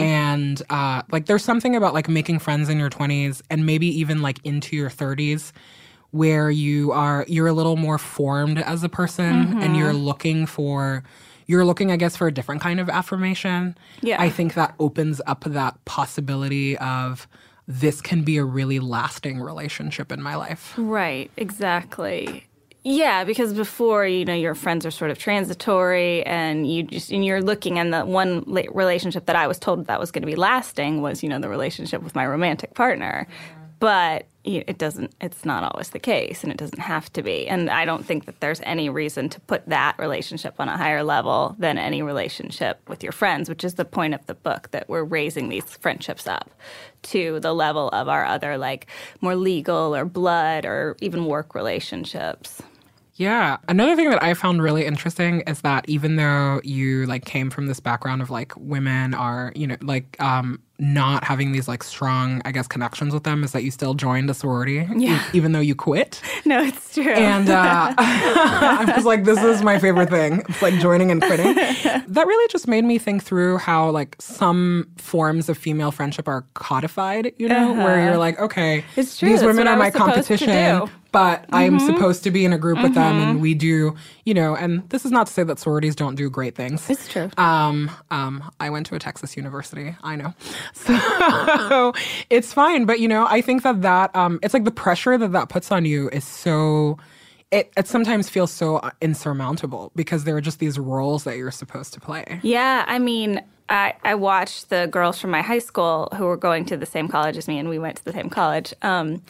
And 0.00 0.62
uh, 0.70 1.02
like, 1.12 1.26
there's 1.26 1.44
something 1.44 1.76
about 1.76 1.94
like 1.94 2.08
making 2.08 2.38
friends 2.38 2.68
in 2.68 2.78
your 2.78 2.90
20s 2.90 3.42
and 3.50 3.66
maybe 3.66 3.86
even 3.86 4.22
like 4.22 4.38
into 4.44 4.76
your 4.76 4.90
30s, 4.90 5.52
where 6.12 6.50
you 6.50 6.92
are 6.92 7.24
you're 7.28 7.48
a 7.48 7.52
little 7.52 7.76
more 7.76 7.98
formed 7.98 8.58
as 8.58 8.82
a 8.84 8.88
person, 8.88 9.62
and 9.62 9.76
you're 9.76 9.92
looking 9.92 10.46
for 10.46 11.02
you're 11.46 11.64
looking, 11.64 11.90
I 11.92 11.96
guess, 11.96 12.16
for 12.16 12.26
a 12.26 12.32
different 12.32 12.62
kind 12.62 12.80
of 12.80 12.88
affirmation. 12.88 13.76
Yeah. 14.00 14.20
I 14.20 14.30
think 14.30 14.54
that 14.54 14.74
opens 14.78 15.20
up 15.26 15.44
that 15.44 15.82
possibility 15.84 16.78
of 16.78 17.28
this 17.66 18.00
can 18.00 18.22
be 18.22 18.36
a 18.38 18.44
really 18.44 18.78
lasting 18.78 19.40
relationship 19.40 20.12
in 20.12 20.22
my 20.22 20.36
life. 20.36 20.74
Right, 20.76 21.30
exactly. 21.36 22.46
Yeah, 22.86 23.24
because 23.24 23.54
before, 23.54 24.06
you 24.06 24.26
know, 24.26 24.34
your 24.34 24.54
friends 24.54 24.84
are 24.84 24.90
sort 24.90 25.10
of 25.10 25.18
transitory 25.18 26.22
and 26.24 26.70
you 26.70 26.82
just 26.82 27.10
and 27.10 27.24
you're 27.24 27.40
looking 27.40 27.78
and 27.78 27.94
the 27.94 28.04
one 28.04 28.44
relationship 28.44 29.24
that 29.24 29.36
I 29.36 29.46
was 29.46 29.58
told 29.58 29.86
that 29.86 29.98
was 29.98 30.10
going 30.10 30.20
to 30.20 30.26
be 30.26 30.36
lasting 30.36 31.00
was, 31.00 31.22
you 31.22 31.30
know, 31.30 31.38
the 31.38 31.48
relationship 31.48 32.02
with 32.02 32.14
my 32.14 32.26
romantic 32.26 32.74
partner. 32.74 33.26
Mm-hmm. 33.26 33.64
But 33.80 34.26
it 34.44 34.76
doesn't 34.76 35.14
it's 35.22 35.46
not 35.46 35.64
always 35.64 35.90
the 35.90 35.98
case 35.98 36.42
and 36.42 36.52
it 36.52 36.58
doesn't 36.58 36.78
have 36.80 37.10
to 37.14 37.22
be. 37.22 37.48
And 37.48 37.70
I 37.70 37.86
don't 37.86 38.04
think 38.04 38.26
that 38.26 38.40
there's 38.40 38.60
any 38.64 38.90
reason 38.90 39.30
to 39.30 39.40
put 39.40 39.66
that 39.66 39.98
relationship 39.98 40.56
on 40.58 40.68
a 40.68 40.76
higher 40.76 41.02
level 41.02 41.56
than 41.58 41.78
any 41.78 42.02
relationship 42.02 42.86
with 42.86 43.02
your 43.02 43.12
friends, 43.12 43.48
which 43.48 43.64
is 43.64 43.74
the 43.74 43.86
point 43.86 44.12
of 44.12 44.26
the 44.26 44.34
book 44.34 44.70
that 44.72 44.90
we're 44.90 45.04
raising 45.04 45.48
these 45.48 45.64
friendships 45.64 46.26
up 46.26 46.50
to 47.04 47.40
the 47.40 47.54
level 47.54 47.88
of 47.88 48.08
our 48.08 48.26
other 48.26 48.58
like 48.58 48.88
more 49.22 49.36
legal 49.36 49.96
or 49.96 50.04
blood 50.04 50.66
or 50.66 50.96
even 51.00 51.24
work 51.24 51.54
relationships. 51.54 52.60
Yeah. 53.16 53.58
Another 53.68 53.94
thing 53.96 54.10
that 54.10 54.22
I 54.22 54.34
found 54.34 54.62
really 54.62 54.84
interesting 54.84 55.42
is 55.42 55.60
that 55.60 55.88
even 55.88 56.16
though 56.16 56.60
you 56.64 57.06
like 57.06 57.24
came 57.24 57.48
from 57.50 57.66
this 57.68 57.78
background 57.80 58.22
of 58.22 58.30
like 58.30 58.52
women 58.56 59.14
are, 59.14 59.52
you 59.54 59.66
know, 59.66 59.76
like 59.82 60.20
um 60.20 60.60
not 60.80 61.22
having 61.22 61.52
these 61.52 61.68
like 61.68 61.84
strong, 61.84 62.42
I 62.44 62.50
guess, 62.50 62.66
connections 62.66 63.14
with 63.14 63.22
them 63.22 63.44
is 63.44 63.52
that 63.52 63.62
you 63.62 63.70
still 63.70 63.94
joined 63.94 64.28
a 64.28 64.34
sorority, 64.34 64.84
Yeah. 64.96 65.24
e- 65.24 65.36
even 65.36 65.52
though 65.52 65.60
you 65.60 65.74
quit. 65.76 66.20
No, 66.46 66.62
it's 66.62 66.92
true. 66.92 67.10
And 67.10 67.48
uh, 67.48 67.94
I 67.98 68.92
was 68.96 69.06
like, 69.06 69.24
this 69.24 69.42
is 69.42 69.62
my 69.62 69.78
favorite 69.78 70.10
thing. 70.10 70.42
It's 70.46 70.60
like 70.60 70.74
joining 70.74 71.10
and 71.10 71.22
quitting. 71.22 71.54
That 71.54 72.26
really 72.26 72.48
just 72.48 72.68
made 72.68 72.84
me 72.84 72.98
think 72.98 73.22
through 73.22 73.56
how 73.58 73.88
like 73.90 74.14
some 74.18 74.88
forms 74.98 75.48
of 75.48 75.56
female 75.56 75.90
friendship 75.90 76.28
are 76.28 76.44
codified, 76.52 77.32
you 77.38 77.48
know, 77.48 77.72
where 77.72 78.04
you're 78.04 78.18
like, 78.18 78.38
okay, 78.40 78.80
Uh-huh. 78.80 78.90
These 78.96 79.20
That's 79.20 79.42
women 79.44 79.68
are 79.68 79.76
my 79.76 79.86
was 79.86 79.94
supposed 79.94 80.26
to 80.28 80.36
competition, 80.36 80.90
do. 81.14 81.20
Mm-hmm. 81.20 81.50
but 81.50 81.56
I'm 81.56 81.78
supposed 81.80 82.24
to 82.24 82.30
be 82.30 82.44
in 82.44 82.52
a 82.52 82.58
group 82.58 82.82
with 82.82 82.94
them 82.94 83.20
and 83.20 83.40
we 83.40 83.54
do, 83.54 83.94
you 84.24 84.34
know, 84.34 84.56
and 84.56 84.88
this 84.90 85.04
is 85.04 85.10
not 85.10 85.26
to 85.26 85.32
say 85.32 85.42
that 85.44 85.58
sororities 85.58 85.94
don't 85.94 86.14
do 86.14 86.28
great 86.30 86.54
things. 86.54 86.88
It's 86.90 87.08
true. 87.08 87.30
Um, 87.36 87.90
um, 88.10 88.50
I 88.60 88.70
went 88.70 88.86
to 88.86 88.94
a 88.94 88.98
Texas 88.98 89.36
university. 89.36 89.96
I 90.02 90.16
know, 90.16 90.34
so 90.72 91.92
it's 92.30 92.52
fine. 92.52 92.84
But 92.84 93.00
you 93.00 93.08
know, 93.08 93.26
I 93.28 93.40
think 93.40 93.62
that 93.62 93.82
that 93.82 94.14
um, 94.14 94.38
it's 94.42 94.54
like 94.54 94.64
the 94.64 94.70
pressure 94.70 95.16
that 95.18 95.32
that 95.32 95.48
puts 95.48 95.70
on 95.72 95.84
you 95.84 96.08
is 96.10 96.24
so. 96.24 96.98
it, 97.50 97.72
it 97.76 97.86
sometimes 97.86 98.28
feels 98.28 98.50
so 98.50 98.80
insurmountable 99.00 99.92
because 99.94 100.24
there 100.24 100.36
are 100.36 100.40
just 100.40 100.58
these 100.58 100.78
roles 100.78 101.24
that 101.24 101.36
you're 101.36 101.52
supposed 101.52 101.94
to 101.94 102.00
play. 102.00 102.40
Yeah, 102.42 102.84
I 102.88 102.98
mean, 102.98 103.42
I, 103.68 103.94
I 104.02 104.14
watched 104.14 104.70
the 104.70 104.88
girls 104.90 105.20
from 105.20 105.30
my 105.30 105.42
high 105.42 105.60
school 105.60 106.08
who 106.16 106.24
were 106.24 106.36
going 106.36 106.64
to 106.66 106.76
the 106.76 106.86
same 106.86 107.08
college 107.08 107.36
as 107.36 107.48
me, 107.48 107.58
and 107.58 107.68
we 107.68 107.78
went 107.78 107.96
to 107.96 108.04
the 108.04 108.12
same 108.12 108.28
college. 108.28 108.74
Um, 108.82 109.22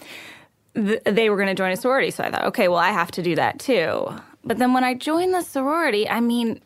th- 0.75 1.03
they 1.05 1.31
were 1.31 1.37
going 1.37 1.49
to 1.49 1.55
join 1.55 1.72
a 1.72 1.77
sorority, 1.77 2.11
so 2.11 2.25
I 2.25 2.31
thought, 2.31 2.45
okay, 2.47 2.68
well, 2.68 2.79
I 2.79 2.91
have 2.91 3.11
to 3.12 3.22
do 3.22 3.35
that 3.37 3.59
too. 3.59 4.09
But 4.45 4.59
then 4.59 4.72
when 4.75 4.85
I 4.85 4.95
joined 4.95 5.33
the 5.35 5.43
sorority, 5.43 6.09
I 6.09 6.20
mean, 6.20 6.61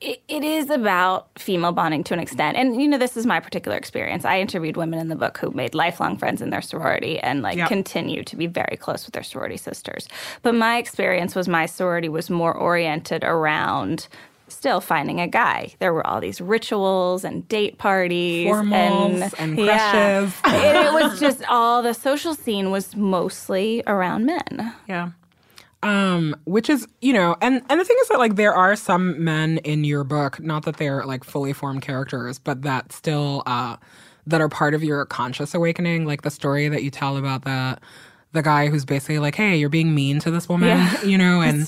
it, 0.00 0.22
it 0.28 0.44
is 0.44 0.68
about 0.68 1.28
female 1.38 1.72
bonding 1.72 2.04
to 2.04 2.14
an 2.14 2.20
extent. 2.20 2.58
And, 2.58 2.80
you 2.80 2.86
know, 2.86 2.98
this 2.98 3.16
is 3.16 3.24
my 3.24 3.40
particular 3.40 3.76
experience. 3.76 4.24
I 4.26 4.38
interviewed 4.40 4.76
women 4.76 4.98
in 4.98 5.08
the 5.08 5.16
book 5.16 5.38
who 5.38 5.50
made 5.52 5.74
lifelong 5.74 6.18
friends 6.18 6.42
in 6.42 6.50
their 6.50 6.60
sorority 6.60 7.18
and, 7.20 7.40
like, 7.40 7.56
Yep. 7.56 7.68
continue 7.68 8.22
to 8.24 8.36
be 8.36 8.46
very 8.46 8.76
close 8.76 9.06
with 9.06 9.14
their 9.14 9.22
sorority 9.22 9.56
sisters. 9.56 10.06
But 10.42 10.54
my 10.54 10.76
experience 10.76 11.34
was 11.34 11.48
my 11.48 11.64
sorority 11.64 12.10
was 12.10 12.28
more 12.28 12.52
oriented 12.52 13.24
around 13.24 14.08
still 14.54 14.80
finding 14.80 15.20
a 15.20 15.28
guy. 15.28 15.74
There 15.78 15.92
were 15.92 16.06
all 16.06 16.20
these 16.20 16.40
rituals 16.40 17.24
and 17.24 17.46
date 17.48 17.78
parties 17.78 18.48
Formals 18.48 19.34
and 19.38 19.56
crushes. 19.56 20.34
and 20.44 20.76
it 20.86 20.92
was 20.92 21.20
just 21.20 21.42
all 21.48 21.82
the 21.82 21.92
social 21.94 22.34
scene 22.34 22.70
was 22.70 22.96
mostly 22.96 23.82
around 23.86 24.26
men. 24.26 24.72
Yeah. 24.88 25.10
Um, 25.82 26.34
which 26.46 26.70
is, 26.70 26.86
you 27.02 27.12
know, 27.12 27.36
and 27.42 27.60
and 27.68 27.78
the 27.78 27.84
thing 27.84 27.96
is 28.00 28.08
that 28.08 28.18
like 28.18 28.36
there 28.36 28.54
are 28.54 28.74
some 28.74 29.22
men 29.22 29.58
in 29.58 29.84
your 29.84 30.02
book, 30.02 30.40
not 30.40 30.64
that 30.64 30.78
they're 30.78 31.04
like 31.04 31.24
fully 31.24 31.52
formed 31.52 31.82
characters, 31.82 32.38
but 32.38 32.62
that 32.62 32.90
still 32.90 33.42
uh 33.46 33.76
that 34.26 34.40
are 34.40 34.48
part 34.48 34.72
of 34.72 34.82
your 34.82 35.04
conscious 35.04 35.54
awakening, 35.54 36.06
like 36.06 36.22
the 36.22 36.30
story 36.30 36.68
that 36.68 36.82
you 36.82 36.90
tell 36.90 37.18
about 37.18 37.44
the 37.44 37.76
the 38.34 38.42
guy 38.42 38.68
who's 38.68 38.84
basically 38.84 39.18
like, 39.18 39.34
"Hey, 39.34 39.56
you're 39.56 39.70
being 39.70 39.94
mean 39.94 40.18
to 40.20 40.30
this 40.30 40.48
woman," 40.48 40.68
Yeah. 40.68 41.02
you 41.04 41.16
know, 41.16 41.40
and 41.40 41.62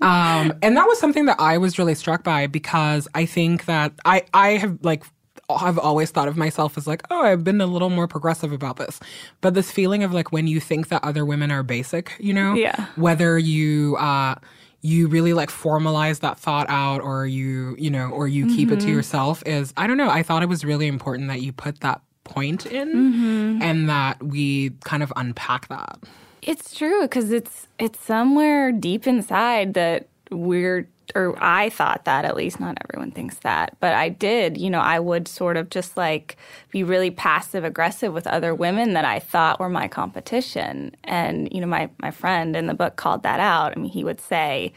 um, 0.00 0.52
and 0.62 0.76
that 0.76 0.86
was 0.88 0.98
something 0.98 1.26
that 1.26 1.36
I 1.38 1.58
was 1.58 1.78
really 1.78 1.94
struck 1.94 2.24
by 2.24 2.46
because 2.48 3.06
I 3.14 3.26
think 3.26 3.66
that 3.66 3.92
I 4.04 4.22
I 4.34 4.48
have 4.58 4.78
like 4.82 5.04
I've 5.48 5.78
always 5.78 6.10
thought 6.10 6.26
of 6.26 6.36
myself 6.36 6.76
as 6.76 6.88
like, 6.88 7.02
oh, 7.10 7.22
I've 7.22 7.44
been 7.44 7.60
a 7.60 7.66
little 7.66 7.90
more 7.90 8.08
progressive 8.08 8.50
about 8.50 8.78
this. 8.78 8.98
But 9.42 9.54
this 9.54 9.70
feeling 9.70 10.02
of 10.02 10.12
like 10.12 10.32
when 10.32 10.48
you 10.48 10.58
think 10.58 10.88
that 10.88 11.04
other 11.04 11.24
women 11.24 11.52
are 11.52 11.62
basic, 11.62 12.16
you 12.18 12.32
know, 12.34 12.54
Yeah. 12.54 12.86
whether 12.96 13.38
you 13.38 13.94
uh 13.96 14.34
you 14.82 15.06
really 15.08 15.32
like 15.32 15.48
formalize 15.50 16.20
that 16.20 16.38
thought 16.38 16.66
out 16.68 17.00
or 17.00 17.26
you, 17.26 17.74
you 17.78 17.90
know, 17.90 18.08
or 18.10 18.26
you 18.28 18.46
keep 18.46 18.70
it 18.70 18.80
to 18.80 18.90
yourself 18.90 19.42
is 19.46 19.72
I 19.76 19.86
don't 19.86 19.96
know, 19.96 20.10
I 20.10 20.22
thought 20.22 20.42
it 20.42 20.48
was 20.48 20.64
really 20.64 20.86
important 20.88 21.28
that 21.28 21.40
you 21.42 21.52
put 21.52 21.80
that 21.80 22.00
point 22.26 22.66
in 22.66 22.88
mm-hmm. 22.88 23.62
and 23.62 23.88
that 23.88 24.22
we 24.22 24.70
kind 24.84 25.02
of 25.02 25.12
unpack 25.16 25.68
that. 25.68 25.98
It's 26.42 26.74
true 26.74 27.02
because 27.02 27.32
it's 27.32 27.66
it's 27.78 27.98
somewhere 28.00 28.72
deep 28.72 29.06
inside 29.06 29.74
that 29.74 30.08
we're 30.30 30.88
or 31.14 31.34
I 31.40 31.70
thought 31.70 32.04
that 32.04 32.24
at 32.24 32.36
least 32.36 32.60
not 32.60 32.78
everyone 32.84 33.10
thinks 33.12 33.38
that 33.38 33.76
but 33.80 33.94
I 33.94 34.08
did 34.08 34.58
you 34.58 34.70
know 34.70 34.80
I 34.80 34.98
would 35.00 35.28
sort 35.28 35.56
of 35.56 35.70
just 35.70 35.96
like 35.96 36.36
be 36.70 36.82
really 36.84 37.10
passive 37.10 37.64
aggressive 37.64 38.12
with 38.12 38.26
other 38.26 38.54
women 38.54 38.92
that 38.94 39.04
I 39.04 39.18
thought 39.18 39.58
were 39.58 39.68
my 39.68 39.88
competition. 39.88 40.94
And 41.04 41.48
you 41.52 41.60
know 41.60 41.66
my 41.66 41.90
my 41.98 42.10
friend 42.10 42.54
in 42.54 42.66
the 42.66 42.74
book 42.74 42.96
called 42.96 43.22
that 43.22 43.40
out. 43.40 43.72
I 43.76 43.80
mean 43.80 43.90
he 43.90 44.04
would 44.04 44.20
say 44.20 44.72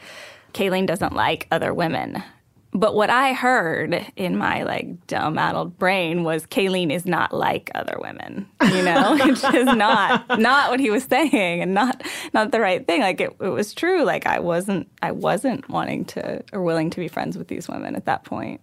Kayleen 0.54 0.86
doesn't 0.86 1.14
like 1.14 1.46
other 1.50 1.72
women 1.74 2.22
but 2.72 2.94
what 2.94 3.10
I 3.10 3.32
heard 3.32 4.06
in 4.16 4.36
my 4.36 4.62
like 4.62 5.06
dumb 5.08 5.38
addled 5.38 5.78
brain 5.78 6.22
was 6.22 6.46
Kayleen 6.46 6.92
is 6.92 7.04
not 7.04 7.32
like 7.32 7.70
other 7.74 7.96
women, 8.00 8.46
you 8.62 8.82
know, 8.82 9.16
which 9.24 9.42
is 9.42 9.66
not 9.66 10.38
not 10.38 10.70
what 10.70 10.78
he 10.78 10.90
was 10.90 11.04
saying 11.04 11.62
and 11.62 11.74
not 11.74 12.02
not 12.32 12.52
the 12.52 12.60
right 12.60 12.86
thing. 12.86 13.00
Like 13.00 13.20
it, 13.20 13.34
it 13.40 13.48
was 13.48 13.74
true. 13.74 14.04
Like 14.04 14.26
I 14.26 14.38
wasn't 14.38 14.88
I 15.02 15.10
wasn't 15.10 15.68
wanting 15.68 16.04
to 16.06 16.44
or 16.52 16.62
willing 16.62 16.90
to 16.90 17.00
be 17.00 17.08
friends 17.08 17.36
with 17.36 17.48
these 17.48 17.68
women 17.68 17.96
at 17.96 18.04
that 18.04 18.24
point. 18.24 18.60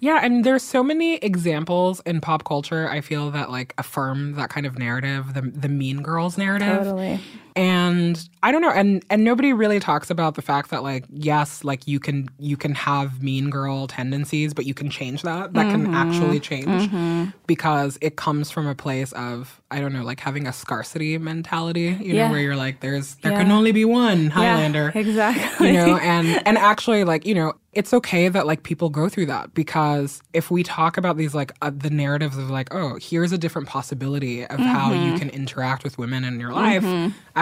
Yeah, 0.00 0.20
and 0.22 0.44
there's 0.44 0.62
so 0.62 0.84
many 0.84 1.16
examples 1.16 2.00
in 2.06 2.20
pop 2.20 2.44
culture. 2.44 2.88
I 2.88 3.00
feel 3.00 3.30
that 3.32 3.50
like 3.50 3.74
affirm 3.78 4.34
that 4.34 4.50
kind 4.50 4.66
of 4.66 4.78
narrative, 4.78 5.34
the 5.34 5.40
the 5.40 5.68
Mean 5.68 6.02
Girls 6.02 6.36
narrative. 6.38 6.84
Totally. 6.84 7.20
And 7.58 8.28
I 8.44 8.52
don't 8.52 8.62
know, 8.62 8.70
and 8.70 9.04
and 9.10 9.24
nobody 9.24 9.52
really 9.52 9.80
talks 9.80 10.10
about 10.10 10.36
the 10.36 10.42
fact 10.42 10.70
that 10.70 10.84
like 10.84 11.04
yes, 11.10 11.64
like 11.64 11.88
you 11.88 11.98
can 11.98 12.28
you 12.38 12.56
can 12.56 12.72
have 12.76 13.20
mean 13.20 13.50
girl 13.50 13.88
tendencies, 13.88 14.54
but 14.54 14.64
you 14.64 14.74
can 14.74 14.90
change 14.90 15.22
that. 15.22 15.54
That 15.54 15.68
can 15.72 15.86
mm-hmm. 15.86 15.94
actually 15.94 16.38
change 16.38 16.68
mm-hmm. 16.68 17.30
because 17.48 17.98
it 18.00 18.14
comes 18.14 18.52
from 18.52 18.68
a 18.68 18.76
place 18.76 19.10
of 19.10 19.60
I 19.72 19.80
don't 19.80 19.92
know, 19.92 20.04
like 20.04 20.20
having 20.20 20.46
a 20.46 20.52
scarcity 20.52 21.18
mentality. 21.18 21.98
You 22.00 22.14
know, 22.14 22.30
where 22.30 22.40
you're 22.40 22.54
like, 22.54 22.78
there's 22.78 23.16
there 23.16 23.32
Yeah. 23.32 23.42
can 23.42 23.50
only 23.50 23.72
be 23.72 23.84
one 23.84 24.30
Highlander 24.30 24.92
exactly. 24.94 25.66
you 25.66 25.72
know 25.72 25.96
and 26.02 26.40
and 26.46 26.58
actually 26.58 27.02
like 27.02 27.26
you 27.26 27.34
know 27.34 27.54
it's 27.72 27.92
okay 27.92 28.28
that 28.28 28.46
like 28.46 28.62
people 28.62 28.88
go 28.88 29.08
through 29.08 29.26
that 29.26 29.52
because 29.54 30.22
if 30.32 30.50
we 30.50 30.62
talk 30.62 30.96
about 30.96 31.16
these 31.16 31.34
like 31.34 31.52
uh, 31.62 31.70
the 31.74 31.90
narratives 31.90 32.36
of 32.36 32.50
like 32.50 32.72
oh 32.74 32.98
here's 33.00 33.30
a 33.32 33.38
different 33.38 33.68
possibility 33.68 34.44
of 34.44 34.58
how 34.58 34.92
you 34.92 34.98
mm-hmm. 34.98 35.16
can 35.16 35.30
interact 35.30 35.84
with 35.84 35.98
women 35.98 36.24
in 36.24 36.40
your 36.40 36.52
life 36.52 36.82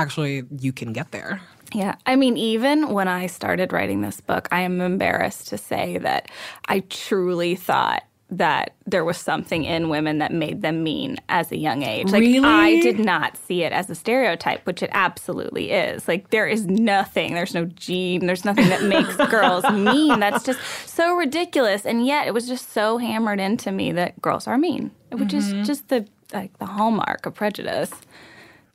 actually 0.06 0.44
you 0.60 0.72
can 0.72 0.92
get 0.92 1.10
there 1.10 1.40
Yeah. 1.74 1.96
I 2.06 2.14
mean, 2.16 2.36
even 2.36 2.90
when 2.90 3.08
I 3.08 3.26
started 3.26 3.72
writing 3.72 4.00
this 4.00 4.20
book, 4.20 4.46
I 4.52 4.60
am 4.60 4.80
embarrassed 4.80 5.48
to 5.48 5.58
say 5.58 5.98
that 5.98 6.30
I 6.68 6.80
truly 6.88 7.56
thought 7.56 8.04
that 8.30 8.74
there 8.86 9.04
was 9.04 9.16
something 9.18 9.64
in 9.64 9.88
women 9.88 10.18
that 10.18 10.32
made 10.32 10.62
them 10.62 10.82
mean 10.84 11.16
as 11.28 11.50
a 11.52 11.56
young 11.56 11.82
age. 11.82 12.06
Like 12.10 12.20
Really? 12.20 12.48
I 12.48 12.80
did 12.80 12.98
not 13.00 13.36
see 13.36 13.62
it 13.64 13.72
as 13.72 13.90
a 13.90 13.94
stereotype, 13.96 14.64
which 14.66 14.80
it 14.82 14.90
absolutely 14.92 15.70
is. 15.72 16.06
Like 16.08 16.30
there 16.30 16.46
is 16.46 16.66
nothing, 16.66 17.34
there's 17.34 17.54
no 17.54 17.64
gene, 17.66 18.26
there's 18.26 18.44
nothing 18.44 18.68
that 18.68 18.82
makes 18.84 19.16
girls 19.30 19.64
mean. 19.70 20.20
That's 20.20 20.44
just 20.44 20.60
so 20.88 21.14
ridiculous. 21.14 21.84
And 21.84 22.06
yet 22.06 22.26
it 22.28 22.34
was 22.34 22.46
just 22.46 22.72
so 22.72 22.98
hammered 22.98 23.40
into 23.40 23.70
me 23.72 23.90
that 23.92 24.20
girls 24.22 24.46
are 24.46 24.58
mean, 24.58 24.92
which 25.12 25.30
Mm-hmm. 25.34 25.60
is 25.62 25.66
just 25.66 25.88
the 25.88 26.06
like 26.32 26.56
the 26.58 26.66
hallmark 26.66 27.26
of 27.26 27.34
prejudice. 27.34 27.92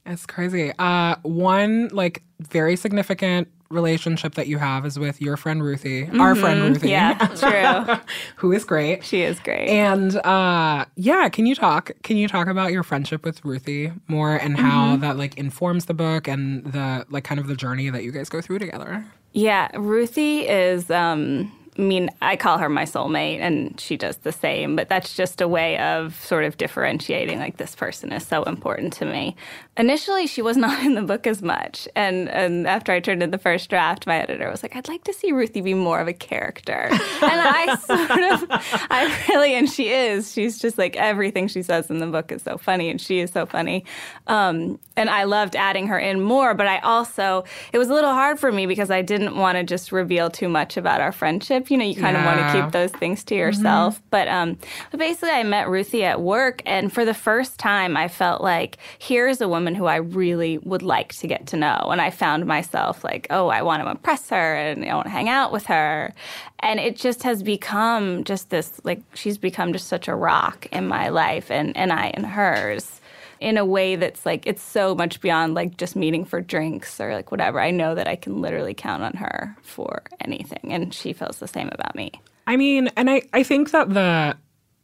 It's 0.06 0.26
crazy 0.26 0.72
uh 0.80 1.16
one 1.24 1.88
like 1.90 2.24
very 2.40 2.76
significant 2.76 3.48
relationship 3.70 4.36
that 4.36 4.48
you 4.48 4.58
have 4.58 4.86
is 4.86 5.00
with 5.00 5.22
your 5.22 5.38
friend 5.38 5.64
ruthie 5.64 6.10
our 6.20 6.36
friend 6.36 6.62
ruthie 6.62 6.90
Yeah, 6.90 7.14
true. 7.38 7.96
who 8.36 8.52
is 8.52 8.66
great 8.66 9.04
she 9.06 9.22
is 9.22 9.40
great. 9.40 9.70
And 9.70 10.18
uh 10.18 10.84
yeah, 10.98 11.30
can 11.30 11.46
you 11.46 11.56
talk 11.56 11.92
can 12.04 12.18
you 12.18 12.28
talk 12.28 12.48
about 12.48 12.74
your 12.74 12.84
friendship 12.84 13.24
with 13.24 13.46
Ruthie 13.46 13.94
more 14.10 14.36
and 14.36 14.58
how 14.58 14.98
that 14.98 15.16
like 15.18 15.38
informs 15.38 15.86
the 15.86 15.94
book 15.94 16.28
and 16.28 16.66
the 16.66 17.06
like 17.10 17.24
kind 17.24 17.40
of 17.40 17.48
the 17.48 17.56
journey 17.56 17.90
that 17.90 18.04
you 18.04 18.12
guys 18.12 18.28
go 18.28 18.42
through 18.42 18.60
together? 18.60 19.06
Yeah, 19.32 19.70
Ruthie 19.78 20.48
is. 20.50 20.92
Um, 20.92 21.50
I 21.78 21.82
mean, 21.82 22.10
I 22.22 22.36
call 22.36 22.58
her 22.58 22.68
my 22.68 22.84
soulmate, 22.84 23.40
and 23.40 23.80
she 23.80 23.96
does 23.96 24.18
the 24.18 24.34
same. 24.34 24.76
But 24.76 24.90
that's 24.90 25.16
just 25.16 25.40
a 25.40 25.48
way 25.48 25.78
of 25.78 26.22
sort 26.22 26.44
of 26.44 26.58
differentiating. 26.58 27.40
Like 27.40 27.58
this 27.58 27.76
person 27.76 28.12
is 28.12 28.28
so 28.28 28.44
important 28.44 28.92
to 28.94 29.06
me. 29.06 29.38
Initially, 29.78 30.28
she 30.28 30.42
was 30.42 30.58
not 30.66 30.84
in 30.84 30.96
the 30.96 31.02
book 31.02 31.26
as 31.26 31.42
much, 31.42 31.88
and 31.96 32.28
and 32.30 32.68
after 32.68 32.92
I 32.92 33.00
turned 33.00 33.24
in 33.24 33.32
the 33.32 33.38
first 33.38 33.70
draft, 33.70 34.06
my 34.06 34.18
editor 34.18 34.50
was 34.50 34.64
like, 34.64 34.76
"I'd 34.76 34.90
like 34.90 35.06
to 35.06 35.14
see 35.14 35.32
Ruthie 35.32 35.62
be 35.62 35.74
more 35.74 36.02
of 36.02 36.10
a 36.10 36.14
character." 36.14 36.90
and 36.92 37.00
I 37.22 37.76
sort 37.78 38.10
of, 38.10 38.88
I 38.90 39.26
really, 39.30 39.56
and 39.56 39.70
she 39.70 39.90
is. 39.90 40.34
She's 40.34 40.60
just 40.60 40.78
like 40.78 40.98
everything 40.98 41.48
she 41.48 41.64
says 41.64 41.90
in 41.90 42.00
the 42.00 42.08
book 42.08 42.34
is 42.34 42.42
so 42.42 42.58
funny, 42.58 42.90
and 42.90 43.00
she 43.00 43.20
is 43.20 43.32
so 43.32 43.46
funny. 43.46 43.86
Um, 44.28 44.78
and 44.98 45.10
I 45.10 45.24
loved 45.24 45.56
adding 45.56 45.88
her 45.88 45.98
in 45.98 46.22
more, 46.22 46.54
but 46.54 46.68
I 46.68 46.80
also 46.80 47.46
it 47.72 47.78
was 47.78 47.90
a 47.90 47.94
little 47.94 48.12
hard 48.12 48.40
for 48.40 48.52
me 48.52 48.66
because 48.66 48.92
I 48.92 49.02
didn't 49.02 49.38
want 49.38 49.58
to 49.58 49.64
just 49.64 49.94
reveal 49.94 50.30
too 50.30 50.50
much 50.50 50.76
about 50.76 51.00
our 51.00 51.14
friendship. 51.14 51.61
You 51.70 51.78
know, 51.78 51.86
you 51.86 51.96
kind 51.96 52.18
of 52.18 52.24
want 52.26 52.40
to 52.40 52.62
keep 52.62 52.72
those 52.72 52.92
things 52.92 53.24
to 53.26 53.36
yourself. 53.36 54.02
But 54.10 54.28
um, 54.28 54.58
but 54.90 55.00
basically, 55.00 55.32
I 55.32 55.44
met 55.44 55.70
Ruthie 55.70 56.04
at 56.04 56.22
work, 56.22 56.62
and 56.66 56.92
for 56.92 57.06
the 57.06 57.14
first 57.14 57.60
time, 57.60 57.98
I 57.98 58.08
felt 58.08 58.42
like 58.42 58.78
here's 59.00 59.42
a 59.42 59.48
woman 59.48 59.76
who 59.76 59.86
I 59.86 59.98
really 59.98 60.58
would 60.60 60.82
like 60.82 61.14
to 61.16 61.28
get 61.28 61.48
to 61.48 61.58
know, 61.58 61.90
and 61.92 62.02
I 62.02 62.10
found 62.10 62.46
myself 62.46 63.04
like, 63.04 63.28
oh, 63.30 63.48
I 63.50 63.62
want 63.62 63.84
to 63.84 63.90
impress 63.90 64.30
her, 64.30 64.56
and 64.56 64.86
I 64.86 64.96
want 64.96 65.08
to 65.08 65.12
hang 65.12 65.30
out 65.30 65.52
with 65.52 65.66
her, 65.66 66.14
and 66.60 66.80
it 66.80 66.96
just 66.96 67.24
has 67.24 67.44
become 67.44 68.24
just 68.24 68.50
this 68.50 68.80
like 68.84 69.02
she's 69.14 69.38
become 69.38 69.74
just 69.74 69.88
such 69.88 70.08
a 70.08 70.16
rock 70.16 70.68
in 70.72 70.88
my 70.88 71.10
life, 71.10 71.52
and 71.52 71.76
and 71.76 71.92
I 71.92 72.12
in 72.16 72.24
hers 72.24 73.01
in 73.42 73.58
a 73.58 73.66
way 73.66 73.96
that's 73.96 74.26
like 74.26 74.46
it's 74.46 74.62
so 74.62 74.96
much 74.96 75.20
beyond 75.20 75.56
like 75.56 75.76
just 75.76 75.96
meeting 75.96 76.24
for 76.24 76.40
drinks 76.40 77.02
or 77.02 77.14
like 77.14 77.32
whatever. 77.32 77.60
I 77.60 77.72
know 77.72 77.96
that 77.96 78.08
I 78.08 78.16
can 78.16 78.40
literally 78.40 78.76
count 78.76 79.04
on 79.04 79.14
her 79.16 79.58
for 79.64 80.04
anything 80.22 80.72
and 80.72 80.94
she 80.94 81.12
feels 81.12 81.40
the 81.40 81.48
same 81.48 81.70
about 81.74 81.96
me. 81.96 82.12
I 82.48 82.56
mean, 82.56 82.90
and 82.96 83.10
I 83.10 83.24
I 83.34 83.44
think 83.44 83.72
that 83.72 83.90
the 83.90 84.38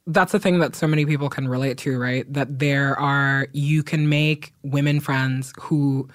that's 0.08 0.32
the 0.32 0.40
thing 0.40 0.60
that 0.60 0.76
so 0.76 0.88
many 0.88 1.06
people 1.06 1.30
can 1.30 1.48
relate 1.48 1.78
to, 1.80 2.00
right? 2.00 2.32
That 2.34 2.60
there 2.60 3.00
are 3.00 3.48
you 3.54 3.84
can 3.84 4.10
make 4.10 4.54
women 4.64 5.00
friends 5.00 5.54
who 5.60 6.10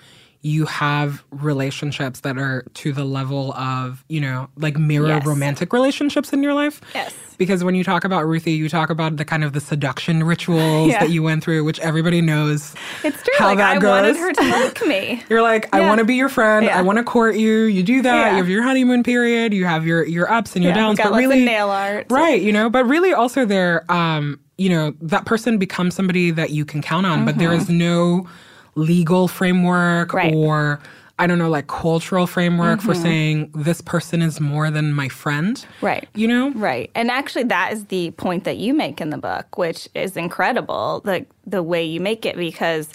you 0.44 0.66
have 0.66 1.22
relationships 1.30 2.20
that 2.20 2.36
are 2.36 2.64
to 2.74 2.92
the 2.92 3.04
level 3.04 3.52
of, 3.54 4.04
you 4.08 4.20
know, 4.20 4.48
like 4.56 4.76
mirror 4.76 5.06
Yes. 5.06 5.24
romantic 5.24 5.72
relationships 5.72 6.32
in 6.32 6.42
your 6.42 6.52
life. 6.52 6.80
Yes. 6.94 7.14
Because 7.38 7.62
when 7.62 7.74
you 7.76 7.84
talk 7.84 8.04
about 8.04 8.26
Ruthie, 8.26 8.52
you 8.52 8.68
talk 8.68 8.90
about 8.90 9.16
the 9.18 9.24
kind 9.24 9.44
of 9.44 9.52
the 9.52 9.60
seduction 9.60 10.24
rituals 10.24 10.88
Yeah. 10.90 10.98
that 11.00 11.10
you 11.10 11.22
went 11.22 11.44
through, 11.44 11.62
which 11.62 11.78
everybody 11.78 12.20
knows. 12.20 12.74
It's 13.04 13.22
true. 13.22 13.34
How 13.38 13.46
like 13.46 13.58
that 13.58 13.76
I 13.76 13.78
goes. 13.78 13.88
wanted 13.88 14.16
her 14.16 14.32
to 14.32 14.42
like 14.42 14.86
me. 14.86 15.22
You're 15.30 15.42
like, 15.42 15.72
I 15.72 15.80
want 15.82 16.00
to 16.00 16.04
be 16.04 16.16
your 16.16 16.28
friend. 16.28 16.66
Yeah. 16.66 16.76
I 16.78 16.82
want 16.82 16.98
to 16.98 17.04
court 17.04 17.36
you. 17.36 17.62
You 17.62 17.84
do 17.84 18.02
that. 18.02 18.14
Yeah. 18.26 18.30
You 18.32 18.36
have 18.38 18.48
your 18.48 18.62
honeymoon 18.64 19.04
period. 19.04 19.54
You 19.54 19.64
have 19.66 19.86
your 19.86 20.04
your 20.04 20.30
ups 20.30 20.54
and 20.56 20.64
your 20.64 20.72
Yeah, 20.72 20.78
downs. 20.80 20.98
got 20.98 21.10
but 21.12 21.18
really, 21.18 21.44
nail 21.44 21.70
art. 21.70 22.06
right? 22.10 22.40
You 22.42 22.52
know, 22.52 22.68
but 22.68 22.84
really, 22.86 23.12
also 23.12 23.44
there, 23.44 23.84
um, 23.90 24.40
you 24.58 24.68
know, 24.68 24.92
that 25.00 25.24
person 25.24 25.56
becomes 25.58 25.94
somebody 25.94 26.32
that 26.32 26.50
you 26.50 26.64
can 26.64 26.82
count 26.82 27.06
on. 27.06 27.24
But 27.24 27.38
there 27.38 27.52
is 27.52 27.68
no 27.68 28.28
legal 28.74 29.28
framework 29.28 30.08
Mm-hmm. 30.08 30.16
Right. 30.16 30.34
or 30.34 30.80
I 31.18 31.26
don't 31.26 31.38
know, 31.38 31.50
like 31.50 31.68
cultural 31.68 32.26
framework 32.26 32.80
for 32.80 32.94
saying 32.94 33.52
this 33.54 33.80
person 33.80 34.22
is 34.22 34.40
more 34.40 34.70
than 34.70 34.92
my 34.92 35.08
friend. 35.08 35.56
Mm-hmm. 35.56 35.86
Right. 35.86 36.08
You 36.14 36.26
know. 36.26 36.50
Right. 36.52 36.90
And 36.94 37.10
actually 37.10 37.44
that 37.44 37.72
is 37.72 37.84
the 37.86 38.10
point 38.12 38.44
that 38.44 38.56
you 38.56 38.74
make 38.74 39.00
in 39.00 39.10
the 39.10 39.18
book, 39.18 39.56
which 39.56 39.88
is 39.94 40.16
incredible, 40.16 41.00
the 41.04 41.26
the 41.46 41.62
way 41.62 41.84
you 41.84 42.00
make 42.00 42.26
it 42.26 42.36
because 42.36 42.88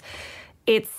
it's 0.66 0.90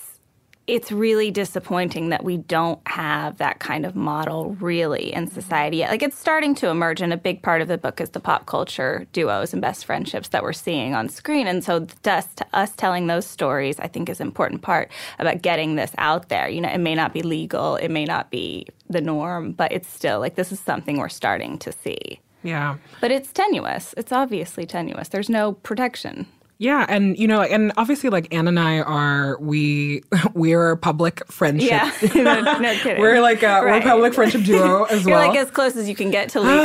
it's 0.70 0.92
really 0.92 1.32
disappointing 1.32 2.10
that 2.10 2.24
we 2.24 2.38
don't 2.38 2.80
have 2.88 3.38
that 3.40 3.58
kind 3.58 3.88
of 3.88 3.96
model 3.96 4.56
really 4.60 5.12
in 5.12 5.26
society 5.26 5.78
yet. 5.78 5.90
Like 5.90 6.04
it's 6.04 6.18
starting 6.18 6.54
to 6.56 6.68
emerge, 6.68 7.02
and 7.02 7.12
a 7.12 7.18
big 7.18 7.42
part 7.42 7.64
of 7.64 7.68
the 7.68 7.78
book 7.78 8.00
is 8.00 8.12
the 8.12 8.20
pop 8.20 8.46
culture 8.46 9.08
duos 9.12 9.52
and 9.52 9.64
best 9.64 9.86
friendships 9.86 10.30
that 10.30 10.44
we're 10.44 10.54
seeing 10.54 10.94
on 10.94 11.10
screen. 11.10 11.48
And 11.48 11.64
so, 11.64 11.88
us, 12.06 12.28
us 12.54 12.72
telling 12.76 13.08
those 13.08 13.26
stories, 13.26 13.80
I 13.80 13.88
think, 13.88 14.10
is 14.10 14.22
an 14.22 14.28
important 14.28 14.62
part 14.62 14.92
about 15.18 15.42
getting 15.42 15.76
this 15.76 15.92
out 15.98 16.30
there. 16.30 16.48
You 16.48 16.62
know, 16.62 16.70
it 16.70 16.78
may 16.78 16.94
not 16.94 17.14
be 17.14 17.24
legal, 17.24 17.76
it 17.78 17.90
may 17.90 18.06
not 18.06 18.30
be 18.30 18.68
the 18.88 19.02
norm, 19.02 19.54
but 19.54 19.72
it's 19.72 19.92
still 19.92 20.20
like 20.20 20.36
this 20.36 20.52
is 20.52 20.60
something 20.60 20.98
we're 20.98 21.10
starting 21.10 21.58
to 21.60 21.72
see. 21.72 22.20
Yeah. 22.44 22.78
But 23.02 23.12
it's 23.12 23.34
tenuous. 23.34 23.96
It's 23.98 24.12
obviously 24.12 24.68
tenuous. 24.68 25.10
There's 25.10 25.30
no 25.30 25.54
protection. 25.54 26.28
Yeah, 26.62 26.86
and 26.90 27.18
you 27.18 27.26
know, 27.26 27.42
and 27.42 27.72
obviously, 27.78 28.10
like 28.10 28.34
Ann 28.34 28.46
and 28.50 28.60
I 28.60 28.80
are 28.82 29.38
we 29.40 30.04
we're 30.34 30.72
a 30.72 30.78
public 30.78 31.26
friendship. 31.32 31.70
Yeah. 31.70 31.92
no, 32.16 32.42
no 32.60 32.74
kidding. 32.84 33.02
We're 33.02 33.22
like 33.22 33.44
a, 33.44 33.62
we're 33.62 33.78
a 33.78 33.82
public 33.82 34.14
friendship 34.14 34.44
duo 34.44 34.84
as 34.84 35.06
You're 35.06 35.18
well. 35.18 35.30
like 35.30 35.38
as 35.38 35.50
close 35.52 35.78
as 35.78 35.88
you 35.88 35.96
can 35.96 36.12
get 36.12 36.28
to 36.32 36.40
legal. 36.42 36.58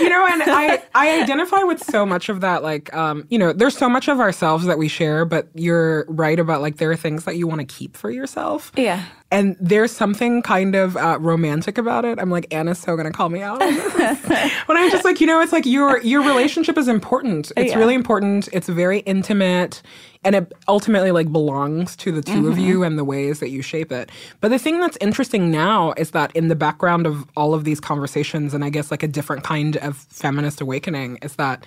you 0.00 0.08
know, 0.08 0.26
and 0.26 0.42
I 0.44 0.82
I 0.94 1.20
identify 1.22 1.62
with 1.64 1.82
so 1.84 2.06
much 2.06 2.28
of 2.30 2.40
that. 2.40 2.62
Like, 2.62 2.92
um, 2.94 3.26
you 3.28 3.38
know, 3.38 3.52
there's 3.52 3.76
so 3.76 3.88
much 3.88 4.08
of 4.08 4.18
ourselves 4.18 4.64
that 4.64 4.78
we 4.78 4.88
share, 4.88 5.24
but 5.26 5.48
you're 5.54 6.06
right 6.08 6.38
about 6.38 6.62
like 6.62 6.78
there 6.78 6.90
are 6.90 6.96
things 6.96 7.24
that 7.24 7.36
you 7.36 7.46
want 7.46 7.60
to 7.60 7.66
keep 7.66 7.96
for 7.96 8.10
yourself. 8.10 8.72
yeah. 8.76 9.04
And 9.30 9.56
there's 9.60 9.92
something 9.92 10.40
kind 10.40 10.74
of 10.74 10.96
uh, 10.96 11.18
romantic 11.20 11.76
about 11.76 12.06
it. 12.06 12.18
I'm 12.18 12.30
like, 12.30 12.46
Anna's 12.50 12.78
so 12.78 12.96
gonna 12.96 13.10
call 13.12 13.28
me 13.28 13.42
out. 13.42 13.60
when 13.60 14.76
I'm 14.78 14.90
just 14.90 15.04
like, 15.04 15.20
you 15.20 15.26
know, 15.26 15.42
it's 15.42 15.52
like 15.52 15.66
your 15.66 16.00
your 16.00 16.22
relationship 16.22 16.78
is 16.78 16.88
important. 16.88 17.52
It's 17.54 17.72
Yeah. 17.72 17.78
really 17.78 17.92
important. 17.94 18.37
It's 18.52 18.68
very 18.68 19.00
intimate, 19.00 19.82
and 20.22 20.36
it 20.36 20.52
ultimately 20.68 21.10
like 21.10 21.32
belongs 21.32 21.96
to 21.96 22.12
the 22.12 22.22
2 22.22 22.30
Mm-hmm. 22.32 22.48
of 22.52 22.58
you 22.58 22.84
and 22.84 22.96
the 22.96 23.02
ways 23.04 23.40
that 23.40 23.48
you 23.48 23.62
shape 23.62 23.90
it. 23.90 24.10
But 24.40 24.50
the 24.50 24.58
thing 24.60 24.78
that's 24.78 24.96
interesting 25.00 25.50
now 25.50 25.94
is 25.96 26.12
that 26.12 26.30
in 26.36 26.46
the 26.46 26.54
background 26.54 27.06
of 27.08 27.24
all 27.36 27.54
of 27.54 27.64
these 27.64 27.80
conversations, 27.80 28.54
and 28.54 28.64
I 28.64 28.70
guess 28.70 28.92
like 28.92 29.02
a 29.02 29.08
different 29.08 29.42
kind 29.42 29.76
of 29.78 29.96
feminist 29.96 30.60
awakening, 30.60 31.18
is 31.22 31.34
that 31.34 31.66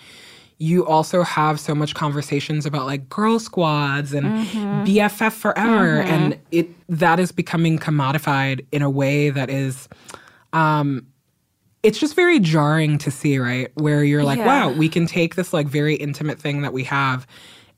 you 0.59 0.85
also 0.85 1.23
have 1.23 1.59
so 1.59 1.73
much 1.73 1.95
conversations 1.95 2.67
about 2.67 2.85
like 2.85 3.09
girl 3.09 3.39
squads 3.39 4.13
and 4.13 4.27
Mm-hmm. 4.27 4.83
BFF 4.85 5.33
forever, 5.33 6.01
and 6.01 6.37
it 6.51 6.67
that 6.87 7.19
is 7.19 7.31
becoming 7.31 7.79
commodified 7.79 8.63
in 8.71 8.83
a 8.83 8.89
way 8.89 9.31
that 9.31 9.49
is, 9.49 9.89
um, 10.53 11.05
it's 11.83 11.97
just 11.99 12.15
very 12.15 12.39
jarring 12.39 12.97
to 12.99 13.09
see, 13.11 13.37
right? 13.39 13.71
Where 13.75 14.03
you're 14.03 14.23
like, 14.23 14.37
Yeah. 14.37 14.45
wow, 14.67 14.71
we 14.71 14.87
can 14.89 15.05
take 15.07 15.35
this 15.35 15.51
like 15.53 15.67
very 15.67 15.95
intimate 15.95 16.39
thing 16.39 16.61
that 16.61 16.73
we 16.73 16.83
have 16.85 17.25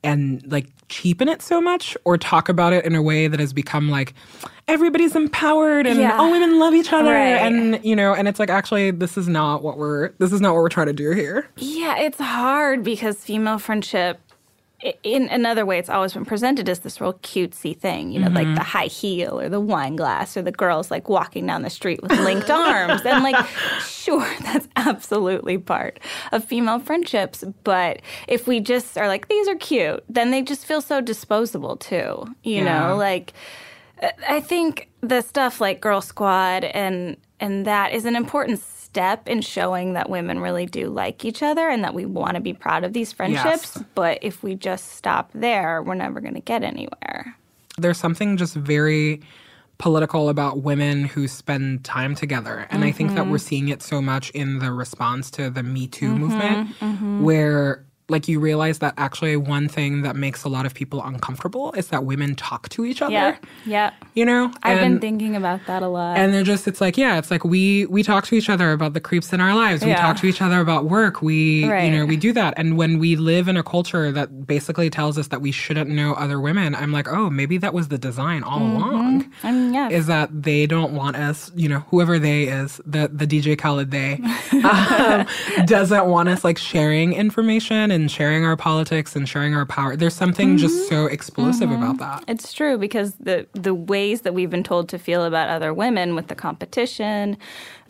and 0.03 0.43
like 0.51 0.67
cheapen 0.89 1.29
it 1.29 1.41
so 1.41 1.61
much 1.61 1.95
or 2.03 2.17
talk 2.17 2.49
about 2.49 2.73
it 2.73 2.83
in 2.85 2.93
a 2.95 3.01
way 3.01 3.27
that 3.27 3.39
has 3.39 3.53
become 3.53 3.89
like 3.89 4.13
everybody's 4.67 5.15
empowered 5.15 5.87
and 5.87 5.97
Yeah. 5.99 6.17
all 6.17 6.29
women 6.29 6.59
love 6.59 6.73
each 6.73 6.91
other 6.91 7.11
Right. 7.13 7.37
and 7.41 7.79
you 7.83 7.95
know 7.95 8.13
and 8.13 8.27
it's 8.27 8.39
like 8.39 8.49
actually 8.49 8.91
this 8.91 9.17
is 9.17 9.27
not 9.29 9.63
what 9.63 9.77
we're 9.77 10.09
this 10.19 10.31
is 10.33 10.41
not 10.41 10.53
what 10.53 10.61
we're 10.61 10.69
trying 10.69 10.87
to 10.87 10.93
do 10.93 11.11
here 11.11 11.47
Yeah, 11.57 11.97
it's 11.97 12.19
hard 12.19 12.83
because 12.83 13.17
female 13.23 13.59
friendship, 13.59 14.19
in 15.03 15.29
another 15.29 15.65
way, 15.65 15.79
it's 15.79 15.89
always 15.89 16.13
been 16.13 16.25
presented 16.25 16.67
as 16.67 16.79
this 16.79 16.99
real 16.99 17.13
cutesy 17.13 17.77
thing, 17.77 18.11
you 18.11 18.19
know, 18.19 18.29
like 18.29 18.45
mm-hmm. 18.45 18.55
the 18.55 18.63
high 18.63 18.85
heel 18.87 19.39
or 19.39 19.49
the 19.49 19.59
wine 19.59 19.95
glass 19.95 20.35
or 20.35 20.41
the 20.41 20.51
girls 20.51 20.91
like 20.91 21.07
walking 21.09 21.45
down 21.45 21.61
the 21.61 21.69
street 21.69 22.01
with 22.01 22.11
linked 22.19 22.49
arms. 22.49 23.01
And 23.05 23.23
like, 23.23 23.45
sure, 23.79 24.27
that's 24.41 24.67
absolutely 24.75 25.57
part 25.57 25.99
of 26.31 26.43
female 26.43 26.79
friendships. 26.79 27.43
But 27.63 28.01
if 28.27 28.47
we 28.47 28.59
just 28.59 28.97
are 28.97 29.07
like, 29.07 29.27
these 29.27 29.47
are 29.47 29.55
cute, 29.55 30.03
then 30.09 30.31
they 30.31 30.41
just 30.41 30.65
feel 30.65 30.81
so 30.81 31.01
disposable 31.01 31.77
too, 31.77 32.25
you 32.43 32.55
Yeah. 32.63 32.87
know, 32.87 32.95
like. 32.95 33.33
I 34.27 34.41
think 34.41 34.89
the 34.99 35.21
stuff 35.21 35.61
like 35.61 35.79
Girl 35.79 36.01
Squad 36.01 36.65
and 36.65 37.15
and 37.39 37.65
that 37.65 37.93
is 37.93 38.03
an 38.03 38.17
important 38.17 38.59
step 38.93 39.27
in 39.27 39.41
showing 39.41 39.93
that 39.93 40.07
women 40.07 40.37
really 40.37 40.67
do 40.67 40.87
like 40.87 41.25
each 41.25 41.41
other 41.41 41.67
and 41.67 41.83
that 41.83 41.95
we 41.95 42.05
want 42.05 42.35
to 42.35 42.39
be 42.39 42.53
proud 42.53 42.83
of 42.83 42.93
these 42.93 43.11
friendships. 43.11 43.73
Yes. 43.75 43.83
But 43.95 44.19
if 44.21 44.43
we 44.43 44.53
just 44.53 44.93
stop 44.93 45.31
there, 45.33 45.81
we're 45.81 45.95
never 45.95 46.21
going 46.21 46.35
to 46.35 46.41
get 46.41 46.61
anywhere. 46.61 47.35
there's 47.77 47.97
something 47.97 48.37
just 48.37 48.55
very 48.55 49.21
political 49.77 50.29
about 50.29 50.61
women 50.61 51.05
who 51.05 51.27
spend 51.27 51.83
time 51.83 52.15
together. 52.15 52.67
And 52.69 52.83
I 52.83 52.91
think 52.91 53.15
that 53.15 53.25
we're 53.25 53.37
mm-hmm. 53.37 53.47
seeing 53.47 53.67
it 53.69 53.81
so 53.81 54.01
much 54.01 54.29
in 54.31 54.59
the 54.59 54.71
response 54.71 55.31
to 55.31 55.49
the 55.49 55.63
Me 55.63 55.87
Too 55.87 56.11
mm-hmm, 56.11 56.19
movement, 56.19 56.69
mm-hmm. 56.79 57.23
where 57.23 57.83
like 58.09 58.27
you 58.27 58.39
realize 58.39 58.79
that 58.79 58.93
actually 58.97 59.35
one 59.37 59.67
thing 59.69 60.01
that 60.01 60.15
makes 60.15 60.43
a 60.43 60.49
lot 60.49 60.65
of 60.65 60.73
people 60.73 61.01
uncomfortable 61.03 61.71
is 61.73 61.87
that 61.87 62.03
women 62.05 62.35
talk 62.35 62.67
to 62.69 62.83
each 62.85 63.01
other. 63.01 63.13
Yeah, 63.13 63.37
yeah. 63.65 63.91
You 64.13 64.25
know? 64.25 64.51
I've 64.63 64.79
been 64.79 64.99
thinking 64.99 65.35
about 65.35 65.61
that 65.67 65.81
a 65.83 65.87
lot. 65.87 66.17
and 66.17 66.33
they're 66.33 66.43
just 66.43 66.67
it's 66.67 66.81
like 66.81 66.97
yeah 66.97 67.17
it's 67.17 67.31
like 67.31 67.43
we 67.45 67.85
we 67.87 68.03
talk 68.03 68.25
to 68.27 68.35
each 68.35 68.49
other 68.49 68.71
about 68.73 68.93
the 68.93 68.99
creeps 68.99 69.31
in 69.33 69.39
our 69.41 69.55
lives 69.55 69.83
we 69.83 69.89
Yeah. 69.91 70.01
talk 70.01 70.17
to 70.17 70.27
each 70.27 70.41
other 70.41 70.59
about 70.59 70.85
work 70.85 71.21
we 71.21 71.67
Right. 71.67 71.85
you 71.85 71.97
know 71.97 72.05
we 72.05 72.17
do 72.17 72.31
that 72.33 72.53
and 72.57 72.77
when 72.77 72.99
we 72.99 73.15
live 73.15 73.47
in 73.47 73.57
a 73.57 73.63
culture 73.63 74.11
that 74.11 74.45
basically 74.45 74.89
tells 74.89 75.17
us 75.17 75.27
that 75.29 75.41
we 75.41 75.51
shouldn't 75.51 75.89
know 75.89 76.13
other 76.13 76.39
women 76.39 76.75
i'm 76.75 76.91
like 76.91 77.07
oh 77.07 77.29
maybe 77.29 77.57
that 77.57 77.73
was 77.73 77.87
the 77.87 77.97
design 77.97 78.43
all 78.43 78.59
along 78.61 79.31
I 79.43 79.51
mean, 79.51 79.73
yeah, 79.73 79.89
is 79.89 80.07
that 80.07 80.29
they 80.43 80.65
don't 80.67 80.93
want 80.93 81.15
us 81.15 81.51
you 81.55 81.67
know 81.69 81.79
whoever 81.89 82.19
they 82.19 82.43
is 82.43 82.79
the 82.85 83.09
the 83.11 83.25
dj 83.25 83.57
khaled 83.57 83.91
they 83.91 84.19
um, 84.63 85.25
doesn't 85.65 86.05
want 86.05 86.29
us 86.29 86.43
like 86.43 86.57
sharing 86.57 87.13
information 87.13 87.91
and 87.93 88.11
sharing 88.11 88.45
our 88.45 88.57
politics 88.57 89.15
and 89.15 89.27
sharing 89.27 89.55
our 89.55 89.65
power. 89.65 89.95
There's 89.95 90.13
something 90.15 90.57
just 90.57 90.75
mm-hmm. 90.75 90.95
so 90.95 91.05
explosive 91.05 91.71
about 91.71 91.97
mm-hmm. 91.97 92.17
that. 92.17 92.23
It's 92.27 92.51
true 92.51 92.77
because 92.77 93.15
the 93.15 93.47
the 93.53 93.73
ways 93.73 94.21
that 94.21 94.33
we've 94.33 94.49
been 94.49 94.63
told 94.63 94.89
to 94.89 94.99
feel 94.99 95.23
about 95.23 95.49
other 95.49 95.73
women 95.73 96.15
with 96.15 96.27
the 96.27 96.35
competition 96.35 97.37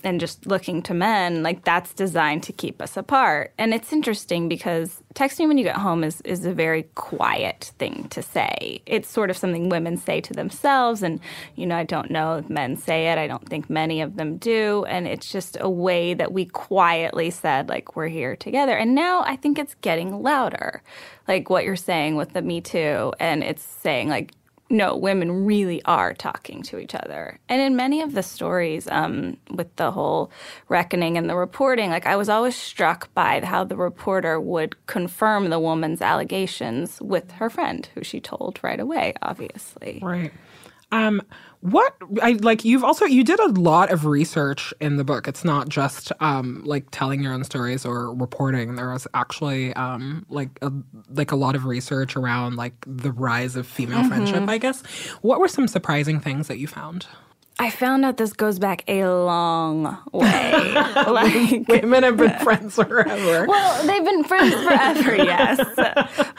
and 0.04 0.20
just 0.20 0.46
looking 0.46 0.82
to 0.84 0.94
men, 0.94 1.44
like 1.44 1.64
that's 1.64 1.94
designed 1.94 2.44
to 2.44 2.54
keep 2.54 2.82
us 2.82 2.98
apart. 2.98 3.54
And 3.58 3.74
it's 3.74 3.94
interesting 3.94 4.48
because 4.50 5.02
texting 5.16 5.48
when 5.48 5.58
you 5.58 5.64
get 5.64 5.78
home 5.78 6.04
is 6.04 6.22
is 6.22 6.46
a 6.46 6.54
very 6.54 6.84
quiet 6.96 7.72
thing 7.78 8.08
to 8.10 8.22
say. 8.22 8.82
It's 8.86 9.10
sort 9.10 9.30
of 9.30 9.38
something 9.38 9.70
women 9.70 9.98
say 9.98 10.22
to 10.22 10.34
themselves 10.34 11.04
and 11.04 11.20
you 11.56 11.66
know, 11.66 11.78
I 11.78 11.84
don't 11.84 12.12
know 12.12 12.38
if 12.38 12.50
men 12.50 12.78
say 12.78 13.08
it. 13.08 13.18
I 13.18 13.28
don't 13.28 13.48
think 13.48 13.70
many 13.70 14.02
of 14.02 14.16
them 14.16 14.38
do, 14.38 14.86
and 14.86 15.08
it's 15.08 15.32
just 15.32 15.58
a 15.60 15.70
way 15.70 16.14
that 16.14 16.32
we 16.32 16.46
quietly 16.46 17.30
said 17.30 17.70
like 17.70 17.96
we're 17.96 18.08
here 18.08 18.36
together. 18.36 18.76
And 18.76 18.96
now 18.96 19.24
I 19.24 19.36
think 19.36 19.58
it's 19.58 19.76
getting 19.76 20.22
louder. 20.22 20.82
Like 21.28 21.50
what 21.50 21.64
you're 21.64 21.76
saying 21.76 22.16
with 22.16 22.34
the 22.34 22.42
Me 22.42 22.60
Too 22.60 23.14
and 23.20 23.44
it's 23.44 23.64
saying 23.64 24.10
like 24.10 24.34
no, 24.74 24.98
women 24.98 25.46
really 25.46 25.84
are 25.86 26.14
talking 26.14 26.64
to 26.64 26.80
each 26.80 26.96
other. 26.96 27.40
And 27.48 27.62
in 27.62 27.76
many 27.76 28.02
of 28.02 28.14
the 28.14 28.24
stories, 28.24 28.88
um, 28.88 29.38
with 29.52 29.74
the 29.76 29.92
whole 29.92 30.32
reckoning 30.68 31.16
and 31.16 31.30
the 31.30 31.36
reporting, 31.36 31.92
like 31.92 32.08
I 32.08 32.16
was 32.16 32.28
always 32.28 32.56
struck 32.56 33.14
by 33.14 33.40
how 33.46 33.64
the 33.64 33.78
reporter 33.78 34.40
would 34.40 34.86
confirm 34.88 35.52
the 35.52 35.60
woman's 35.60 36.02
allegations 36.02 37.00
with 37.00 37.32
her 37.34 37.52
friend, 37.52 37.88
who 37.94 38.04
she 38.04 38.20
told 38.20 38.60
right 38.64 38.80
away, 38.80 39.14
obviously. 39.22 40.00
Right. 40.02 40.34
Um, 40.92 41.22
what 41.64 41.96
I 42.22 42.34
like 42.34 42.66
you've 42.66 42.84
also 42.84 43.06
you 43.06 43.24
did 43.24 43.40
a 43.40 43.48
lot 43.54 43.90
of 43.90 44.06
research 44.06 44.74
in 44.82 44.98
the 44.98 45.06
book. 45.06 45.30
It's 45.30 45.46
not 45.46 45.70
just 45.70 46.12
um 46.20 46.62
like 46.66 46.88
telling 46.92 47.24
your 47.24 47.32
own 47.32 47.46
stories 47.46 47.86
or 47.86 48.14
reporting. 48.14 48.76
There 48.76 48.92
was 48.92 49.08
actually 49.14 49.74
um 49.76 50.26
like 50.28 50.50
a, 50.62 50.74
like 51.10 51.32
a 51.32 51.38
lot 51.38 51.56
of 51.56 51.64
research 51.64 52.18
around 52.18 52.58
like 52.58 52.74
the 52.86 53.14
rise 53.14 53.56
of 53.56 53.66
female 53.66 54.06
friendship, 54.10 54.48
I 54.50 54.58
guess. 54.58 54.82
What 55.22 55.40
were 55.40 55.48
some 55.48 55.70
surprising 55.70 56.20
things 56.20 56.50
that 56.50 56.58
you 56.58 56.68
found? 56.68 57.08
I 57.60 57.70
found 57.70 58.04
out 58.04 58.18
this 58.18 58.34
goes 58.34 58.58
back 58.58 58.84
a 58.88 59.06
long 59.06 59.98
way. 60.12 60.74
like, 61.08 61.68
Women 61.68 62.04
have 62.04 62.18
been 62.18 62.38
friends 62.40 62.76
forever. 62.76 63.46
Well, 63.48 63.88
they've 63.88 64.04
been 64.04 64.24
friends 64.24 64.54
forever, 64.56 65.16
yes. 65.24 65.60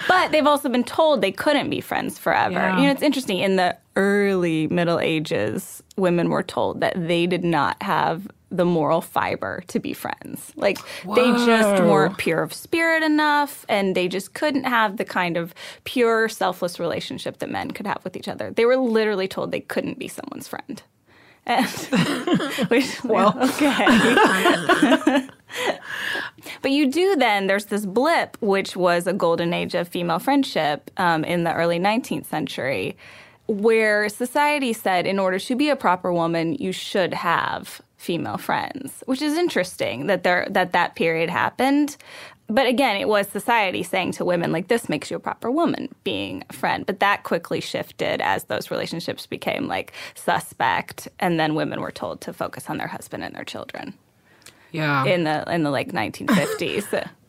But 0.09 0.33
they've 0.33 0.47
also 0.47 0.69
been 0.69 0.83
told 0.83 1.21
they 1.21 1.33
couldn't 1.33 1.71
be 1.71 1.81
friends 1.81 2.19
forever. 2.19 2.55
Yeah. 2.55 2.79
You 2.79 2.87
know, 2.87 2.91
it's 2.91 3.03
interesting 3.03 3.39
in 3.39 3.57
the 3.57 3.77
early 3.97 4.67
Middle 4.69 5.01
Ages, 5.01 5.83
women 5.97 6.29
were 6.31 6.43
told 6.43 6.81
that 6.81 6.95
they 6.97 7.27
did 7.27 7.45
not 7.45 7.83
have 7.83 8.29
the 8.51 8.65
moral 8.65 9.01
fiber 9.01 9.63
to 9.67 9.81
be 9.81 9.93
friends. 9.93 10.53
Like 10.55 10.79
they 11.17 11.33
just 11.33 11.83
weren't 11.83 12.19
pure 12.19 12.43
of 12.43 12.53
spirit 12.53 13.03
enough 13.03 13.67
and 13.69 13.97
they 13.97 14.07
just 14.07 14.35
couldn't 14.35 14.65
have 14.65 14.97
the 14.97 15.05
kind 15.05 15.37
of 15.37 15.55
pure 15.83 16.29
selfless 16.29 16.79
relationship 16.79 17.39
that 17.39 17.51
men 17.51 17.73
could 17.73 17.87
have 17.87 18.05
with 18.05 18.17
each 18.17 18.29
other. 18.29 18.51
They 18.53 18.65
were 18.65 18.77
literally 18.77 19.27
told 19.27 19.51
they 19.51 19.61
couldn't 19.61 19.99
be 19.99 20.09
someone's 20.09 20.47
friend. 20.47 20.83
And 21.47 21.67
which, 22.69 23.03
well, 23.05 23.37
okay. 23.43 25.29
But 26.63 26.71
you 26.71 26.91
do 26.91 27.17
then, 27.17 27.47
there's 27.47 27.67
this 27.67 27.87
blip, 27.87 28.37
which 28.41 28.77
was 28.77 29.07
a 29.07 29.13
golden 29.13 29.53
age 29.53 29.75
of 29.75 29.89
female 29.89 30.19
friendship 30.19 30.91
um, 30.97 31.25
in 31.25 31.45
the 31.45 31.53
early 31.53 31.79
19th 31.79 32.27
century, 32.27 32.97
where 33.47 34.09
society 34.09 34.73
said 34.73 35.07
in 35.07 35.19
order 35.19 35.39
to 35.39 35.55
be 35.55 35.69
a 35.69 35.77
proper 35.77 36.13
woman, 36.13 36.55
you 36.55 36.73
should 36.73 37.13
have 37.15 37.81
female 37.97 38.37
friends, 38.39 39.03
which 39.07 39.23
is 39.23 39.37
interesting 39.37 40.07
that 40.07 40.23
there 40.25 40.47
that 40.51 40.73
that 40.73 40.95
period 40.97 41.31
happened. 41.31 41.97
But 42.47 42.67
again, 42.67 42.97
it 42.99 43.09
was 43.09 43.27
society 43.29 43.83
saying 43.83 44.13
to 44.13 44.25
women, 44.25 44.53
like, 44.53 44.69
this 44.69 44.91
makes 44.91 45.11
you 45.11 45.17
a 45.17 45.21
proper 45.21 45.51
woman, 45.51 45.89
being 46.05 46.45
a 46.51 46.53
friend. 46.53 46.85
But 46.85 47.01
that 47.01 47.23
quickly 47.23 47.63
shifted 47.63 48.21
as 48.21 48.45
those 48.45 48.71
relationships 48.71 49.25
became 49.27 49.67
like 49.67 49.93
suspect. 50.15 51.09
And 51.19 51.41
then 51.41 51.55
women 51.55 51.81
were 51.81 51.91
told 51.91 52.21
to 52.23 52.35
focus 52.35 52.69
on 52.69 52.77
their 52.77 52.87
husband 52.89 53.25
and 53.25 53.35
their 53.35 53.45
children 53.45 53.95
Yeah. 54.73 55.07
in 55.07 55.25
the 55.25 55.51
in 55.51 55.63
the 55.63 55.71
like 55.71 55.93
1950s. 55.93 57.09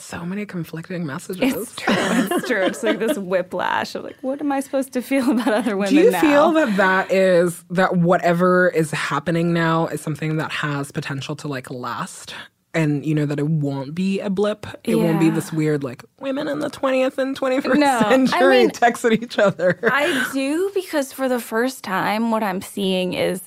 so 0.00 0.24
many 0.24 0.46
conflicting 0.46 1.04
messages. 1.06 1.54
It's 1.54 1.76
true. 1.76 1.94
It's 1.96 2.48
true. 2.48 2.62
It's 2.62 2.82
like 2.82 2.98
this 2.98 3.18
whiplash 3.18 3.94
of 3.94 4.04
like, 4.04 4.16
what 4.22 4.40
am 4.40 4.52
I 4.52 4.60
supposed 4.60 4.92
to 4.94 5.02
feel 5.02 5.30
about 5.40 5.48
other 5.54 5.76
women 5.76 5.94
Do 5.94 6.00
you 6.00 6.10
now? 6.10 6.20
feel 6.20 6.52
that 6.52 6.76
that 6.76 7.10
is 7.12 7.64
that 7.70 7.96
whatever 7.96 8.68
is 8.68 8.90
happening 8.90 9.52
now 9.52 9.86
is 9.88 10.00
something 10.00 10.36
that 10.38 10.50
has 10.52 10.90
potential 10.92 11.36
to 11.36 11.48
like 11.48 11.70
last? 11.70 12.34
And 12.74 13.04
you 13.04 13.14
know 13.14 13.24
that 13.24 13.38
it 13.40 13.46
won't 13.48 13.94
be 13.94 14.20
a 14.20 14.28
blip. 14.28 14.66
It 14.84 14.96
won't 14.96 15.18
be 15.18 15.30
this 15.30 15.50
weird 15.52 15.82
like 15.82 16.04
women 16.20 16.48
in 16.48 16.58
the 16.60 16.68
twentieth 16.68 17.18
and 17.18 17.34
twenty 17.34 17.60
first 17.62 17.80
No, 17.80 17.86
I 18.04 18.10
century 18.10 18.58
mean- 18.58 18.70
texting 18.70 19.22
each 19.22 19.38
other. 19.38 19.78
I 19.84 20.28
do 20.34 20.70
because 20.74 21.10
for 21.12 21.28
the 21.30 21.40
first 21.40 21.82
time, 21.82 22.30
what 22.30 22.42
I'm 22.42 22.60
seeing 22.60 23.14
is 23.14 23.40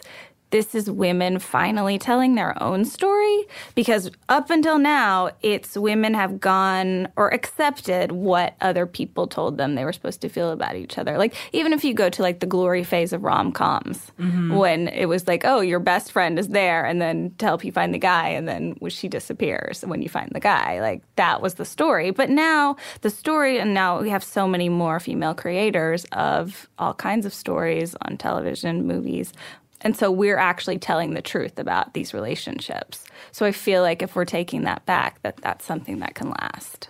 this 0.51 0.75
is 0.75 0.89
women 0.89 1.39
finally 1.39 1.97
telling 1.97 2.35
their 2.35 2.61
own 2.61 2.85
story. 2.85 3.45
Because 3.75 4.11
up 4.29 4.49
until 4.49 4.77
now, 4.77 5.31
it's 5.41 5.75
women 5.75 6.13
have 6.13 6.39
gone 6.39 7.07
or 7.15 7.33
accepted 7.33 8.11
what 8.11 8.55
other 8.61 8.85
people 8.85 9.27
told 9.27 9.57
them 9.57 9.75
they 9.75 9.85
were 9.85 9.93
supposed 9.93 10.21
to 10.21 10.29
feel 10.29 10.51
about 10.51 10.75
each 10.75 10.97
other. 10.97 11.17
Like, 11.17 11.35
even 11.51 11.73
if 11.73 11.83
you 11.83 11.93
go 11.93 12.09
to 12.09 12.21
like 12.21 12.39
the 12.39 12.45
glory 12.45 12.83
phase 12.83 13.13
of 13.13 13.23
rom 13.23 13.51
coms, 13.51 14.11
mm-hmm. 14.19 14.55
when 14.55 14.87
it 14.89 15.05
was 15.05 15.27
like, 15.27 15.43
oh, 15.45 15.61
your 15.61 15.79
best 15.79 16.11
friend 16.11 16.37
is 16.37 16.49
there, 16.49 16.85
and 16.85 17.01
then 17.01 17.33
to 17.39 17.45
help 17.45 17.63
you 17.63 17.71
find 17.71 17.93
the 17.93 17.97
guy, 17.99 18.29
and 18.29 18.47
then 18.47 18.75
she 18.89 19.07
disappears 19.07 19.81
when 19.85 20.01
you 20.01 20.09
find 20.09 20.29
the 20.33 20.39
guy. 20.39 20.81
Like, 20.81 21.01
that 21.15 21.41
was 21.41 21.55
the 21.55 21.65
story. 21.65 22.11
But 22.11 22.29
now, 22.29 22.75
the 23.01 23.09
story, 23.09 23.57
and 23.59 23.73
now 23.73 24.01
we 24.01 24.09
have 24.09 24.23
so 24.23 24.47
many 24.47 24.69
more 24.69 24.99
female 24.99 25.33
creators 25.33 26.05
of 26.11 26.69
all 26.77 26.93
kinds 26.93 27.25
of 27.25 27.33
stories 27.33 27.95
on 28.01 28.17
television, 28.17 28.85
movies. 28.85 29.33
And 29.81 29.95
so 29.95 30.11
we're 30.11 30.37
actually 30.37 30.77
telling 30.77 31.13
the 31.13 31.21
truth 31.21 31.59
about 31.59 31.93
these 31.93 32.13
relationships. 32.13 33.05
So 33.31 33.45
I 33.45 33.51
feel 33.51 33.81
like 33.81 34.01
if 34.01 34.15
we're 34.15 34.25
taking 34.25 34.63
that 34.63 34.85
back, 34.85 35.21
that 35.23 35.37
that's 35.37 35.65
something 35.65 35.99
that 35.99 36.15
can 36.15 36.29
last. 36.29 36.89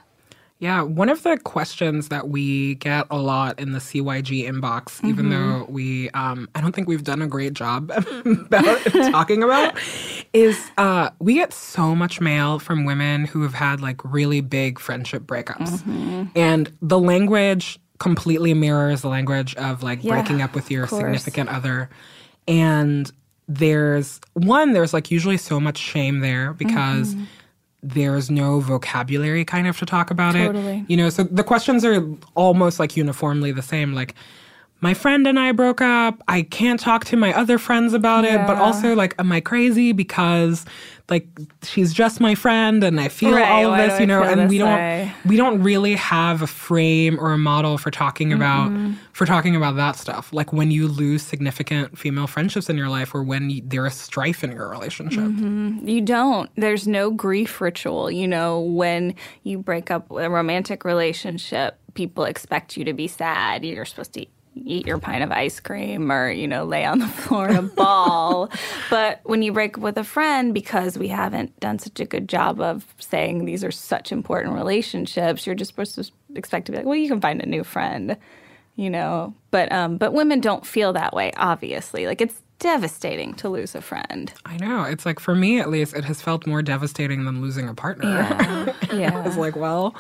Yeah, 0.60 0.84
one 0.84 1.10
of 1.10 1.24
the 1.24 1.38
questions 1.38 2.10
that 2.10 2.30
we 2.30 2.76
get 2.76 3.08
a 3.10 3.18
lot 3.18 3.60
in 3.60 3.72
the 3.72 3.80
CYG 3.80 4.48
inbox, 4.48 5.04
even 5.04 5.32
though 5.32 5.66
we, 5.68 6.12
um, 6.12 6.48
I 6.54 6.62
don't 6.62 6.72
think 6.72 6.88
we've 6.88 7.04
done 7.04 7.24
a 7.24 7.28
great 7.28 7.54
job 7.54 7.92
about 8.26 8.84
talking 9.12 9.42
about, 9.42 9.76
is 10.34 10.70
uh, 10.78 11.10
we 11.18 11.34
get 11.34 11.52
so 11.52 11.96
much 11.96 12.22
mail 12.22 12.60
from 12.60 12.86
women 12.86 13.26
who 13.26 13.42
have 13.42 13.56
had 13.56 13.82
like 13.82 14.04
really 14.04 14.40
big 14.42 14.78
friendship 14.78 15.24
breakups. 15.24 15.82
And 16.36 16.72
the 16.80 17.00
language 17.00 17.80
completely 17.98 18.54
mirrors 18.54 19.02
the 19.02 19.10
language 19.10 19.56
of 19.56 19.82
like 19.82 20.04
Yeah, 20.04 20.14
breaking 20.14 20.44
up 20.44 20.54
with 20.54 20.70
your 20.70 20.86
significant 20.86 21.50
other. 21.50 21.90
And 22.48 23.12
there's 23.48 24.20
one, 24.34 24.74
there's 24.74 24.94
like 24.94 25.12
usually 25.12 25.38
so 25.38 25.60
much 25.60 25.78
shame 25.78 26.20
there 26.20 26.54
because 26.54 27.14
Mm-hmm. 27.16 27.24
there's 27.84 28.30
no 28.30 28.60
vocabulary 28.60 29.44
kind 29.44 29.68
of 29.68 29.78
to 29.80 29.86
talk 29.86 30.12
about 30.12 30.34
Totally. 30.34 30.80
it. 30.80 30.86
You 30.90 30.98
know, 30.98 31.10
so 31.10 31.24
the 31.24 31.44
questions 31.44 31.84
are 31.84 32.06
almost 32.36 32.80
like 32.80 32.96
uniformly 32.96 33.52
the 33.52 33.62
same. 33.62 33.94
Like, 33.94 34.16
my 34.82 34.96
friend 34.96 35.28
and 35.28 35.40
I 35.40 35.52
broke 35.52 35.80
up. 35.80 36.22
I 36.28 36.42
can't 36.42 36.80
talk 36.80 37.06
to 37.06 37.16
my 37.16 37.34
other 37.34 37.58
friends 37.58 37.94
about 37.94 38.26
it, 38.26 38.46
but 38.48 38.58
also 38.58 38.96
like, 38.96 39.14
am 39.20 39.32
I 39.32 39.40
crazy 39.40 39.92
because 39.92 40.66
like 41.12 41.28
she's 41.62 41.94
just 41.94 42.20
my 42.22 42.34
friend 42.34 42.84
and 42.84 43.00
I 43.00 43.10
feel 43.10 43.36
Right, 43.36 43.48
all 43.48 43.74
of 43.74 43.78
this, 43.78 44.00
you 44.00 44.08
know, 44.08 44.24
and 44.24 44.50
we 44.50 44.58
don't 44.58 44.74
way? 44.74 45.12
we 45.26 45.36
don't 45.36 45.62
really 45.62 45.96
have 45.96 46.42
a 46.42 46.48
frame 46.48 47.20
or 47.20 47.34
a 47.34 47.38
model 47.38 47.78
for 47.78 47.92
talking 47.92 48.30
mm-hmm. 48.30 48.38
about 48.38 48.98
for 49.12 49.26
talking 49.26 49.56
about 49.56 49.76
that 49.76 49.98
stuff. 49.98 50.32
Like 50.34 50.52
when 50.54 50.72
you 50.72 50.88
lose 50.88 51.22
significant 51.22 51.98
female 51.98 52.28
friendships 52.28 52.70
in 52.70 52.78
your 52.78 52.90
life 52.90 53.14
or 53.14 53.22
when 53.24 53.50
you, 53.50 53.62
there 53.64 53.86
is 53.86 53.94
strife 53.94 54.44
in 54.44 54.52
your 54.52 54.70
relationship. 54.70 55.20
Mm-hmm. 55.20 55.88
You 55.88 56.02
don't. 56.02 56.50
There's 56.56 56.88
no 56.88 57.12
grief 57.12 57.60
ritual. 57.62 58.10
You 58.10 58.28
know, 58.28 58.62
when 58.62 59.14
you 59.44 59.60
break 59.60 59.92
up 59.92 60.10
a 60.12 60.30
romantic 60.30 60.86
relationship, 60.86 61.78
people 61.94 62.24
expect 62.24 62.78
you 62.78 62.86
to 62.86 62.94
be 62.94 63.08
sad. 63.08 63.66
You're 63.66 63.86
supposed 63.86 64.14
to 64.14 64.26
eat 64.56 64.86
your 64.86 64.98
pint 64.98 65.24
of 65.24 65.32
ice 65.32 65.60
cream 65.60 66.12
or, 66.12 66.30
you 66.30 66.48
know, 66.48 66.64
lay 66.64 66.86
on 66.86 67.00
the 67.00 67.08
floor 67.26 67.50
in 67.50 67.56
a 67.56 67.62
ball. 67.62 68.50
but 68.90 69.22
when 69.24 69.42
you 69.42 69.52
break 69.54 69.78
up 69.78 69.84
with 69.84 69.98
a 69.98 70.04
friend, 70.04 70.54
because 70.54 70.98
we 70.98 71.08
haven't 71.08 71.58
done 71.60 71.80
such 71.80 72.00
a 72.00 72.06
good 72.06 72.28
job 72.28 72.60
of 72.60 72.86
saying 73.00 73.46
these 73.46 73.64
are 73.64 73.72
such 73.72 74.12
important 74.12 74.56
relationships, 74.56 75.46
you're 75.46 75.56
just 75.56 75.70
supposed 75.70 75.96
to 75.96 76.10
expect 76.36 76.66
to 76.66 76.72
be 76.72 76.78
like, 76.78 76.86
well, 76.86 76.96
you 76.96 77.08
can 77.08 77.22
find 77.22 77.42
a 77.42 77.46
new 77.46 77.64
friend. 77.64 78.18
You 78.78 78.90
know, 78.90 79.36
but 79.52 79.70
um, 79.72 79.98
but 79.98 80.14
women 80.14 80.40
don't 80.40 80.66
feel 80.66 80.94
that 80.94 81.14
way. 81.14 81.34
Obviously, 81.36 82.08
like 82.08 82.22
it's 82.22 82.42
devastating 82.62 83.34
to 83.34 83.50
lose 83.50 83.76
a 83.76 83.82
friend. 83.82 84.32
I 84.46 84.56
know. 84.58 84.84
It's 84.84 85.06
like 85.06 85.20
for 85.20 85.36
me 85.36 85.60
at 85.60 85.70
least, 85.70 85.94
it 85.94 86.06
has 86.06 86.22
felt 86.22 86.48
more 86.48 86.62
devastating 86.62 87.26
than 87.26 87.42
losing 87.42 87.68
a 87.68 87.74
partner. 87.74 88.10
Yeah. 88.10 88.74
yeah 88.94 89.28
It's 89.28 89.36
like, 89.36 89.56
well, 89.56 89.96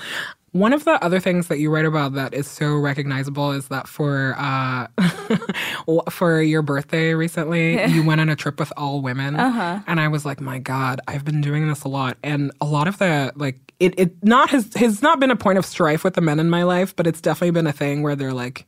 one 0.53 0.73
of 0.73 0.83
the 0.83 1.01
other 1.03 1.19
things 1.21 1.47
that 1.47 1.59
you 1.59 1.69
write 1.69 1.85
about 1.85 2.13
that 2.13 2.33
is 2.33 2.45
so 2.45 2.75
recognizable 2.75 3.51
is 3.51 3.69
that 3.69 3.87
for 3.87 4.35
uh, 4.37 4.87
for 6.09 6.41
your 6.41 6.61
birthday 6.61 7.13
recently, 7.13 7.81
you 7.91 8.03
went 8.03 8.19
on 8.19 8.27
a 8.27 8.35
trip 8.35 8.59
with 8.59 8.73
all 8.75 9.01
women, 9.01 9.35
and 9.37 9.99
I 9.99 10.09
was 10.09 10.25
like, 10.25 10.41
my 10.41 10.59
God, 10.59 10.99
I've 11.07 11.23
been 11.23 11.39
doing 11.39 11.69
this 11.69 11.83
a 11.83 11.87
lot, 11.87 12.17
and 12.21 12.51
a 12.59 12.65
lot 12.65 12.89
of 12.89 12.97
the 12.97 13.31
like 13.35 13.59
it 13.79 13.97
it 13.97 14.23
not 14.23 14.49
has 14.49 14.73
has 14.75 15.01
not 15.01 15.21
been 15.21 15.31
a 15.31 15.37
point 15.37 15.57
of 15.57 15.65
strife 15.65 16.03
with 16.03 16.15
the 16.15 16.21
men 16.21 16.37
in 16.37 16.49
my 16.49 16.63
life, 16.63 16.93
but 16.95 17.07
it's 17.07 17.21
definitely 17.21 17.51
been 17.51 17.67
a 17.67 17.73
thing 17.73 18.03
where 18.03 18.15
they're 18.15 18.33
like. 18.33 18.65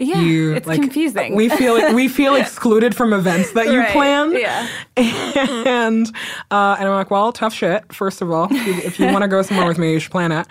Yeah, 0.00 0.20
you, 0.20 0.54
it's 0.54 0.68
like, 0.68 0.80
confusing. 0.80 1.34
We 1.34 1.48
feel 1.48 1.92
we 1.92 2.06
feel 2.06 2.36
excluded 2.36 2.94
from 2.94 3.12
events 3.12 3.50
that 3.54 3.66
you 3.66 3.80
Right, 3.80 3.90
plan 3.90 4.30
yeah. 4.30 4.68
and 4.96 6.06
uh, 6.52 6.76
and 6.78 6.88
I'm 6.88 6.94
like, 6.94 7.10
well, 7.10 7.32
tough 7.32 7.52
shit. 7.52 7.92
First 7.92 8.22
of 8.22 8.30
all, 8.30 8.46
if 8.48 8.64
you, 8.64 8.74
if 8.74 9.00
you 9.00 9.06
want 9.06 9.22
to 9.22 9.28
go 9.28 9.42
somewhere 9.42 9.66
with 9.66 9.76
me, 9.76 9.94
you 9.94 9.98
should 9.98 10.12
plan 10.12 10.30
it. 10.30 10.46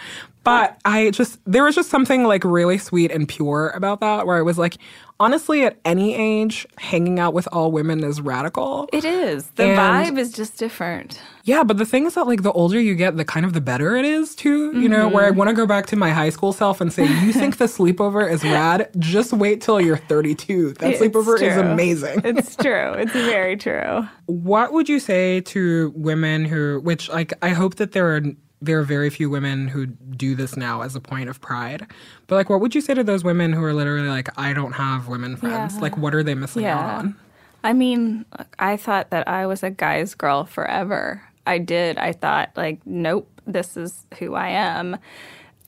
But 0.48 0.80
I 0.86 1.10
just 1.10 1.39
there 1.43 1.66
was 1.66 1.76
just 1.76 1.89
something 1.89 2.24
like 2.24 2.45
really 2.45 2.78
sweet 2.78 3.12
and 3.12 3.28
pure 3.28 3.74
about 3.76 4.00
that, 4.00 4.26
where 4.26 4.38
I 4.38 4.41
was 4.41 4.58
like, 4.58 4.78
honestly, 5.20 5.66
at 5.66 5.78
any 5.84 6.16
age, 6.16 6.66
hanging 6.78 7.20
out 7.20 7.34
with 7.34 7.50
all 7.52 7.70
women 7.70 8.02
is 8.02 8.22
radical. 8.22 8.88
It 8.93 9.04
is. 9.04 9.48
The 9.56 9.66
And- 9.66 9.78
vibe 10.16 10.18
is 10.18 10.32
just 10.32 10.58
different. 10.58 11.22
Yeah, 11.43 11.64
but 11.64 11.78
the 11.78 11.86
thing 11.86 12.06
is 12.06 12.14
that 12.14 12.28
like 12.28 12.43
the 12.43 12.54
older 12.54 12.80
you 12.80 12.95
get, 12.95 13.18
the 13.18 13.26
kind 13.26 13.45
of 13.45 13.52
the 13.52 13.60
better 13.60 13.98
it 13.98 14.06
is 14.06 14.36
too. 14.36 14.80
You 14.80 14.88
know, 14.88 15.10
where 15.10 15.26
I 15.26 15.30
mm-hmm. 15.30 15.38
want 15.38 15.50
to 15.50 15.54
go 15.54 15.66
back 15.66 15.86
to 15.88 15.98
my 15.98 16.12
high 16.12 16.30
school 16.30 16.54
self 16.54 16.80
and 16.80 16.93
say, 16.93 17.04
you 17.26 17.34
think 17.34 17.58
the 17.58 17.66
sleepover 17.66 18.30
is 18.30 18.43
rad? 18.45 18.89
Just 19.00 19.34
wait 19.34 19.60
till 19.60 19.82
you're 19.82 19.98
32. 19.98 20.74
That 20.74 20.91
It's 20.91 21.02
sleepover 21.02 21.41
is 21.41 21.58
amazing. 21.58 22.22
It's 22.24 22.56
true. 22.68 22.93
It's 22.93 23.12
very 23.12 23.58
true. 23.58 24.08
What 24.28 24.72
would 24.72 24.88
you 24.88 25.00
say 25.02 25.41
to 25.41 25.91
women 25.95 26.45
who, 26.45 26.80
which 26.82 27.10
like 27.10 27.34
I 27.41 27.50
hope 27.50 27.76
that 27.76 27.91
there 27.91 28.16
are 28.16 28.22
there 28.62 28.80
are 28.80 28.84
very 28.84 29.10
few 29.10 29.30
women 29.30 29.68
who 29.68 29.86
do 29.86 30.36
this 30.36 30.58
now 30.58 30.82
as 30.82 30.95
a 30.95 30.99
point 30.99 31.30
of 31.30 31.39
pride, 31.41 31.86
but 32.28 32.36
like 32.36 32.49
what 32.49 32.60
would 32.62 32.74
you 32.74 32.82
say 32.82 32.93
to 32.93 33.03
those 33.03 33.24
women 33.24 33.53
who 33.53 33.64
are 33.64 33.74
literally 33.74 34.08
like 34.08 34.30
I 34.38 34.53
don't 34.53 34.74
have 34.74 35.08
women 35.08 35.36
friends? 35.36 35.76
Yeah. 35.76 35.82
Like 35.82 35.97
what 35.97 36.16
are 36.16 36.24
they 36.24 36.36
missing 36.36 36.66
out 36.66 36.84
on? 36.84 37.16
I 37.64 37.74
mean, 37.74 38.26
I 38.60 38.78
thought 38.78 39.10
that 39.10 39.28
I 39.28 39.45
was 39.45 39.64
a 39.64 39.70
guy's 39.70 40.16
girl 40.16 40.45
forever. 40.45 41.22
I 41.45 41.58
did. 41.58 41.97
I 41.97 42.12
thought, 42.12 42.51
like, 42.55 42.80
nope, 42.86 43.30
this 43.45 43.78
is 43.78 44.05
who 44.20 44.36
I 44.36 44.49
am. 44.49 44.97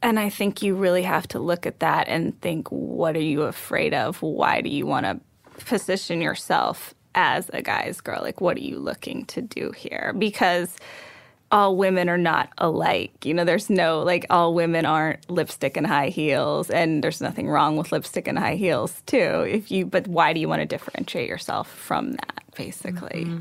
And 0.01 0.19
I 0.19 0.29
think 0.29 0.61
you 0.61 0.75
really 0.75 1.03
have 1.03 1.27
to 1.29 1.39
look 1.39 1.65
at 1.65 1.79
that 1.79 2.07
and 2.07 2.39
think, 2.41 2.69
what 2.69 3.15
are 3.15 3.21
you 3.21 3.43
afraid 3.43 3.93
of? 3.93 4.21
Why 4.21 4.61
do 4.61 4.69
you 4.69 4.85
want 4.85 5.05
to 5.05 5.19
position 5.65 6.21
yourself 6.21 6.93
as 7.15 7.49
a 7.53 7.61
guy's 7.61 7.99
girl? 8.01 8.21
Like, 8.21 8.39
what 8.39 8.55
are 8.57 8.61
you 8.61 8.79
looking 8.79 9.25
to 9.25 9.41
do 9.41 9.71
here? 9.71 10.13
Because 10.17 10.77
all 11.51 11.75
women 11.75 12.09
are 12.09 12.17
not 12.17 12.49
alike. 12.57 13.25
You 13.25 13.33
know, 13.33 13.43
there's 13.43 13.69
no 13.69 14.01
like 14.01 14.25
all 14.29 14.53
women 14.53 14.85
aren't 14.85 15.29
lipstick 15.29 15.77
and 15.77 15.87
high 15.87 16.09
heels, 16.09 16.69
and 16.69 17.03
there's 17.03 17.21
nothing 17.21 17.49
wrong 17.49 17.77
with 17.77 17.91
lipstick 17.91 18.27
and 18.27 18.37
high 18.37 18.55
heels 18.55 19.01
too. 19.05 19.45
If 19.47 19.71
you, 19.71 19.85
but 19.85 20.07
why 20.07 20.33
do 20.33 20.39
you 20.39 20.47
want 20.47 20.61
to 20.61 20.65
differentiate 20.65 21.27
yourself 21.27 21.69
from 21.71 22.13
that? 22.13 22.43
Basically, 22.55 23.25
mm-hmm. 23.25 23.39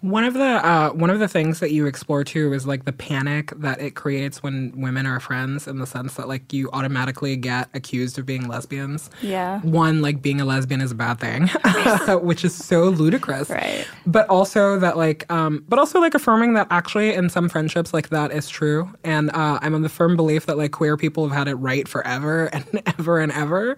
One 0.00 0.24
of 0.24 0.32
the 0.32 0.40
uh, 0.42 0.90
one 0.90 1.10
of 1.10 1.18
the 1.18 1.28
things 1.28 1.60
that 1.60 1.72
you 1.72 1.84
explore 1.84 2.24
too 2.24 2.54
is 2.54 2.66
like 2.66 2.86
the 2.86 2.92
panic 2.92 3.52
that 3.56 3.82
it 3.82 3.94
creates 3.94 4.42
when 4.42 4.72
women 4.80 5.04
are 5.04 5.20
friends, 5.20 5.68
in 5.68 5.78
the 5.78 5.86
sense 5.86 6.14
that 6.14 6.26
like 6.26 6.52
you 6.54 6.70
automatically 6.72 7.36
get 7.36 7.68
accused 7.74 8.18
of 8.18 8.24
being 8.24 8.48
lesbians. 8.48 9.10
Yeah. 9.20 9.60
One 9.60 10.00
like 10.00 10.22
being 10.22 10.40
a 10.40 10.46
lesbian 10.46 10.80
is 10.80 10.92
a 10.92 10.94
bad 10.94 11.20
thing, 11.20 11.48
which 12.22 12.46
is 12.46 12.54
so 12.54 12.84
ludicrous. 12.84 13.50
Right. 13.50 13.86
But 14.06 14.26
also 14.30 14.78
that 14.78 14.96
like, 14.96 15.30
um, 15.30 15.64
but 15.68 15.78
also 15.78 16.00
like 16.00 16.14
affirming 16.14 16.54
that 16.54 16.66
actually 16.70 17.12
in 17.12 17.28
some 17.28 17.50
friendships 17.50 17.92
like 17.92 18.08
that 18.08 18.32
is 18.32 18.48
true, 18.48 18.90
and 19.04 19.30
uh, 19.30 19.58
I'm 19.60 19.74
in 19.74 19.82
the 19.82 19.90
firm 19.90 20.16
belief 20.16 20.46
that 20.46 20.56
like 20.56 20.72
queer 20.72 20.96
people 20.96 21.28
have 21.28 21.36
had 21.36 21.46
it 21.46 21.56
right 21.56 21.86
forever 21.86 22.46
and 22.54 22.64
ever 22.98 23.18
and 23.18 23.32
ever. 23.32 23.76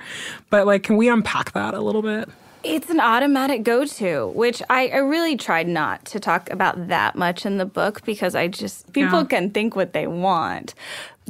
But 0.51 0.67
like, 0.67 0.85
can 0.85 0.97
we 0.97 1.09
unpack 1.09 1.53
that 1.53 1.75
a 1.75 1.81
little 1.81 2.03
bit? 2.03 2.29
It's 2.65 2.91
an 2.91 3.01
automatic 3.01 3.63
go 3.63 3.85
to, 3.85 4.29
which 4.29 4.63
I, 4.71 4.89
I, 4.89 4.99
really 4.99 5.37
tried 5.37 5.67
not 5.67 6.05
to 6.07 6.21
talk 6.21 6.51
about 6.51 6.89
that 6.89 7.17
much 7.17 7.45
in 7.45 7.59
the 7.59 7.65
book 7.65 8.05
because 8.05 8.35
I 8.35 8.49
just, 8.49 8.93
people 8.93 9.21
yeah. 9.21 9.27
can 9.27 9.51
think 9.51 9.75
what 9.75 9.93
they 9.93 10.07
want. 10.07 10.75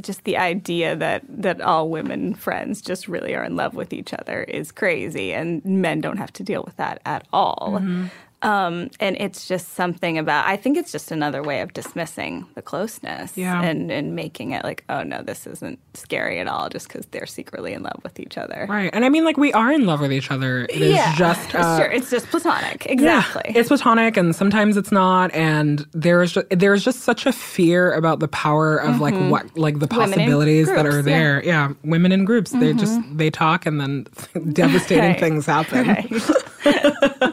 Just 0.01 0.23
the 0.23 0.37
idea 0.37 0.95
that, 0.95 1.23
that 1.27 1.61
all 1.61 1.89
women 1.89 2.33
friends 2.33 2.81
just 2.81 3.07
really 3.07 3.35
are 3.35 3.43
in 3.43 3.55
love 3.55 3.73
with 3.73 3.93
each 3.93 4.13
other 4.13 4.43
is 4.43 4.71
crazy, 4.71 5.33
and 5.33 5.63
men 5.63 6.01
don't 6.01 6.17
have 6.17 6.33
to 6.33 6.43
deal 6.43 6.63
with 6.63 6.75
that 6.77 7.01
at 7.05 7.27
all. 7.31 7.73
Mm-hmm. 7.75 8.07
Um, 8.43 8.89
and 8.99 9.15
it's 9.19 9.47
just 9.47 9.73
something 9.73 10.17
about, 10.17 10.45
I 10.47 10.57
think 10.57 10.77
it's 10.77 10.91
just 10.91 11.11
another 11.11 11.41
way 11.41 11.61
of 11.61 11.73
dismissing 11.73 12.45
the 12.55 12.61
closeness 12.61 13.37
yeah. 13.37 13.61
and, 13.61 13.89
and 13.89 14.15
making 14.15 14.51
it 14.51 14.63
like, 14.63 14.83
oh 14.89 15.01
no, 15.03 15.23
this 15.23 15.47
isn't 15.47 15.79
scary 15.93 16.39
at 16.39 16.47
all 16.47 16.69
just 16.69 16.87
because 16.87 17.05
they're 17.07 17.25
secretly 17.25 17.73
in 17.73 17.83
love 17.83 17.99
with 18.03 18.19
each 18.19 18.37
other. 18.37 18.65
Right. 18.69 18.89
And 18.93 19.05
I 19.05 19.09
mean, 19.09 19.23
like, 19.23 19.37
we 19.37 19.53
are 19.53 19.71
in 19.71 19.85
love 19.85 20.01
with 20.01 20.11
each 20.11 20.29
other. 20.29 20.65
It 20.65 20.81
is 20.81 20.95
yeah, 20.95 21.15
just. 21.15 21.55
Uh, 21.55 21.77
sure. 21.77 21.91
It's 21.91 22.09
just 22.09 22.27
platonic. 22.27 22.85
Exactly. 22.85 23.43
Yeah, 23.45 23.59
it's 23.61 23.69
platonic 23.69 24.17
and 24.17 24.35
sometimes 24.35 24.75
it's 24.75 24.91
not. 24.91 25.33
And 25.33 25.87
there's 25.93 26.33
just, 26.33 26.47
there's 26.49 26.83
just 26.83 27.01
such 27.01 27.25
a 27.25 27.31
fear 27.31 27.93
about 27.93 28.19
the 28.19 28.27
power 28.27 28.77
of 28.77 28.95
mm-hmm. 28.95 29.01
like 29.01 29.31
what, 29.31 29.57
like 29.57 29.79
the 29.79 29.87
possibilities 29.87 30.67
groups, 30.67 30.83
that 30.83 30.85
are 30.85 31.01
there. 31.01 31.41
Yeah. 31.43 31.69
yeah. 31.69 31.73
Women 31.83 32.11
in 32.11 32.25
groups, 32.25 32.51
mm-hmm. 32.51 32.59
they 32.59 32.73
just, 32.73 32.99
they 33.17 33.29
talk 33.29 33.65
and 33.65 33.79
then 33.79 34.07
devastating 34.51 35.11
right. 35.11 35.19
things 35.19 35.45
happen. 35.45 35.87
Right. 35.87 36.11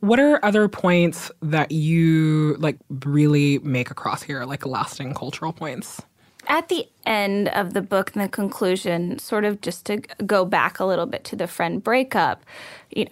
What 0.00 0.18
are 0.18 0.42
other 0.44 0.66
points 0.68 1.30
that 1.42 1.72
you 1.72 2.56
like 2.58 2.78
really 3.04 3.58
make 3.60 3.90
across 3.90 4.22
here, 4.22 4.44
like 4.44 4.64
lasting 4.66 5.14
cultural 5.14 5.52
points? 5.52 6.00
At 6.48 6.68
the 6.68 6.88
end 7.04 7.48
of 7.48 7.74
the 7.74 7.82
book 7.82 8.12
and 8.14 8.24
the 8.24 8.28
conclusion, 8.28 9.18
sort 9.18 9.44
of 9.44 9.60
just 9.60 9.84
to 9.86 9.98
go 10.24 10.44
back 10.46 10.80
a 10.80 10.86
little 10.86 11.06
bit 11.06 11.22
to 11.24 11.36
the 11.36 11.46
friend 11.46 11.84
breakup, 11.84 12.44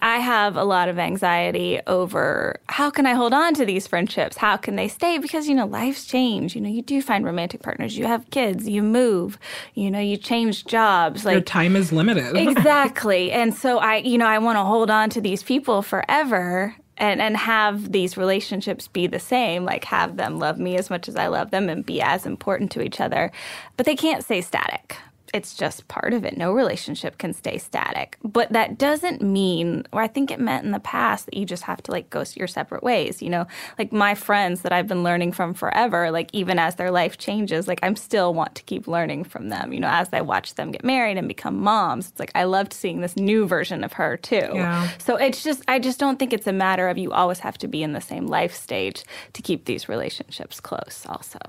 I 0.01 0.17
have 0.17 0.57
a 0.57 0.63
lot 0.63 0.89
of 0.89 0.99
anxiety 0.99 1.79
over 1.87 2.59
how 2.67 2.89
can 2.89 3.05
I 3.05 3.13
hold 3.13 3.33
on 3.33 3.53
to 3.53 3.65
these 3.65 3.87
friendships? 3.87 4.35
How 4.35 4.57
can 4.57 4.75
they 4.75 4.87
stay? 4.87 5.19
Because, 5.19 5.47
you 5.47 5.55
know, 5.55 5.67
life's 5.67 6.05
changed. 6.05 6.55
You 6.55 6.61
know, 6.61 6.69
you 6.69 6.81
do 6.81 7.01
find 7.01 7.23
romantic 7.23 7.61
partners, 7.61 7.97
you 7.97 8.05
have 8.05 8.29
kids, 8.31 8.67
you 8.67 8.81
move, 8.81 9.37
you 9.73 9.89
know, 9.91 9.99
you 9.99 10.17
change 10.17 10.65
jobs. 10.65 11.23
Like 11.23 11.33
Your 11.33 11.41
time 11.41 11.75
is 11.75 11.91
limited. 11.91 12.35
exactly. 12.35 13.31
And 13.31 13.53
so 13.53 13.77
I, 13.77 13.97
you 13.97 14.17
know, 14.17 14.27
I 14.27 14.39
want 14.39 14.57
to 14.57 14.63
hold 14.63 14.89
on 14.89 15.09
to 15.11 15.21
these 15.21 15.43
people 15.43 15.81
forever 15.81 16.75
and 16.99 17.21
and 17.21 17.37
have 17.37 17.91
these 17.91 18.17
relationships 18.17 18.87
be 18.87 19.07
the 19.07 19.19
same 19.19 19.65
like 19.65 19.85
have 19.85 20.17
them 20.17 20.37
love 20.37 20.59
me 20.59 20.77
as 20.77 20.89
much 20.89 21.07
as 21.07 21.15
i 21.15 21.27
love 21.27 21.51
them 21.51 21.69
and 21.69 21.85
be 21.85 22.01
as 22.01 22.25
important 22.25 22.71
to 22.71 22.81
each 22.81 22.99
other. 22.99 23.31
But 23.77 23.85
they 23.85 23.95
can't 23.95 24.23
stay 24.23 24.41
static 24.41 24.97
it's 25.33 25.55
just 25.55 25.87
part 25.87 26.13
of 26.13 26.25
it. 26.25 26.37
No 26.37 26.51
relationship 26.51 27.17
can 27.17 27.33
stay 27.33 27.57
static. 27.57 28.17
But 28.23 28.51
that 28.53 28.77
doesn't 28.77 29.21
mean, 29.21 29.85
or 29.91 30.01
I 30.01 30.07
think 30.07 30.31
it 30.31 30.39
meant 30.39 30.65
in 30.65 30.71
the 30.71 30.79
past, 30.79 31.25
that 31.25 31.35
you 31.35 31.45
just 31.45 31.63
have 31.63 31.81
to 31.83 31.91
like 31.91 32.09
go 32.09 32.23
your 32.35 32.47
separate 32.47 32.83
ways. 32.83 33.21
You 33.21 33.29
know, 33.29 33.47
like 33.77 33.91
my 33.91 34.15
friends 34.15 34.61
that 34.61 34.73
I've 34.73 34.87
been 34.87 35.03
learning 35.03 35.31
from 35.31 35.53
forever, 35.53 36.11
like 36.11 36.29
even 36.33 36.59
as 36.59 36.75
their 36.75 36.91
life 36.91 37.17
changes, 37.17 37.67
like 37.67 37.79
I'm 37.81 37.95
still 37.95 38.33
want 38.33 38.55
to 38.55 38.63
keep 38.63 38.87
learning 38.87 39.23
from 39.23 39.49
them. 39.49 39.73
You 39.73 39.79
know, 39.79 39.89
as 39.89 40.09
I 40.11 40.21
watch 40.21 40.55
them 40.55 40.71
get 40.71 40.83
married 40.83 41.17
and 41.17 41.27
become 41.27 41.57
moms, 41.59 42.09
it's 42.09 42.19
like 42.19 42.31
I 42.35 42.43
loved 42.43 42.73
seeing 42.73 43.01
this 43.01 43.15
new 43.15 43.47
version 43.47 43.83
of 43.83 43.93
her 43.93 44.17
too. 44.17 44.49
Yeah. 44.53 44.89
So 44.97 45.15
it's 45.15 45.43
just, 45.43 45.63
I 45.67 45.79
just 45.79 45.99
don't 45.99 46.19
think 46.19 46.33
it's 46.33 46.47
a 46.47 46.53
matter 46.53 46.89
of 46.89 46.97
you 46.97 47.11
always 47.11 47.39
have 47.39 47.57
to 47.59 47.67
be 47.67 47.83
in 47.83 47.93
the 47.93 48.01
same 48.01 48.27
life 48.27 48.55
stage 48.55 49.03
to 49.33 49.41
keep 49.41 49.65
these 49.65 49.87
relationships 49.87 50.59
close, 50.59 51.05
also 51.07 51.39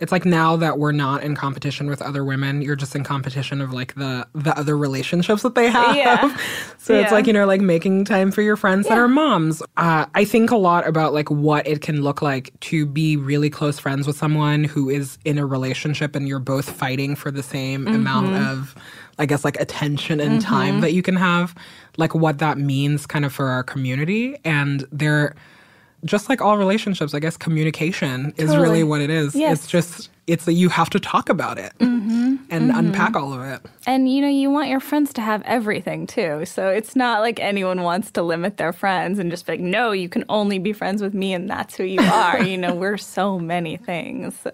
it's 0.00 0.12
like 0.12 0.24
now 0.24 0.56
that 0.56 0.78
we're 0.78 0.92
not 0.92 1.22
in 1.22 1.36
competition 1.36 1.88
with 1.88 2.00
other 2.00 2.24
women, 2.24 2.62
you're 2.62 2.76
just 2.76 2.96
in 2.96 3.04
competition 3.04 3.60
of 3.60 3.72
like 3.72 3.94
the 3.94 4.26
the 4.34 4.58
other 4.58 4.76
relationships 4.76 5.42
that 5.42 5.54
they 5.54 5.68
have. 5.68 5.94
Yeah. 5.94 6.36
so 6.78 6.94
yeah. 6.94 7.02
it's 7.02 7.12
like 7.12 7.26
you 7.26 7.32
know 7.32 7.46
like 7.46 7.60
making 7.60 8.06
time 8.06 8.30
for 8.30 8.40
your 8.40 8.56
friends 8.56 8.86
yeah. 8.86 8.94
that 8.94 9.00
are 9.00 9.08
moms. 9.08 9.62
Uh, 9.76 10.06
I 10.14 10.24
think 10.24 10.50
a 10.50 10.56
lot 10.56 10.88
about 10.88 11.12
like 11.12 11.30
what 11.30 11.66
it 11.66 11.82
can 11.82 12.02
look 12.02 12.22
like 12.22 12.58
to 12.60 12.86
be 12.86 13.16
really 13.16 13.50
close 13.50 13.78
friends 13.78 14.06
with 14.06 14.16
someone 14.16 14.64
who 14.64 14.88
is 14.88 15.18
in 15.24 15.38
a 15.38 15.44
relationship 15.44 16.16
and 16.16 16.26
you're 16.26 16.38
both 16.38 16.70
fighting 16.70 17.14
for 17.14 17.30
the 17.30 17.42
same 17.42 17.84
mm-hmm. 17.84 17.94
amount 17.94 18.36
of 18.36 18.74
I 19.18 19.26
guess 19.26 19.44
like 19.44 19.60
attention 19.60 20.18
and 20.18 20.40
mm-hmm. 20.40 20.48
time 20.48 20.80
that 20.80 20.94
you 20.94 21.02
can 21.02 21.16
have. 21.16 21.54
Like 21.98 22.14
what 22.14 22.38
that 22.38 22.56
means 22.56 23.06
kind 23.06 23.26
of 23.26 23.34
for 23.34 23.48
our 23.48 23.62
community 23.62 24.38
and 24.44 24.86
there 24.90 25.34
just 26.04 26.28
like 26.28 26.40
all 26.40 26.56
relationships, 26.56 27.14
I 27.14 27.20
guess 27.20 27.36
communication 27.36 28.32
is 28.36 28.56
really 28.56 28.82
what 28.84 29.00
it 29.00 29.10
is. 29.10 29.34
Yes. 29.34 29.58
It's 29.58 29.66
just 29.66 30.10
it's 30.26 30.44
that 30.44 30.52
you 30.52 30.68
have 30.68 30.88
to 30.90 31.00
talk 31.00 31.28
about 31.28 31.58
it 31.58 31.72
mm-hmm. 31.80 32.36
and 32.50 32.70
mm-hmm. 32.70 32.78
unpack 32.78 33.16
all 33.16 33.32
of 33.32 33.42
it. 33.42 33.60
And 33.86 34.10
you 34.10 34.20
know, 34.22 34.28
you 34.28 34.50
want 34.50 34.68
your 34.68 34.78
friends 34.78 35.12
to 35.14 35.20
have 35.20 35.42
everything 35.42 36.06
too. 36.06 36.44
So 36.44 36.68
it's 36.68 36.94
not 36.94 37.20
like 37.20 37.40
anyone 37.40 37.82
wants 37.82 38.10
to 38.12 38.22
limit 38.22 38.56
their 38.56 38.72
friends 38.72 39.18
and 39.18 39.30
just 39.30 39.46
be 39.46 39.54
like, 39.54 39.60
no, 39.60 39.92
you 39.92 40.08
can 40.08 40.24
only 40.28 40.58
be 40.58 40.72
friends 40.72 41.02
with 41.02 41.14
me 41.14 41.34
and 41.34 41.50
that's 41.50 41.76
who 41.76 41.84
you 41.84 42.00
are. 42.00 42.42
you 42.42 42.56
know, 42.56 42.74
we're 42.74 42.96
so 42.96 43.38
many 43.38 43.76
things. 43.76 44.46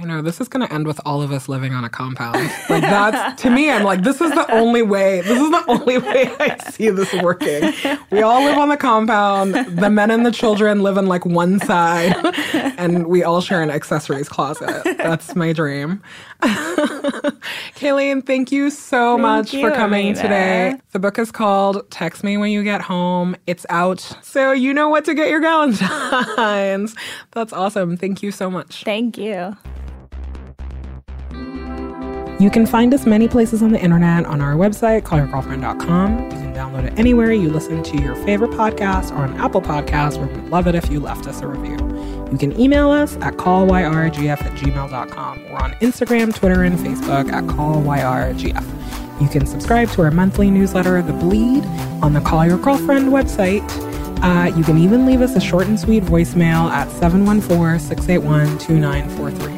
I 0.00 0.04
know 0.04 0.22
this 0.22 0.40
is 0.40 0.46
going 0.46 0.64
to 0.64 0.72
end 0.72 0.86
with 0.86 1.00
all 1.04 1.22
of 1.22 1.32
us 1.32 1.48
living 1.48 1.72
on 1.74 1.82
a 1.82 1.88
compound. 1.88 2.36
Like 2.70 2.82
that's 2.82 3.42
to 3.42 3.50
me, 3.50 3.68
I'm 3.68 3.82
like, 3.82 4.02
this 4.02 4.20
is 4.20 4.30
the 4.30 4.48
only 4.52 4.80
way. 4.82 5.22
This 5.22 5.40
is 5.40 5.50
the 5.50 5.64
only 5.66 5.98
way 5.98 6.32
I 6.38 6.56
see 6.70 6.90
this 6.90 7.12
working. 7.14 7.72
We 8.12 8.22
all 8.22 8.44
live 8.44 8.58
on 8.58 8.68
the 8.68 8.76
compound. 8.76 9.54
The 9.54 9.90
men 9.90 10.12
and 10.12 10.24
the 10.24 10.30
children 10.30 10.84
live 10.84 10.98
on 10.98 11.06
like 11.06 11.26
one 11.26 11.58
side, 11.58 12.14
and 12.78 13.08
we 13.08 13.24
all 13.24 13.40
share 13.40 13.60
an 13.60 13.70
accessories 13.70 14.28
closet. 14.28 14.84
That's 14.98 15.34
my 15.34 15.52
dream. 15.52 16.00
Kayleen, 17.74 18.24
thank 18.24 18.52
you 18.52 18.70
so 18.70 19.14
thank 19.14 19.22
much 19.22 19.52
you, 19.52 19.68
for 19.68 19.74
coming 19.74 20.10
Amina. 20.10 20.22
today. 20.22 20.74
The 20.92 21.00
book 21.00 21.18
is 21.18 21.32
called 21.32 21.90
Text 21.90 22.22
Me 22.22 22.36
When 22.36 22.52
You 22.52 22.62
Get 22.62 22.82
Home. 22.82 23.34
It's 23.48 23.66
out, 23.68 23.98
so 24.22 24.52
you 24.52 24.72
know 24.72 24.88
what 24.88 25.04
to 25.06 25.14
get 25.14 25.28
your 25.28 25.40
Galentine's. 25.40 26.94
That's 27.32 27.52
awesome. 27.52 27.96
Thank 27.96 28.22
you 28.22 28.30
so 28.30 28.48
much. 28.48 28.84
Thank 28.84 29.18
you. 29.18 29.56
You 32.40 32.50
can 32.50 32.66
find 32.66 32.94
us 32.94 33.04
many 33.04 33.26
places 33.26 33.64
on 33.64 33.72
the 33.72 33.80
internet 33.80 34.24
on 34.24 34.40
our 34.40 34.54
website, 34.54 35.02
callyourgirlfriend.com. 35.02 36.18
You 36.22 36.30
can 36.30 36.54
download 36.54 36.84
it 36.84 36.96
anywhere 36.96 37.32
you 37.32 37.50
listen 37.50 37.82
to 37.82 38.00
your 38.00 38.14
favorite 38.14 38.52
podcast 38.52 39.10
or 39.10 39.22
on 39.22 39.36
Apple 39.40 39.60
Podcasts, 39.60 40.18
where 40.18 40.28
we'd 40.28 40.48
love 40.48 40.68
it 40.68 40.76
if 40.76 40.88
you 40.88 41.00
left 41.00 41.26
us 41.26 41.40
a 41.40 41.48
review. 41.48 41.76
You 42.30 42.38
can 42.38 42.58
email 42.60 42.90
us 42.90 43.16
at 43.16 43.34
callyrgf 43.34 44.40
at 44.40 44.52
gmail.com. 44.52 45.44
We're 45.50 45.56
on 45.56 45.72
Instagram, 45.80 46.32
Twitter, 46.32 46.62
and 46.62 46.78
Facebook 46.78 47.32
at 47.32 47.42
callyrgf. 47.44 49.20
You 49.20 49.28
can 49.28 49.44
subscribe 49.44 49.90
to 49.90 50.02
our 50.02 50.12
monthly 50.12 50.48
newsletter, 50.48 51.02
The 51.02 51.14
Bleed, 51.14 51.64
on 52.04 52.12
the 52.12 52.20
Call 52.20 52.46
Your 52.46 52.58
Girlfriend 52.58 53.08
website. 53.08 53.68
Uh, 54.22 54.56
you 54.56 54.62
can 54.62 54.78
even 54.78 55.06
leave 55.06 55.22
us 55.22 55.34
a 55.34 55.40
short 55.40 55.66
and 55.66 55.78
sweet 55.78 56.04
voicemail 56.04 56.70
at 56.70 56.88
714 56.92 57.80
681 57.80 58.58
2943. 58.58 59.57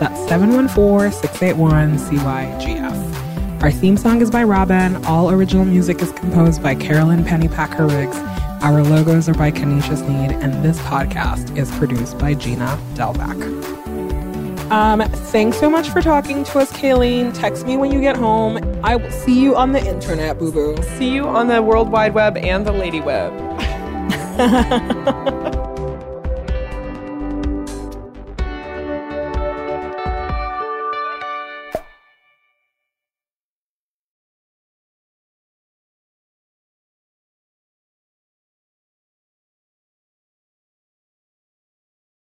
That's 0.00 0.18
714 0.30 1.12
681 1.12 1.98
CYGF. 1.98 3.62
Our 3.62 3.70
theme 3.70 3.98
song 3.98 4.22
is 4.22 4.30
by 4.30 4.42
Robyn. 4.42 5.04
All 5.04 5.30
original 5.30 5.66
music 5.66 6.00
is 6.00 6.10
composed 6.12 6.62
by 6.62 6.74
Carolyn 6.74 7.22
Pennypacker 7.22 7.86
Riggs. 7.86 8.16
Our 8.64 8.82
logos 8.82 9.28
are 9.28 9.34
by 9.34 9.50
Kenesha 9.50 9.98
Sneed, 9.98 10.32
and 10.42 10.64
this 10.64 10.78
podcast 10.80 11.54
is 11.54 11.70
produced 11.72 12.18
by 12.18 12.32
Gina 12.32 12.78
Delvac. 12.94 13.38
Um, 14.70 15.02
thanks 15.10 15.60
so 15.60 15.68
much 15.68 15.90
for 15.90 16.00
talking 16.00 16.44
to 16.44 16.60
us, 16.60 16.72
Kayleen. 16.72 17.38
Text 17.38 17.66
me 17.66 17.76
when 17.76 17.92
you 17.92 18.00
get 18.00 18.16
home. 18.16 18.58
I 18.82 18.96
will 18.96 19.10
see 19.10 19.38
you 19.38 19.54
on 19.54 19.72
the 19.72 19.86
internet, 19.86 20.38
boo 20.38 20.50
boo. 20.50 20.82
See 20.96 21.10
you 21.10 21.28
on 21.28 21.46
the 21.48 21.60
World 21.60 21.90
Wide 21.90 22.14
Web 22.14 22.38
and 22.38 22.66
the 22.66 22.72
Lady 22.72 23.02
Web. 23.02 23.34